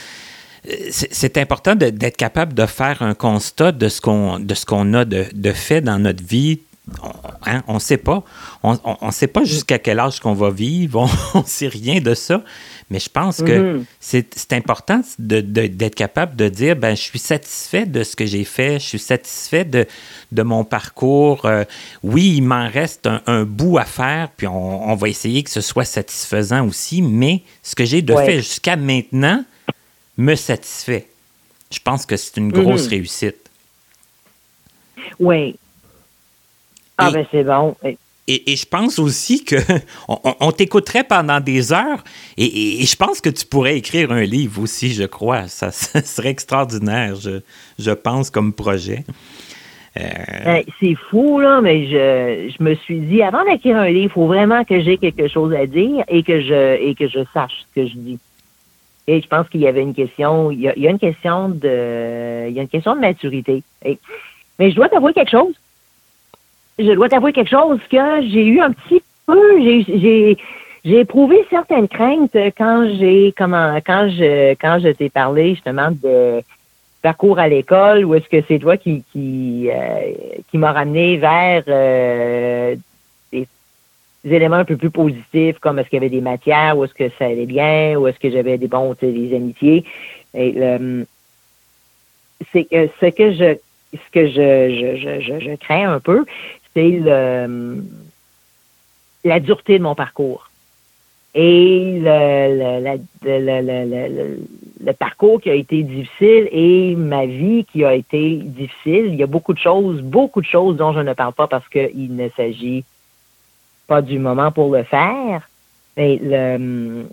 [0.89, 5.99] C'est important d'être capable de faire un constat de ce qu'on a de, fait dans
[5.99, 6.59] notre vie
[7.67, 8.23] on ne sait pas.
[8.63, 11.09] On ne sait pas jusqu'à quel âge qu'on va vivre.
[11.33, 12.41] On ne sait rien de ça.
[12.89, 14.25] Mais je pense que mm-hmm.
[14.31, 18.79] c'est important d'être capable de dire ben, je suis satisfait de ce que j'ai fait,
[18.79, 19.85] je suis satisfait de,
[20.31, 21.45] de mon parcours.
[21.45, 21.65] Euh,
[22.01, 25.85] oui, il m'en reste un, bout à faire, puis on, va essayer que ce soit
[25.85, 29.43] satisfaisant aussi, mais ce que j'ai de fait jusqu'à maintenant
[30.17, 31.07] me satisfait.
[31.69, 32.89] Je pense que c'est une grosse mm-hmm.
[32.89, 33.49] réussite.
[35.19, 35.57] Oui,
[36.97, 37.75] ah, ben c'est bon.
[38.29, 39.55] Et, je pense aussi que
[40.07, 42.03] on, t'écouterait pendant des heures
[42.37, 45.47] et, je pense que tu pourrais écrire un livre aussi, je crois.
[45.47, 47.39] Ça, serait extraordinaire, je,
[47.79, 49.05] je, pense, comme projet.
[49.97, 50.01] Euh,
[50.45, 54.09] ben, c'est fou, là, mais je, je me suis dit, avant d'écrire un livre, il
[54.09, 57.65] faut vraiment que j'ai quelque chose à dire et que je et que je sache
[57.69, 58.19] ce que je dis.
[59.07, 60.99] Et je pense qu'il y avait une question, il y, a, il y a, une
[60.99, 63.63] question de il y a une question de maturité.
[63.83, 65.55] mais je dois t'avouer quelque chose
[66.79, 70.37] je dois t'avouer quelque chose que j'ai eu un petit peu, j'ai
[70.85, 76.41] j'ai éprouvé certaines craintes quand j'ai comment quand je quand je t'ai parlé justement de
[77.01, 80.13] parcours à l'école ou est-ce que c'est toi qui qui euh,
[80.49, 82.75] qui m'a ramené vers euh,
[83.33, 83.47] des,
[84.23, 87.09] éléments un peu plus positifs comme est-ce qu'il y avait des matières ou est-ce que
[87.19, 89.83] ça allait bien ou est-ce que j'avais des bons des amitiés.
[90.33, 90.55] Et
[92.53, 93.57] c'est que ce que je
[93.93, 96.25] ce que je, je, je crains un peu,
[96.77, 96.99] c'est
[99.27, 100.49] la dureté de mon parcours.
[101.33, 102.97] Et le,
[104.93, 109.07] parcours qui a été difficile et ma vie qui a été difficile.
[109.07, 111.67] Il y a beaucoup de choses, beaucoup de choses dont je ne parle pas parce
[111.69, 112.83] qu'il ne s'agit
[113.87, 115.47] pas du moment pour le faire.
[115.95, 117.05] Mais le,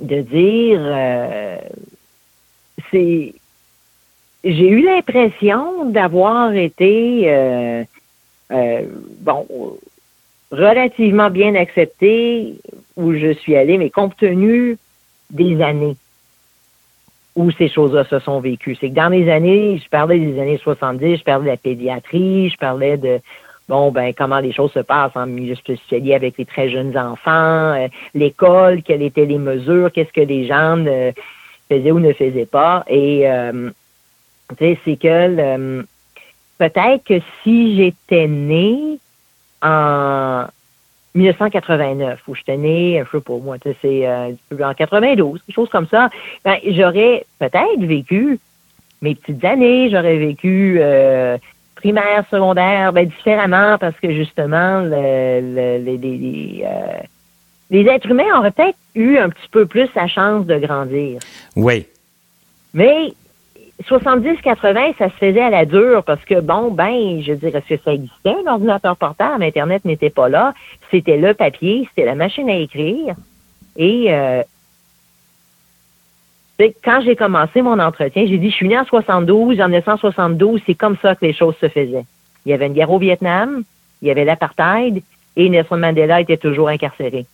[0.00, 1.58] de dire, euh,
[2.90, 3.34] c'est,
[4.44, 7.84] j'ai eu l'impression d'avoir été euh,
[8.52, 8.82] euh,
[9.20, 9.46] bon,
[10.50, 12.54] relativement bien accepté
[12.96, 14.78] où je suis allée, mais compte tenu
[15.30, 15.96] des années
[17.34, 18.76] où ces choses-là se sont vécues.
[18.80, 22.48] C'est que dans les années, je parlais des années 70, je parlais de la pédiatrie,
[22.48, 23.20] je parlais de
[23.68, 27.74] bon ben comment les choses se passent en milieu spécialisé avec les très jeunes enfants,
[27.74, 30.82] euh, l'école, quelles étaient les mesures, qu'est-ce que les gens
[31.68, 32.84] faisaient ou ne faisaient pas.
[32.88, 33.70] Et euh,
[34.56, 35.84] tu sais, c'est que
[36.58, 38.98] peut-être que si j'étais née
[39.62, 40.44] en
[41.14, 45.88] 1989, où j'étais née, un peu pour moi, c'est euh, en 92, quelque chose comme
[45.88, 46.10] ça,
[46.44, 48.38] ben, j'aurais peut-être vécu
[49.02, 51.38] mes petites années, j'aurais vécu euh,
[51.74, 56.98] primaire, secondaire, ben, différemment parce que justement, le, les, euh,
[57.70, 61.20] les êtres humains auraient peut-être eu un petit peu plus la chance de grandir.
[61.54, 61.86] Oui.
[62.74, 63.12] Mais
[63.82, 67.82] 70-80, ça se faisait à la dure parce que, bon, ben, je dirais, est-ce que
[67.84, 69.44] ça existait, un ordinateur portable?
[69.44, 70.54] Internet n'était pas là.
[70.90, 73.14] C'était le papier, c'était la machine à écrire.
[73.76, 74.42] Et euh,
[76.82, 80.74] quand j'ai commencé mon entretien, j'ai dit, je suis né en 72, en 1972, c'est
[80.74, 82.06] comme ça que les choses se faisaient.
[82.46, 83.62] Il y avait une guerre au Vietnam,
[84.00, 85.02] il y avait l'apartheid,
[85.36, 87.26] et Nelson Mandela était toujours incarcéré.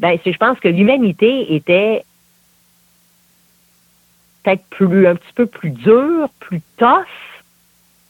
[0.00, 2.04] Ben, je pense que l'humanité était
[4.42, 7.06] peut-être plus un petit peu plus dur, plus tough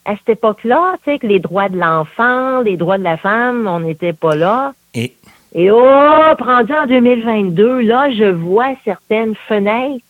[0.05, 3.67] à cette époque-là, tu sais, que les droits de l'enfant, les droits de la femme,
[3.67, 4.73] on n'était pas là.
[4.93, 5.13] Et,
[5.53, 10.03] Et oh, rendu en 2022, là, je vois certaines fenêtres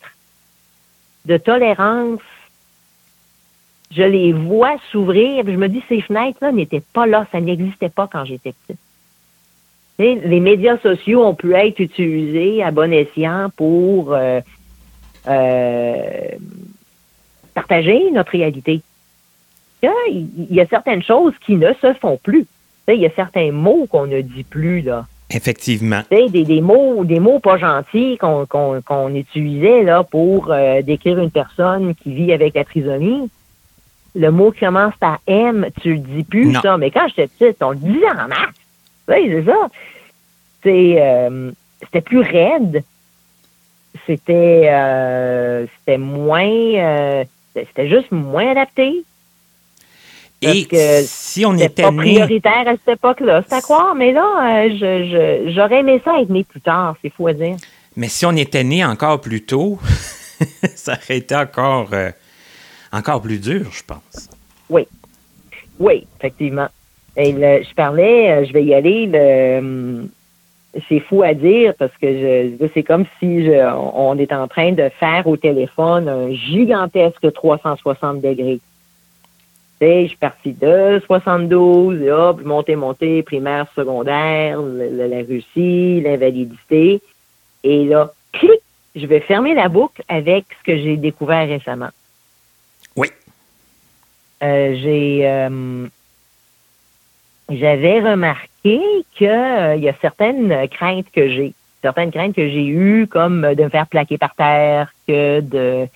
[1.26, 2.22] de tolérance.
[3.92, 5.44] Je les vois s'ouvrir.
[5.46, 7.28] Je me dis, ces fenêtres-là n'étaient pas là.
[7.32, 8.80] Ça n'existait pas quand j'étais petite.
[10.00, 14.42] les médias sociaux ont pu être utilisés à bon escient pour euh,
[17.54, 18.82] partager notre réalité.
[19.82, 22.46] Il y a certaines choses qui ne se font plus.
[22.88, 25.06] Il y a certains mots qu'on ne dit plus, là.
[25.30, 26.02] Effectivement.
[26.12, 31.96] Des, des, mots, des mots pas gentils qu'on utilisait là, pour euh, décrire une personne
[31.96, 33.30] qui vit avec la trisomie.
[34.16, 36.78] Le mot qui commence par M, tu le dis plus, ça.
[36.78, 38.54] Mais quand j'étais petite, on le disait en masse.
[39.08, 39.70] Oui, c'est ça.
[40.68, 41.52] Euh,
[41.82, 42.84] c'était plus raide.
[44.06, 47.24] C'était euh, c'était moins
[47.54, 49.04] c'était juste moins adapté.
[50.44, 50.68] Et
[51.06, 55.80] si on était pas prioritaire à cette époque-là, c'est à croire, mais là, euh, j'aurais
[55.80, 57.56] aimé ça être né plus tard, c'est fou à dire.
[57.96, 59.80] Mais si on était né encore plus tôt,
[60.76, 62.12] ça aurait été encore, euh,
[62.92, 64.30] encore plus dur, je pense.
[64.70, 64.88] Oui.
[65.80, 66.68] Oui, effectivement.
[67.16, 69.08] Et je parlais, euh, je vais y aller,
[70.90, 75.28] c'est fou à dire parce que c'est comme si on est en train de faire
[75.28, 78.60] au téléphone un gigantesque 360 degrés
[80.02, 87.02] je suis partie de 72, et hop, monter, monter, primaire, secondaire, la, Russie, l'invalidité.
[87.64, 88.62] Et là, clic,
[88.96, 91.90] je vais fermer la boucle avec ce que j'ai découvert récemment.
[92.96, 93.08] Oui.
[94.42, 95.88] Euh, j'ai euh,
[97.50, 103.08] j'avais remarqué qu'il euh, y a certaines craintes que j'ai, certaines craintes que j'ai eues,
[103.08, 105.88] comme de me faire plaquer par terre, que de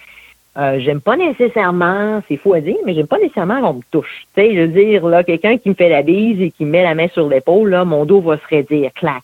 [0.58, 4.26] euh, j'aime pas nécessairement, c'est fou à dire, mais j'aime pas nécessairement qu'on me touche.
[4.36, 6.72] Tu sais, je veux dire, là, quelqu'un qui me fait la bise et qui me
[6.72, 9.22] met la main sur l'épaule, là, mon dos va se raidir, clac.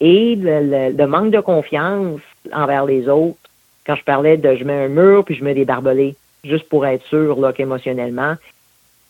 [0.00, 2.20] Et le, manque de confiance
[2.52, 3.38] envers les autres,
[3.86, 6.84] quand je parlais de je mets un mur puis je mets des barbelés, juste pour
[6.84, 8.34] être sûr là, qu'émotionnellement,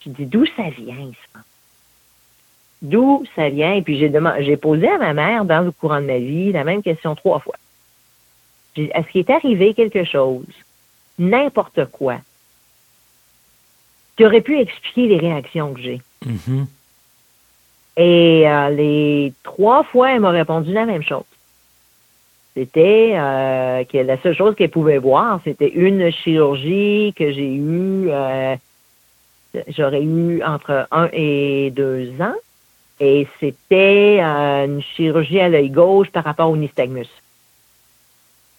[0.04, 1.40] je dis d'où ça vient, ça?
[2.84, 3.72] D'où ça vient?
[3.72, 6.52] Et puis j'ai demandé, j'ai posé à ma mère dans le courant de ma vie
[6.52, 7.56] la même question trois fois.
[8.76, 10.44] Est-ce qu'il est arrivé quelque chose
[11.18, 12.16] n'importe quoi
[14.16, 16.00] qui aurait pu expliquer les réactions que j'ai?
[16.26, 16.66] Mm-hmm.
[17.96, 21.24] Et euh, les trois fois, elle m'a répondu la même chose.
[22.54, 28.10] C'était euh, que la seule chose qu'elle pouvait voir, c'était une chirurgie que j'ai eue,
[28.10, 28.56] euh,
[29.68, 32.34] j'aurais eu entre un et deux ans,
[33.00, 37.08] et c'était une chirurgie à l'œil gauche par rapport au nystagmus.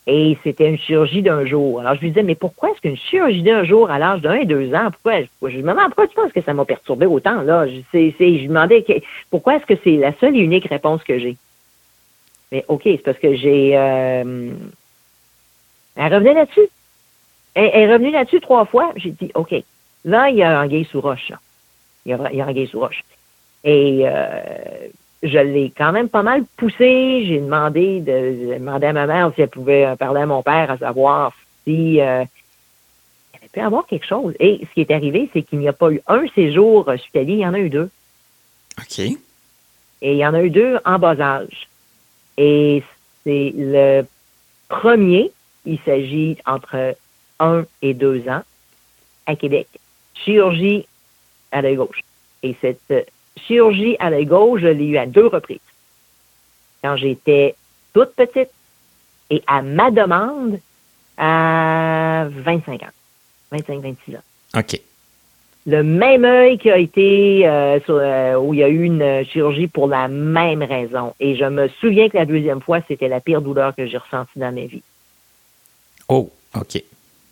[0.07, 1.79] Et c'était une chirurgie d'un jour.
[1.79, 4.45] Alors, je lui disais, mais pourquoi est-ce qu'une chirurgie d'un jour à l'âge d'un et
[4.45, 7.65] deux ans, pourquoi, je me demande pourquoi tu penses que ça m'a perturbé autant, là?
[7.67, 8.85] Je, je lui demandais,
[9.31, 11.37] pourquoi est-ce que c'est la seule et unique réponse que j'ai?
[12.51, 14.51] Mais OK, c'est parce que j'ai, euh,
[15.95, 16.67] elle revenait là-dessus.
[17.55, 18.91] Elle, est revenue là-dessus trois fois.
[18.97, 19.55] J'ai dit, OK,
[20.03, 21.31] là, il y a un gay sous roche,
[22.05, 23.03] Il y a, il y a un gay sous roche.
[23.65, 24.87] Et, euh,
[25.23, 27.25] je l'ai quand même pas mal poussé.
[27.27, 30.77] J'ai demandé de demander à ma mère si elle pouvait parler à mon père à
[30.77, 31.33] savoir
[31.63, 32.23] si euh,
[33.33, 34.33] il avait pu avoir quelque chose.
[34.39, 37.39] Et ce qui est arrivé, c'est qu'il n'y a pas eu un séjour hospitalier, il
[37.39, 37.89] y en a eu deux.
[38.77, 38.99] OK.
[38.99, 39.17] Et
[40.01, 41.67] il y en a eu deux en bas âge.
[42.37, 42.83] Et
[43.23, 44.03] c'est le
[44.67, 45.31] premier,
[45.65, 46.95] il s'agit entre
[47.39, 48.43] un et deux ans
[49.25, 49.67] à Québec.
[50.13, 50.85] Chirurgie
[51.51, 52.01] à l'œil gauche.
[52.43, 55.59] Et cette chirurgie à l'œil gauche, je l'ai eu à deux reprises.
[56.83, 57.55] Quand j'étais
[57.93, 58.51] toute petite
[59.29, 60.59] et à ma demande
[61.17, 62.87] à 25 ans.
[63.51, 64.59] 25-26 ans.
[64.59, 64.79] OK.
[65.67, 69.67] Le même œil qui a été euh, euh, où il y a eu une chirurgie
[69.67, 71.15] pour la même raison.
[71.19, 74.37] Et je me souviens que la deuxième fois, c'était la pire douleur que j'ai ressentie
[74.37, 74.83] dans ma vie.
[76.07, 76.83] Oh, OK.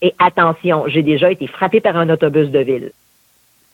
[0.01, 2.91] Et attention, j'ai déjà été frappé par un autobus de ville.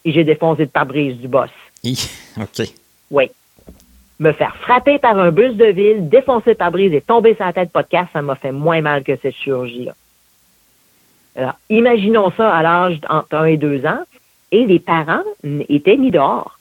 [0.03, 1.49] Et j'ai défoncé le pare-brise du boss.
[2.37, 2.67] OK.
[3.11, 3.29] Oui.
[4.19, 7.53] Me faire frapper par un bus de ville, défoncer par brise et tomber sur la
[7.53, 9.93] tête podcast, ça m'a fait moins mal que cette chirurgie-là.
[11.35, 14.03] Alors, imaginons ça à l'âge d'entre 1 et 2 ans,
[14.51, 15.23] et les parents
[15.69, 16.59] étaient mis dehors.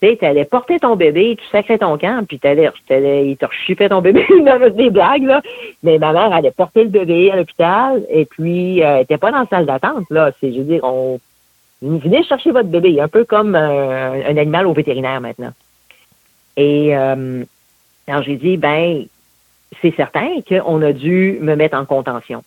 [0.00, 3.88] Tu allais porter ton bébé, tu sacrais ton camp, puis t'allais, t'allais, il te rechippait
[3.88, 4.24] ton bébé
[4.76, 5.42] des blagues, là.
[5.82, 9.32] Mais ma mère allait porter le bébé à l'hôpital, et puis, euh, elle était pas
[9.32, 10.30] dans la salle d'attente, là.
[10.40, 11.18] C'est, je veux dire, on
[11.82, 15.52] venez chercher votre bébé, un peu comme euh, un animal au vétérinaire maintenant.
[16.56, 17.44] Et euh,
[18.06, 19.04] alors j'ai dit, ben,
[19.82, 22.42] c'est certain qu'on a dû me mettre en contention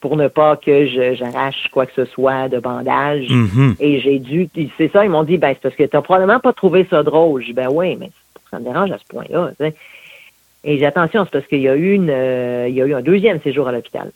[0.00, 3.26] pour ne pas que j'arrache quoi que ce soit de bandage.
[3.26, 3.76] Mm-hmm.
[3.80, 4.48] Et j'ai dû,
[4.78, 7.02] c'est ça, ils m'ont dit, ben, c'est parce que tu n'as probablement pas trouvé ça
[7.02, 7.42] drôle.
[7.42, 8.10] Je dis, ben oui, mais
[8.50, 9.50] ça me dérange à ce point-là.
[10.64, 12.94] Et j'ai attention, c'est parce qu'il y a eu une, euh, il y a eu
[12.94, 14.10] un deuxième séjour à l'hôpital.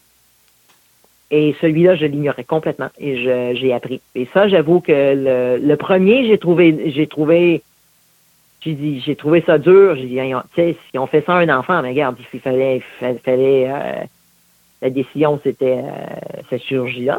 [1.37, 3.17] Et celui-là, je l'ignorais complètement et
[3.57, 4.01] j'ai appris.
[4.15, 7.61] Et ça, j'avoue que le, premier, j'ai trouvé, j'ai trouvé,
[8.61, 9.97] j'ai dit, j'ai trouvé ça dur.
[9.97, 10.21] J'ai dit,
[10.57, 12.81] si on fait ça à un enfant, regarde, il fallait,
[13.25, 14.05] fallait, euh,
[14.81, 15.91] la décision, c'était euh,
[16.51, 17.19] cette chirurgie-là.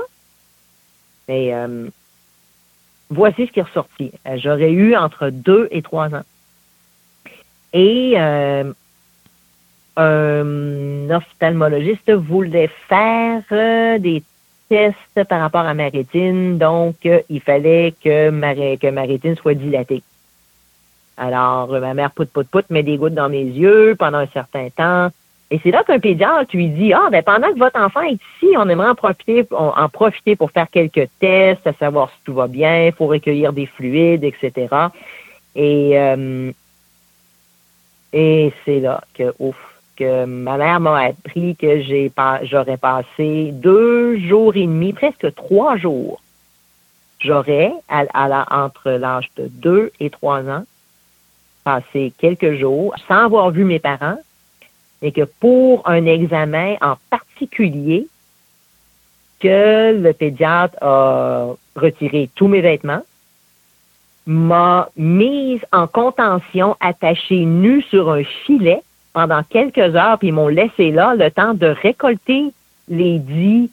[1.27, 1.89] Mais euh,
[3.09, 4.13] voici ce qui est ressorti.
[4.37, 6.23] J'aurais eu entre deux et trois ans.
[7.73, 8.15] Et
[9.97, 14.23] un ophtalmologiste voulait faire euh, des
[14.69, 19.35] tests par rapport à ma rétine, donc euh, il fallait que ma, que ma rétine
[19.35, 20.03] soit dilatée.
[21.17, 24.69] Alors, ma mère pout pout pout met des gouttes dans mes yeux pendant un certain
[24.69, 25.09] temps.
[25.51, 28.55] Et c'est là qu'un pédiatre lui dit Ah, ben pendant que votre enfant est ici,
[28.57, 32.47] on aimerait en profiter, en profiter pour faire quelques tests, à savoir si tout va
[32.47, 34.67] bien, pour recueillir des fluides, etc.
[35.55, 36.51] Et, euh,
[38.11, 39.55] et c'est là que, ouf,
[39.95, 42.11] que ma mère m'a appris que j'ai
[42.43, 46.21] j'aurais passé deux jours et demi, presque trois jours.
[47.19, 50.65] J'aurais, à, à entre l'âge de deux et trois ans,
[51.63, 54.19] passé quelques jours sans avoir vu mes parents,
[55.01, 58.07] et que pour un examen en particulier,
[59.39, 63.03] que le pédiatre a retiré tous mes vêtements,
[64.25, 68.81] m'a mise en contention, attachée nue sur un filet
[69.15, 72.51] pendant quelques heures, puis ils m'ont laissé là le temps de récolter
[72.89, 73.71] les dits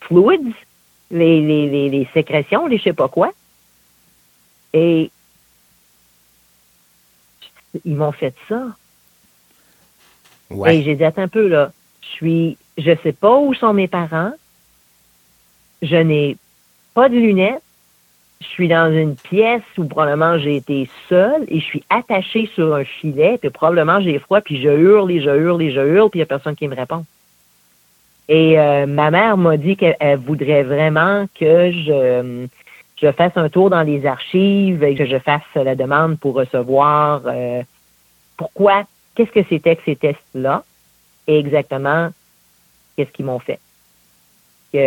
[0.00, 0.52] fluides,
[1.10, 3.32] les, les, les, sécrétions, les je sais pas quoi.
[4.74, 5.10] Et
[7.82, 8.66] ils m'ont fait ça.
[10.66, 11.72] Et j'ai dit, attends un peu, là,
[12.02, 14.32] je suis, je sais pas où sont mes parents,
[15.80, 16.36] je n'ai
[16.92, 17.62] pas de lunettes,
[18.44, 22.74] je suis dans une pièce où probablement j'ai été seule et je suis attachée sur
[22.74, 26.10] un filet, puis probablement j'ai froid, puis je hurle et je hurle et je hurle,
[26.10, 27.04] puis il n'y a personne qui me répond.
[28.28, 32.46] Et euh, ma mère m'a dit qu'elle voudrait vraiment que je,
[32.96, 37.22] je fasse un tour dans les archives et que je fasse la demande pour recevoir
[37.26, 37.62] euh,
[38.36, 38.84] pourquoi
[39.14, 40.64] qu'est-ce que c'était que ces tests-là
[41.26, 42.10] et exactement
[42.96, 43.58] qu'est-ce qu'ils m'ont fait.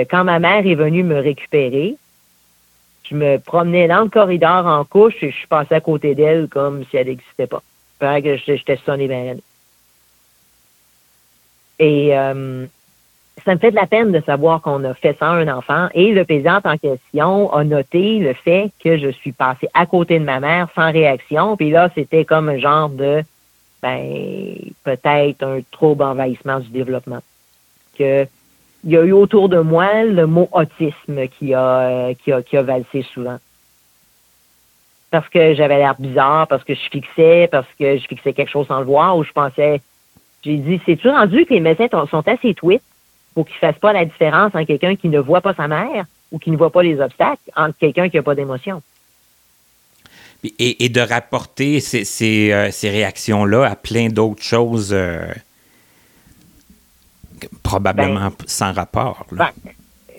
[0.09, 1.95] Quand ma mère est venue me récupérer,
[3.09, 6.47] je me promenais dans le corridor en couche et je suis passé à côté d'elle
[6.47, 7.61] comme si elle n'existait pas.
[7.99, 9.35] Fait que j'étais sonné bien
[11.79, 12.65] Et euh,
[13.45, 15.89] ça me fait de la peine de savoir qu'on a fait ça à un enfant.
[15.93, 20.19] Et le pédiatre en question a noté le fait que je suis passé à côté
[20.19, 21.55] de ma mère sans réaction.
[21.57, 23.23] Puis là, c'était comme un genre de
[23.81, 27.19] ben, peut-être un trouble envahissement du développement.
[27.97, 28.27] Que
[28.87, 32.55] il y a eu autour de moi le mot autisme qui a, qui a, qui
[32.55, 33.37] a valsé souvent.
[35.11, 38.65] Parce que j'avais l'air bizarre, parce que je fixais, parce que je fixais quelque chose
[38.67, 39.81] sans le voir, ou je pensais,
[40.41, 42.81] j'ai dit, c'est-tu rendu que les médecins sont assez tweets
[43.33, 46.39] pour qu'ils fassent pas la différence entre quelqu'un qui ne voit pas sa mère ou
[46.39, 48.81] qui ne voit pas les obstacles entre quelqu'un qui n'a pas d'émotion?
[50.59, 55.27] Et, de rapporter ces, ces, euh, ces réactions-là à plein d'autres choses euh,
[57.63, 59.25] probablement ben, sans rapport.
[59.31, 59.51] Là.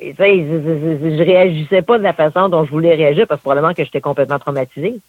[0.01, 3.75] Ben, je, je, réagissais pas de la façon dont je voulais réagir parce que probablement
[3.75, 5.01] que j'étais complètement traumatisé.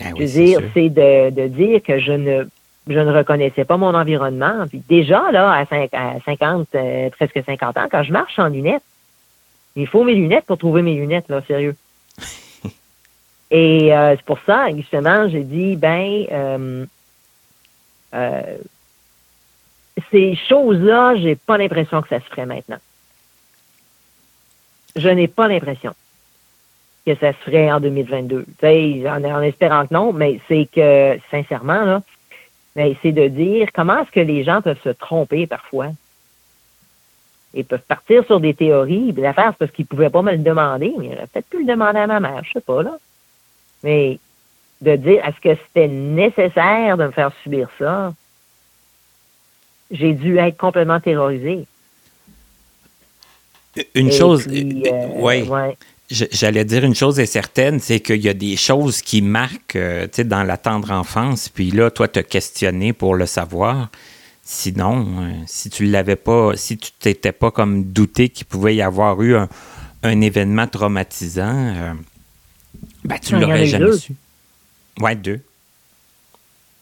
[0.00, 2.44] Ah je veux dire, c'est de, de, dire que je ne
[2.86, 4.64] je ne reconnaissais pas mon environnement.
[4.68, 8.48] Puis déjà, là, à, 5, à 50, euh, presque 50 ans, quand je marche en
[8.48, 8.82] lunettes,
[9.76, 11.76] il faut mes lunettes pour trouver mes lunettes, là, sérieux.
[13.50, 16.86] Et euh, c'est pour ça, justement, j'ai dit, ben, euh,
[18.14, 18.56] euh,
[20.10, 22.78] ces choses-là, j'ai pas l'impression que ça se ferait maintenant.
[24.96, 25.94] Je n'ai pas l'impression
[27.06, 28.46] que ça se ferait en 2022.
[29.06, 32.02] En, en espérant que non, mais c'est que, sincèrement,
[32.74, 35.88] c'est de dire comment est-ce que les gens peuvent se tromper parfois
[37.54, 39.12] et peuvent partir sur des théories.
[39.12, 41.60] L'affaire, c'est parce qu'ils ne pouvaient pas me le demander, mais ils auraient peut-être pu
[41.60, 42.98] le demander à ma mère, je sais pas, là.
[43.82, 44.18] Mais
[44.80, 48.12] de dire est-ce que c'était nécessaire de me faire subir ça,
[49.90, 51.66] j'ai dû être complètement terrorisé.
[53.94, 55.76] Une chose, euh, ouais.
[56.10, 60.06] J'allais dire une chose est certaine, c'est qu'il y a des choses qui marquent euh,
[60.24, 63.90] dans la tendre enfance, puis là, toi, te questionné pour le savoir.
[64.42, 68.82] Sinon, euh, si tu l'avais pas, si tu t'étais pas comme douté qu'il pouvait y
[68.82, 71.96] avoir eu un, événement traumatisant,
[73.04, 74.14] ben, tu ne l'aurais jamais su.
[75.00, 75.40] Ouais, deux.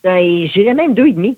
[0.04, 1.36] Ben, J'irais même deux et demi.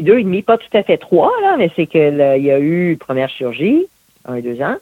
[0.00, 2.96] Deux et demi, pas tout à fait trois, là, mais c'est qu'il y a eu
[2.96, 3.86] première chirurgie,
[4.24, 4.76] un et deux ans.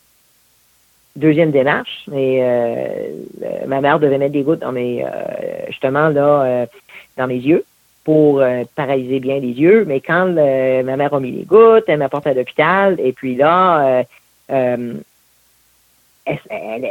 [1.16, 3.10] Deuxième démarche, et euh,
[3.66, 5.08] ma mère devait mettre des gouttes dans mes, euh,
[5.66, 6.66] justement, là, euh,
[7.16, 7.64] dans mes yeux
[8.04, 8.42] pour
[8.74, 9.84] paralyser bien les yeux.
[9.86, 14.04] Mais quand ma mère a mis les gouttes, elle m'apporte à l'hôpital, et puis là,
[14.48, 15.02] elle,
[16.48, 16.88] elle,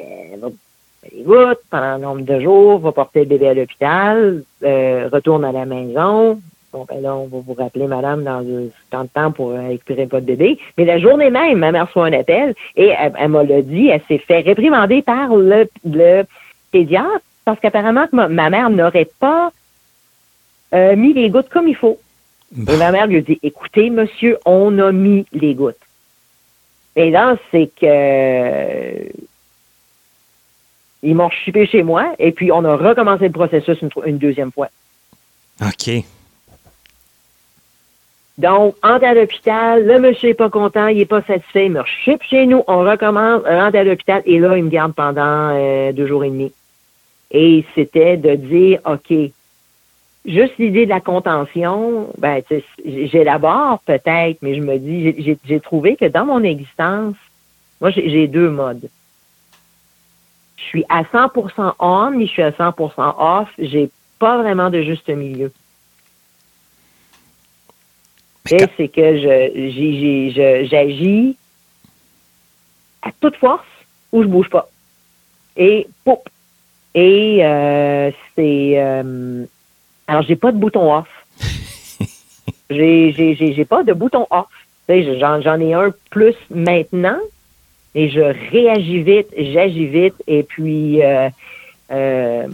[1.15, 5.51] écoute, pendant un nombre de jours, va porter le bébé à l'hôpital, euh, retourne à
[5.51, 6.39] la maison.
[6.73, 8.43] Bon, ben là, on va vous rappeler, madame, dans
[8.89, 10.59] tant de temps pour récupérer votre bébé.
[10.77, 14.01] Mais la journée même, ma mère reçoit un appel et elle, m'a le dit, elle
[14.07, 16.23] s'est fait réprimander par le, le
[16.71, 19.53] pédiatre parce qu'apparemment, ma, mère n'aurait pas
[20.73, 21.97] euh, mis les gouttes comme il faut.
[22.67, 25.75] Et ma mère lui a dit, écoutez, monsieur, on a mis les gouttes.
[26.97, 29.09] Et là, c'est que
[31.03, 34.51] ils m'ont chipé chez moi et puis on a recommencé le processus une, une deuxième
[34.51, 34.67] fois.
[35.61, 36.03] OK.
[38.37, 41.83] Donc, entre à l'hôpital, le monsieur n'est pas content, il n'est pas satisfait, il me
[41.85, 45.91] chip chez nous, on recommence, rentre à l'hôpital et là, il me garde pendant euh,
[45.91, 46.51] deux jours et demi.
[47.31, 49.11] Et c'était de dire, OK,
[50.25, 52.43] juste l'idée de la contention, ben,
[52.85, 57.15] j'élabore peut-être, mais je me dis, j'ai trouvé que dans mon existence,
[57.81, 58.87] moi, j'ai deux modes.
[60.57, 63.49] Je suis à 100% on, mais je suis à 100% off.
[63.57, 63.89] J'ai
[64.19, 65.51] pas vraiment de juste milieu.
[68.47, 71.35] C'est que je, j'agis
[73.01, 73.65] à toute force
[74.11, 74.69] ou je bouge pas.
[75.55, 76.21] Et poup.
[76.95, 79.45] Et euh, c'est euh,
[80.07, 81.07] alors j'ai pas de bouton off.
[82.69, 84.47] j'ai, j'ai, j'ai, pas de bouton off.
[84.89, 87.19] J'en, j'en ai un plus maintenant,
[87.93, 88.21] et je
[88.51, 92.47] réagis vite, j'agis vite, et puis euh,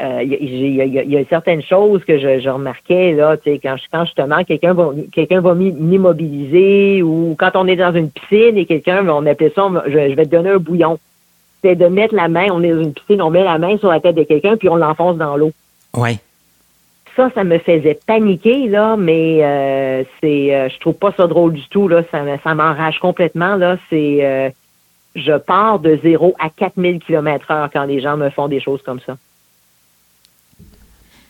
[0.00, 4.04] euh, euh, il y, a certaines choses que je, remarquais là, tu sais, quand, quand
[4.04, 9.06] justement quelqu'un va quelqu'un va m'immobiliser ou quand on est dans une piscine et quelqu'un,
[9.08, 10.98] on appelait ça, je, vais te donner un bouillon.
[11.62, 13.88] C'est de mettre la main, on est dans une piscine, on met la main sur
[13.88, 15.52] la tête de quelqu'un puis on l'enfonce dans l'eau.
[15.96, 16.18] Oui.
[17.14, 21.52] Ça, ça me faisait paniquer là, mais euh, c'est, euh, je trouve pas ça drôle
[21.52, 22.02] du tout là.
[22.10, 23.76] Ça, ça m'enrage complètement là.
[23.90, 24.52] C'est,
[25.14, 28.82] je pars de zéro à 4000 km heure quand les gens me font des choses
[28.82, 29.16] comme ça.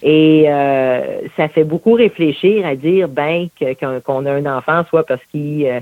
[0.06, 3.48] Et euh, ça fait beaucoup réfléchir à dire ben
[4.04, 5.80] qu'on a un enfant, soit parce qu'il euh,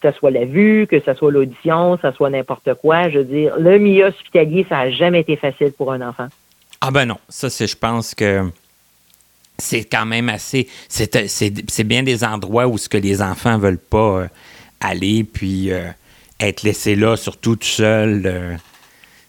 [0.00, 3.10] que ce soit la vue, que ce soit l'audition, que ce soit n'importe quoi.
[3.10, 6.28] Je veux dire, le milieu hospitalier, ça n'a jamais été facile pour un enfant.
[6.80, 8.48] Ah ben non, ça c'est, je pense que
[9.58, 14.20] c'est quand même assez, c'est, bien des endroits où ce que les enfants veulent pas
[14.20, 14.28] euh,
[14.80, 15.70] aller, puis
[16.38, 18.56] être laissés là, surtout tout seul.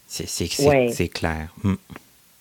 [0.07, 1.47] c'est, clair.
[1.63, 1.75] Hmm.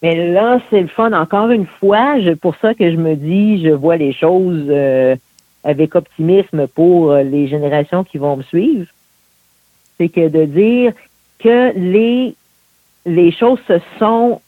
[0.05, 1.15] Mais là, c'est le fun.
[1.15, 5.17] Encore une fois, c'est pour ça que je me dis, je vois les choses euh,
[5.65, 8.85] avec optimisme pour euh, les générations qui vont me suivre.
[9.97, 10.93] C'est que de dire
[11.39, 12.35] que les,
[13.07, 14.43] les choses se sont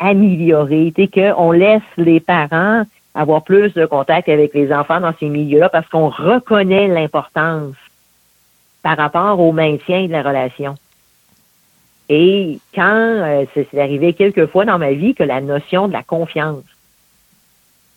[0.00, 2.82] améliorées, et qu'on laisse les parents
[3.14, 7.76] avoir plus de contact avec les enfants dans ces milieux-là parce qu'on reconnaît l'importance
[8.82, 10.74] par rapport au maintien de la relation.
[12.12, 16.02] Et quand euh, c'est arrivé quelques fois dans ma vie que la notion de la
[16.02, 16.64] confiance,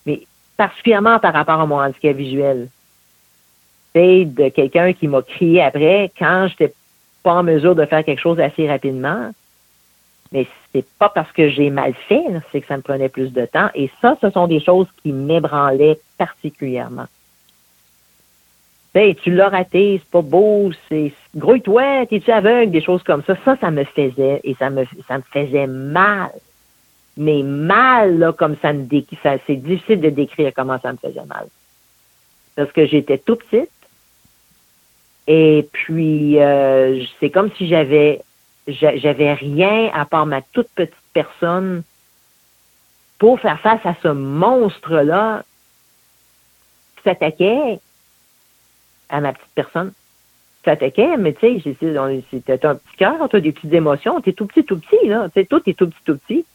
[0.05, 0.21] mais
[0.55, 2.69] particulièrement par rapport à mon handicap visuel,
[3.91, 6.75] c'est de quelqu'un qui m'a crié après quand j'étais
[7.23, 9.31] pas en mesure de faire quelque chose assez rapidement.
[10.31, 13.45] Mais c'est pas parce que j'ai mal fait, c'est que ça me prenait plus de
[13.47, 13.69] temps.
[13.73, 17.07] Et ça, ce sont des choses qui m'ébranlaient particulièrement
[18.93, 23.35] tu l'as raté, c'est pas beau, c'est grouille-toi, t'es-tu aveugle, des choses comme ça.
[23.43, 26.31] Ça, ça me faisait et ça me ça me faisait mal.
[27.17, 29.05] Mais mal, là, comme ça me dé...
[29.21, 31.47] ça, c'est difficile de décrire comment ça me faisait mal.
[32.55, 33.69] Parce que j'étais tout petite.
[35.27, 38.21] Et puis euh, c'est comme si j'avais
[38.67, 41.83] j'avais rien à part ma toute petite personne
[43.17, 45.43] pour faire face à ce monstre-là
[46.97, 47.79] qui s'attaquait
[49.09, 49.91] à ma petite personne.
[50.63, 51.75] T'attaquais, mais tu sais,
[52.31, 55.27] c'était un petit cœur, tu as des petites émotions, t'es tout petit, tout petit, là.
[55.27, 56.45] Tu sais, tout est tout petit, tout petit.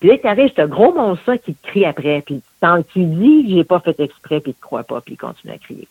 [0.00, 3.04] Puis là, t'arrives, c'est un gros monstre qui te crie après, puis tant que tu
[3.04, 5.88] dis j'ai pas fait exprès, puis tu crois pas, puis il continue à crier.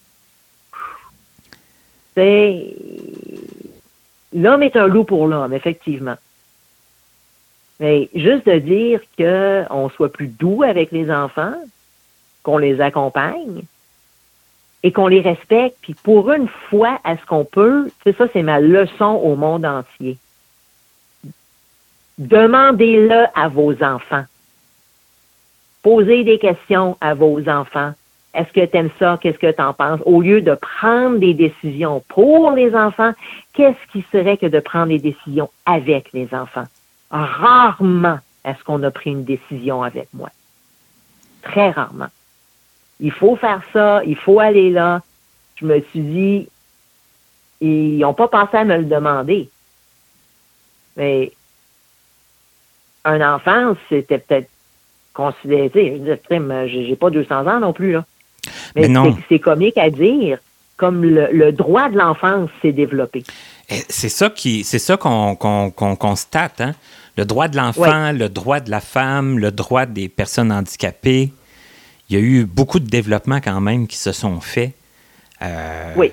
[2.13, 2.75] C'est...
[4.33, 6.15] L'homme est un loup pour l'homme, effectivement.
[7.79, 11.55] Mais juste de dire qu'on soit plus doux avec les enfants,
[12.43, 13.63] qu'on les accompagne,
[14.83, 15.77] et qu'on les respecte.
[15.81, 20.17] Puis pour une fois, est-ce qu'on peut, c'est ça, c'est ma leçon au monde entier.
[22.17, 24.25] Demandez-le à vos enfants.
[25.81, 27.93] Posez des questions à vos enfants.
[28.33, 29.17] Est-ce que tu aimes ça?
[29.21, 29.99] Qu'est-ce que tu en penses?
[30.05, 33.13] Au lieu de prendre des décisions pour les enfants,
[33.53, 36.65] qu'est-ce qui serait que de prendre des décisions avec les enfants?
[37.11, 40.29] Rarement est-ce qu'on a pris une décision avec moi.
[41.41, 42.09] Très rarement
[42.99, 45.01] il faut faire ça, il faut aller là.
[45.55, 46.47] Je me suis dit,
[47.61, 49.49] ils n'ont pas pensé à me le demander.
[50.97, 51.31] Mais
[53.05, 54.49] un enfant, c'était peut-être
[55.13, 58.05] considéré, je j'ai pas 200 ans non plus, là.
[58.75, 58.89] Mais,
[59.29, 60.39] c'est comique à dire,
[60.77, 63.23] comme le, droit de l'enfance s'est développé.
[63.89, 65.35] C'est ça qui, c'est ça qu'on
[65.71, 66.73] constate, hein?
[67.15, 71.31] Le droit de l'enfant, le droit de la femme, le droit des personnes handicapées.
[72.13, 74.73] Il y a eu beaucoup de développements quand même qui se sont faits
[75.41, 76.11] euh, oui.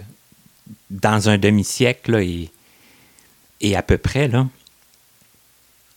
[0.88, 2.48] dans un demi-siècle et,
[3.60, 4.26] et à peu près.
[4.26, 4.46] Là.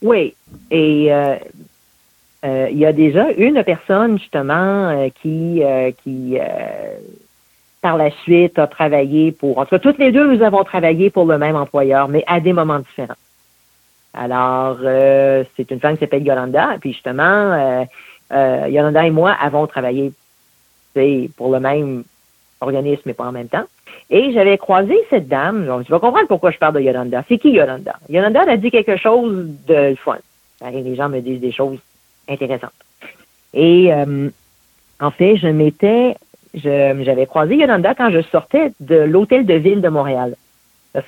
[0.02, 0.34] Oui.
[0.70, 1.36] Et euh,
[2.44, 5.62] euh, il y a déjà une personne, justement, qui,
[6.02, 6.36] qui
[7.80, 9.56] par la suite, a travaillé pour.
[9.56, 12.40] En tout cas, toutes les deux, nous avons travaillé pour le même employeur, mais à
[12.40, 13.16] des moments différents.
[14.12, 17.86] Alors, euh, c'est une femme qui s'appelle Yolanda, puis justement,
[18.32, 20.12] euh, euh, Yolanda et moi avons travaillé
[21.36, 22.04] pour le même
[22.60, 23.64] organisme, mais pas en même temps.
[24.10, 25.82] Et j'avais croisé cette dame.
[25.84, 27.24] Tu vas comprendre pourquoi je parle de Yolanda.
[27.28, 27.96] C'est qui Yolanda?
[28.08, 30.18] Yolanda a dit quelque chose de fun.
[30.72, 31.78] Les gens me disent des choses
[32.28, 32.70] intéressantes.
[33.52, 33.90] Et
[35.00, 36.16] en fait, je m'étais
[36.54, 40.36] j'avais croisé Yolanda quand je sortais de l'hôtel de ville de Montréal.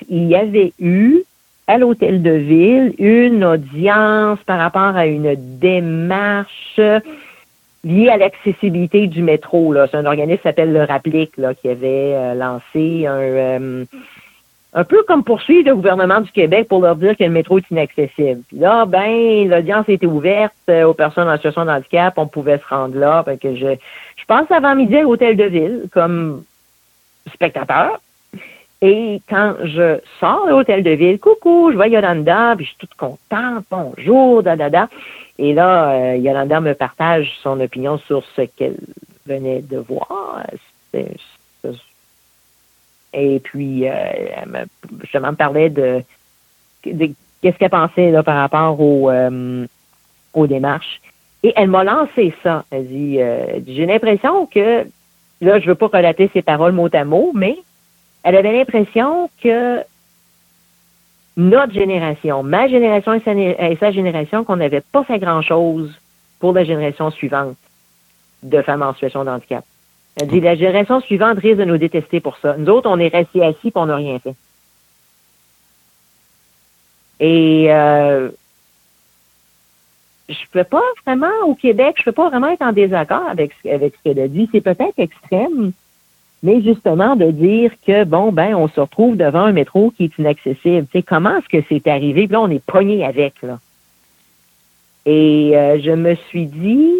[0.09, 1.23] Il y avait eu
[1.67, 6.79] à l'hôtel de ville une audience par rapport à une démarche
[7.83, 9.73] liée à l'accessibilité du métro.
[9.91, 13.85] C'est un organisme qui s'appelle le Rapplique là, qui avait euh, lancé un, euh,
[14.73, 17.71] un peu comme poursuivre le gouvernement du Québec pour leur dire que le métro est
[17.71, 18.41] inaccessible.
[18.47, 22.57] Puis là, ben, l'audience était ouverte euh, aux personnes en situation de handicap, on pouvait
[22.57, 23.23] se rendre là.
[23.41, 23.75] que je,
[24.15, 26.43] je pense avant midi à l'hôtel de ville comme
[27.33, 27.99] spectateur.
[28.81, 32.77] Et quand je sors de l'hôtel de ville, coucou, je vois Yolanda, puis je suis
[32.79, 34.87] toute contente, bonjour, da, da, da.
[35.39, 38.77] Et là, euh, Yolanda me partage son opinion sur ce qu'elle
[39.25, 40.43] venait de voir.
[43.13, 43.93] Et puis, euh,
[44.35, 44.59] elle me,
[45.01, 46.03] justement, me parlait de,
[46.83, 49.65] qu'est-ce qu'elle pensait là, par rapport euh,
[50.33, 51.01] aux démarches.
[51.43, 52.65] Et elle m'a lancé ça.
[52.71, 54.85] Elle dit, euh, j'ai l'impression que,
[55.41, 57.57] là, je veux pas relater ses paroles mot à mot, mais
[58.23, 59.83] elle avait l'impression que
[61.37, 65.93] notre génération, ma génération et sa, génération, qu'on n'avait pas fait grand-chose
[66.39, 67.55] pour la génération suivante
[68.43, 69.63] de femmes en situation de handicap.
[70.19, 72.55] Elle dit, la génération suivante risque de nous détester pour ça.
[72.57, 74.35] Nous autres, on est restés assis et on n'a rien fait.
[77.19, 78.29] Et euh,
[80.27, 83.27] je ne peux pas vraiment, au Québec, je ne peux pas vraiment être en désaccord
[83.29, 84.49] avec, avec ce qu'elle a dit.
[84.51, 85.71] C'est peut-être extrême,
[86.43, 90.17] mais justement de dire que, bon, ben, on se retrouve devant un métro qui est
[90.17, 90.85] inaccessible.
[90.91, 92.27] Tu sais, comment est-ce que c'est arrivé?
[92.27, 93.59] Puis là, on est pogné avec, là.
[95.05, 96.93] Et euh, je me suis dit,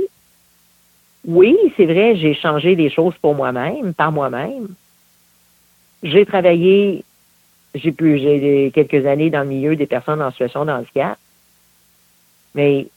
[1.26, 4.70] oui, c'est vrai, j'ai changé des choses pour moi-même, par moi-même.
[6.02, 7.04] J'ai travaillé,
[7.76, 11.18] j'ai pu, j'ai quelques années dans le milieu des personnes en situation de handicap.
[12.56, 12.88] Mais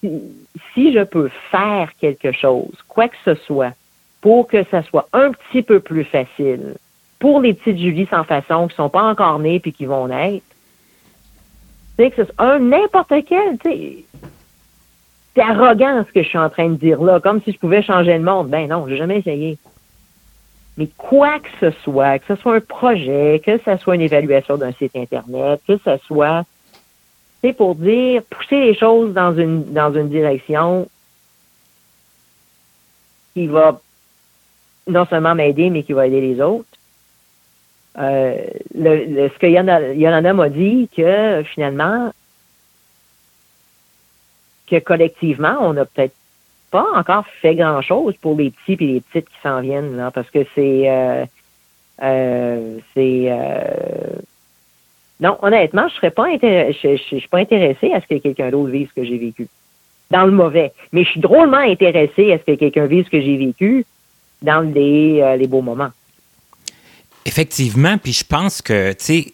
[0.00, 3.74] si je peux faire quelque chose, quoi que ce soit,
[4.20, 6.74] pour que ça soit un petit peu plus facile
[7.18, 10.44] pour les petites Julie sans façon qui sont pas encore nées puis qui vont naître,
[11.96, 14.04] c'est que c'est un n'importe quel, tu sais,
[15.34, 17.82] c'est arrogant ce que je suis en train de dire là, comme si je pouvais
[17.82, 18.48] changer le monde.
[18.48, 19.58] Ben non, j'ai jamais essayé.
[20.76, 24.56] Mais quoi que ce soit, que ce soit un projet, que ce soit une évaluation
[24.56, 26.44] d'un site Internet, que ce soit,
[27.40, 30.88] c'est pour dire, pousser les choses dans une, dans une direction
[33.34, 33.80] qui va
[34.88, 36.66] non seulement m'aider, mais qui va aider les autres.
[37.98, 38.36] Euh,
[38.74, 42.12] le, ce que Yolanda m'a dit, que finalement,
[44.68, 46.14] que collectivement, on n'a peut-être
[46.70, 50.30] pas encore fait grand-chose pour les petits et les petites qui s'en viennent, là, parce
[50.30, 50.90] que c'est...
[50.90, 51.24] Euh,
[52.02, 53.24] euh, c'est...
[53.28, 54.20] Euh,
[55.20, 58.70] non, honnêtement, je serais pas je, je, suis pas intéressée à ce que quelqu'un d'autre
[58.70, 59.48] vive ce que j'ai vécu.
[60.10, 60.72] Dans le mauvais.
[60.92, 63.84] Mais je suis drôlement intéressée à ce que quelqu'un vive ce que j'ai vécu
[64.42, 65.90] dans les, les beaux moments.
[67.24, 69.32] Effectivement, puis je pense que, tu sais,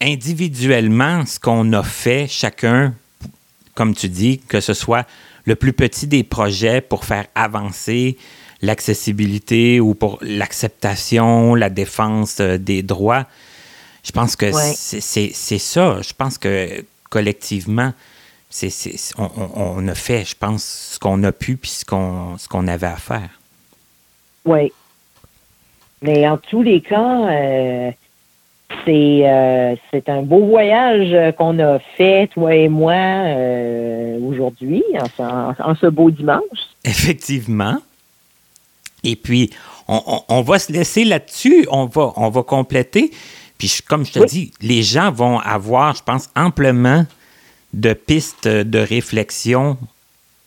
[0.00, 2.94] individuellement, ce qu'on a fait chacun
[3.74, 5.06] comme tu dis, que ce soit
[5.44, 8.16] le plus petit des projets pour faire avancer
[8.62, 13.26] l'accessibilité ou pour l'acceptation, la défense euh, des droits.
[14.02, 16.00] Je pense que c'est ça.
[16.02, 17.92] Je pense que collectivement,
[18.48, 18.70] c'est
[19.18, 22.86] on, on, a fait, je pense, ce qu'on a pu puis ce qu'on qu'on avait
[22.86, 23.40] à faire.
[24.44, 24.72] Oui.
[26.02, 27.90] Mais en tous les cas, euh,
[28.84, 34.84] c'est euh, c'est un beau voyage qu'on a fait, toi et moi, euh, aujourd'hui,
[35.18, 36.42] en, ce beau dimanche.
[36.84, 37.78] Effectivement.
[39.02, 39.50] Et puis,
[39.86, 43.10] on, va se laisser là-dessus, on va, on va compléter.
[43.58, 47.04] Puis, comme je te dis, les gens vont avoir, je pense, amplement
[47.74, 49.76] de pistes de réflexion,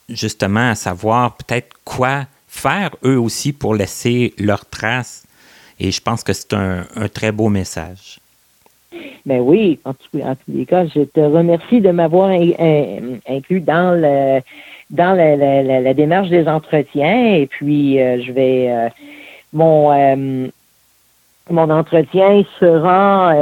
[0.10, 5.26] justement, à savoir peut-être quoi faire eux aussi pour laisser leur trace
[5.80, 8.19] Et je pense que c'est un, très beau message.
[9.26, 10.18] Ben oui, en, tous
[10.48, 14.41] les cas, je te remercie de m'avoir inclus dans le
[14.90, 17.36] dans la, démarche des entretiens.
[17.36, 18.88] Et puis, euh, je vais euh,
[19.52, 20.48] mon euh,
[21.49, 23.34] mon entretien sera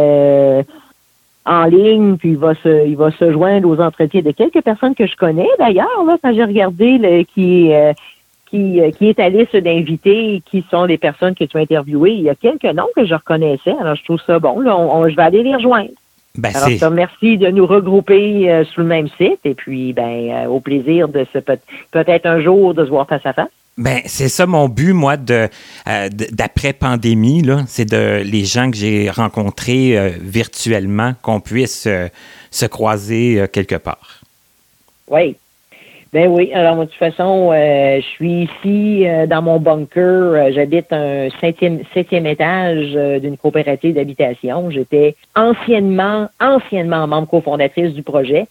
[1.47, 4.95] en ligne, puis il va se il va se joindre aux entretiens de quelques personnes
[4.95, 6.03] que je connais d'ailleurs.
[6.05, 7.71] Là, quand j'ai regardé le, qui
[8.55, 12.21] qui, qui est ta liste d'invités, qui sont les personnes que tu as interviewées, il
[12.21, 13.73] y a quelques noms que je reconnaissais.
[13.79, 14.59] Alors, je trouve ça bon.
[14.59, 14.75] Là,
[15.09, 15.91] je vais aller les rejoindre.
[16.37, 19.93] Ben, Alors, je te remercie de nous regrouper euh, sur le même site et puis
[19.93, 23.49] ben euh, au plaisir de se peut-être un jour de se voir face à face.
[23.77, 25.47] Ben, c'est ça mon but, moi, de,
[25.87, 31.87] euh, d'après pandémie, là, c'est de les gens que j'ai rencontrés virtuellement, qu'on puisse
[32.51, 34.21] se croiser quelque part.
[35.09, 35.35] Oui,
[36.15, 39.99] ben oui, alors de toute façon, euh, je suis ici euh, dans mon bunker.
[39.99, 44.71] Euh, j'habite un septième, septième étage d'une coopérative d'habitation.
[44.71, 48.47] J'étais anciennement, anciennement membre cofondatrice du projet,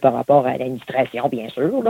[0.00, 1.82] par rapport à l'administration, bien sûr.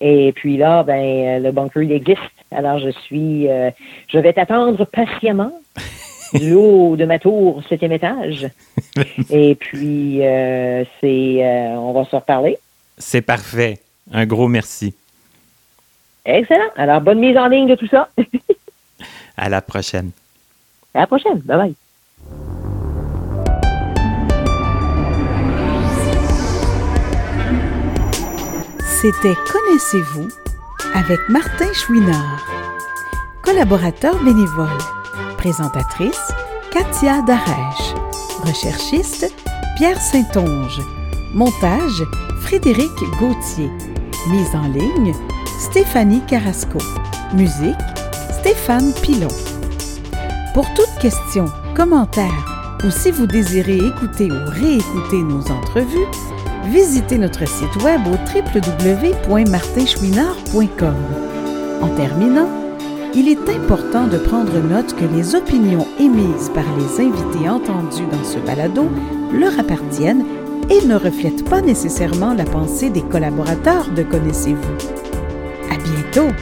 [0.00, 2.20] Et puis là, ben le bunker il existe.
[2.50, 5.52] Alors je suis, je vais t'attendre patiemment
[6.32, 8.48] du haut de ma tour, septième étage.
[9.30, 10.22] Et puis
[11.02, 11.44] c'est,
[11.76, 12.56] on va se reparler.
[12.96, 13.80] C'est parfait.
[14.12, 14.94] Un gros merci.
[16.24, 16.70] Excellent.
[16.76, 18.08] Alors, bonne mise en ligne de tout ça.
[19.36, 20.10] à la prochaine.
[20.94, 21.38] À la prochaine.
[21.40, 21.74] Bye bye.
[29.00, 30.28] C'était Connaissez-vous
[30.94, 32.44] avec Martin Chouinard.
[33.42, 34.68] Collaborateur bénévole.
[35.38, 36.30] Présentatrice
[36.70, 37.94] Katia Darèche.
[38.44, 39.32] Recherchiste
[39.78, 40.80] Pierre Saint-Onge.
[41.32, 42.02] Montage
[42.40, 43.70] Frédéric Gauthier.
[44.28, 45.14] Mise en ligne,
[45.58, 46.76] Stéphanie Carrasco.
[47.32, 47.74] Musique,
[48.38, 49.28] Stéphane Pilon.
[50.52, 56.04] Pour toute question, commentaire ou si vous désirez écouter ou réécouter nos entrevues,
[56.66, 60.96] visitez notre site web au www.martinchouinard.com.
[61.80, 62.50] En terminant,
[63.14, 68.24] il est important de prendre note que les opinions émises par les invités entendus dans
[68.24, 68.86] ce balado
[69.32, 70.26] leur appartiennent
[70.70, 74.76] et ne reflète pas nécessairement la pensée des collaborateurs de Connaissez-vous.
[75.70, 76.34] À bientôt!